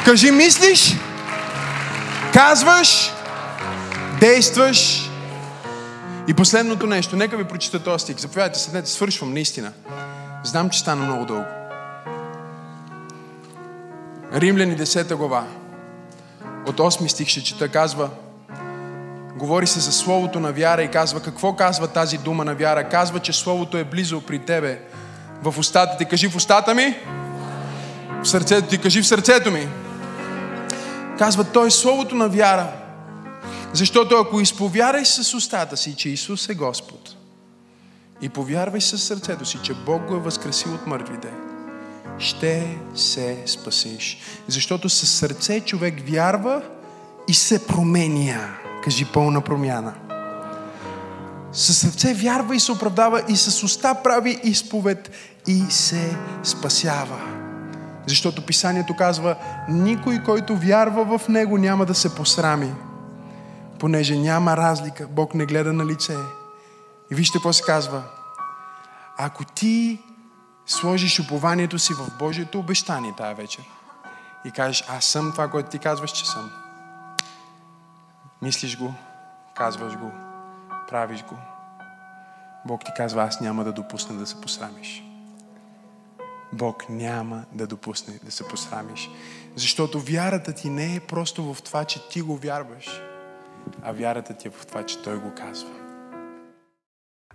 Кажи, 0.06 0.32
мислиш? 0.32 0.96
Казваш? 2.34 3.15
Действаш. 4.26 5.10
И 6.28 6.34
последното 6.34 6.88
нещо, 6.88 7.16
нека 7.16 7.38
ви 7.38 7.44
прочита 7.44 7.84
този 7.84 8.04
стих. 8.04 8.18
Заповядайте, 8.18 8.60
седнете, 8.60 8.90
свършвам 8.90 9.34
наистина. 9.34 9.72
Знам, 10.44 10.70
че 10.70 10.80
стана 10.80 11.06
много 11.06 11.26
дълго. 11.26 11.44
Римляни 14.34 14.78
10 14.78 15.16
глава. 15.16 15.48
От 16.68 16.78
8 16.78 17.08
стих 17.08 17.28
ще 17.28 17.44
чета, 17.44 17.70
казва, 17.70 18.10
говори 19.36 19.68
се 19.68 19.80
за 19.80 19.92
Словото 19.92 20.40
на 20.40 20.52
вяра 20.52 20.84
и 20.84 20.92
казва, 20.92 21.22
какво 21.22 21.56
казва 21.56 21.88
тази 21.88 22.18
дума 22.18 22.46
на 22.46 22.56
вяра? 22.56 22.90
Казва, 22.90 23.20
че 23.20 23.34
Словото 23.34 23.78
е 23.78 23.84
близо 23.84 24.22
при 24.22 24.40
тебе, 24.40 24.80
в 25.44 25.60
устата 25.60 25.98
ти. 25.98 26.06
Кажи 26.06 26.30
в 26.30 26.36
устата 26.36 26.74
ми, 26.74 26.98
в 28.24 28.28
сърцето 28.28 28.68
ти. 28.68 28.78
Кажи 28.78 29.02
в 29.02 29.08
сърцето 29.08 29.52
ми. 29.52 29.68
Казва, 31.18 31.44
той 31.44 31.68
е 31.68 31.72
Словото 31.72 32.16
на 32.16 32.28
вяра, 32.30 32.68
защото 33.76 34.16
ако 34.16 34.40
изповярваш 34.40 35.08
с 35.08 35.34
устата 35.34 35.78
си, 35.78 35.96
че 35.96 36.10
Исус 36.10 36.50
е 36.50 36.54
Господ, 36.54 37.16
и 38.22 38.30
повярваш 38.30 38.84
със 38.84 39.04
сърцето 39.04 39.46
си, 39.46 39.60
че 39.64 39.74
Бог 39.74 40.06
го 40.08 40.16
е 40.16 40.20
възкресил 40.20 40.74
от 40.74 40.88
мъртвите, 40.88 41.28
ще 42.18 42.78
се 42.96 43.44
спасиш. 43.46 44.18
Защото 44.48 44.90
със 44.90 45.10
сърце 45.10 45.60
човек 45.60 46.10
вярва 46.10 46.62
и 47.28 47.34
се 47.34 47.68
променя. 47.68 48.56
Кажи 48.84 49.06
пълна 49.14 49.42
промяна. 49.42 49.94
Със 51.52 51.78
сърце 51.78 52.14
вярва 52.14 52.56
и 52.56 52.60
се 52.60 52.72
оправдава 52.72 53.24
и 53.30 53.36
с 53.36 53.64
уста 53.64 53.96
прави 54.04 54.40
изповед 54.44 55.12
и 55.48 55.64
се 55.70 56.18
спасява. 56.44 57.20
Защото 58.08 58.46
писанието 58.46 58.96
казва, 58.96 59.36
никой, 59.70 60.24
който 60.24 60.58
вярва 60.58 61.18
в 61.18 61.28
Него, 61.28 61.58
няма 61.58 61.86
да 61.86 61.96
се 61.96 62.16
посрами. 62.16 62.72
Понеже 63.80 64.18
няма 64.18 64.58
разлика. 64.58 65.08
Бог 65.08 65.34
не 65.34 65.46
гледа 65.46 65.74
на 65.74 65.86
лице. 65.86 66.18
И 67.12 67.16
вижте 67.16 67.38
какво 67.38 67.54
се 67.54 67.64
казва. 67.64 68.04
Ако 69.18 69.46
ти 69.46 70.00
сложиш 70.66 71.20
упованието 71.20 71.80
си 71.80 71.94
в 71.94 72.18
Божието 72.20 72.60
обещание 72.60 73.14
тая 73.18 73.36
вечер 73.36 73.64
и 74.46 74.52
кажеш, 74.52 74.84
аз 74.90 75.06
съм 75.06 75.32
това, 75.32 75.48
което 75.48 75.70
ти 75.70 75.80
казваш, 75.80 76.12
че 76.12 76.26
съм. 76.26 76.52
Мислиш 78.42 78.78
го, 78.78 78.94
казваш 79.56 79.98
го, 79.98 80.12
правиш 80.90 81.24
го. 81.24 81.36
Бог 82.66 82.86
ти 82.86 82.92
казва, 82.98 83.24
аз 83.24 83.42
няма 83.42 83.64
да 83.64 83.72
допусна 83.72 84.16
да 84.16 84.26
се 84.26 84.42
посрамиш. 84.42 85.04
Бог 86.54 86.90
няма 86.90 87.44
да 87.52 87.68
допусне 87.68 88.20
да 88.24 88.32
се 88.32 88.48
посрамиш. 88.48 89.10
Защото 89.56 90.00
вярата 90.00 90.54
ти 90.54 90.70
не 90.70 90.96
е 90.96 91.00
просто 91.00 91.54
в 91.54 91.62
това, 91.62 91.86
че 91.86 92.10
ти 92.10 92.22
го 92.22 92.38
вярваш, 92.38 93.02
а 93.84 93.92
вярата 93.92 94.34
ти 94.34 94.48
е 94.48 94.52
в 94.52 94.66
това, 94.66 94.84
че 94.84 95.02
Той 95.04 95.16
го 95.18 95.32
казва. 95.38 95.70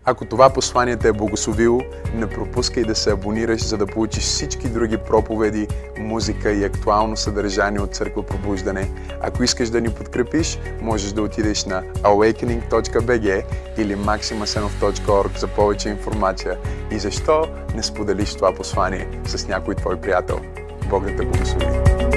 Ако 0.05 0.25
това 0.25 0.51
послание 0.51 0.97
те 0.97 1.09
е 1.09 1.13
благословило, 1.13 1.81
не 2.15 2.27
пропускай 2.27 2.85
да 2.85 2.95
се 2.95 3.13
абонираш, 3.13 3.65
за 3.65 3.77
да 3.77 3.87
получиш 3.87 4.25
всички 4.25 4.69
други 4.69 4.97
проповеди, 4.97 5.69
музика 5.99 6.53
и 6.53 6.65
актуално 6.65 7.17
съдържание 7.17 7.81
от 7.81 7.95
Църква 7.95 8.27
Пробуждане. 8.27 8.91
Ако 9.21 9.43
искаш 9.43 9.71
да 9.71 9.81
ни 9.81 9.89
подкрепиш, 9.89 10.59
можеш 10.81 11.13
да 11.13 11.23
отидеш 11.23 11.65
на 11.65 11.83
awakening.bg 11.83 13.45
или 13.79 13.97
maximasenov.org 13.97 15.39
за 15.39 15.49
повече 15.49 15.89
информация. 15.89 16.59
И 16.91 16.99
защо 16.99 17.47
не 17.75 17.83
споделиш 17.83 18.35
това 18.35 18.55
послание 18.55 19.09
с 19.27 19.49
някой 19.49 19.75
твой 19.75 20.01
приятел? 20.01 20.41
Бог 20.91 21.05
да 21.05 21.17
те 21.17 21.25
благослови! 21.25 22.10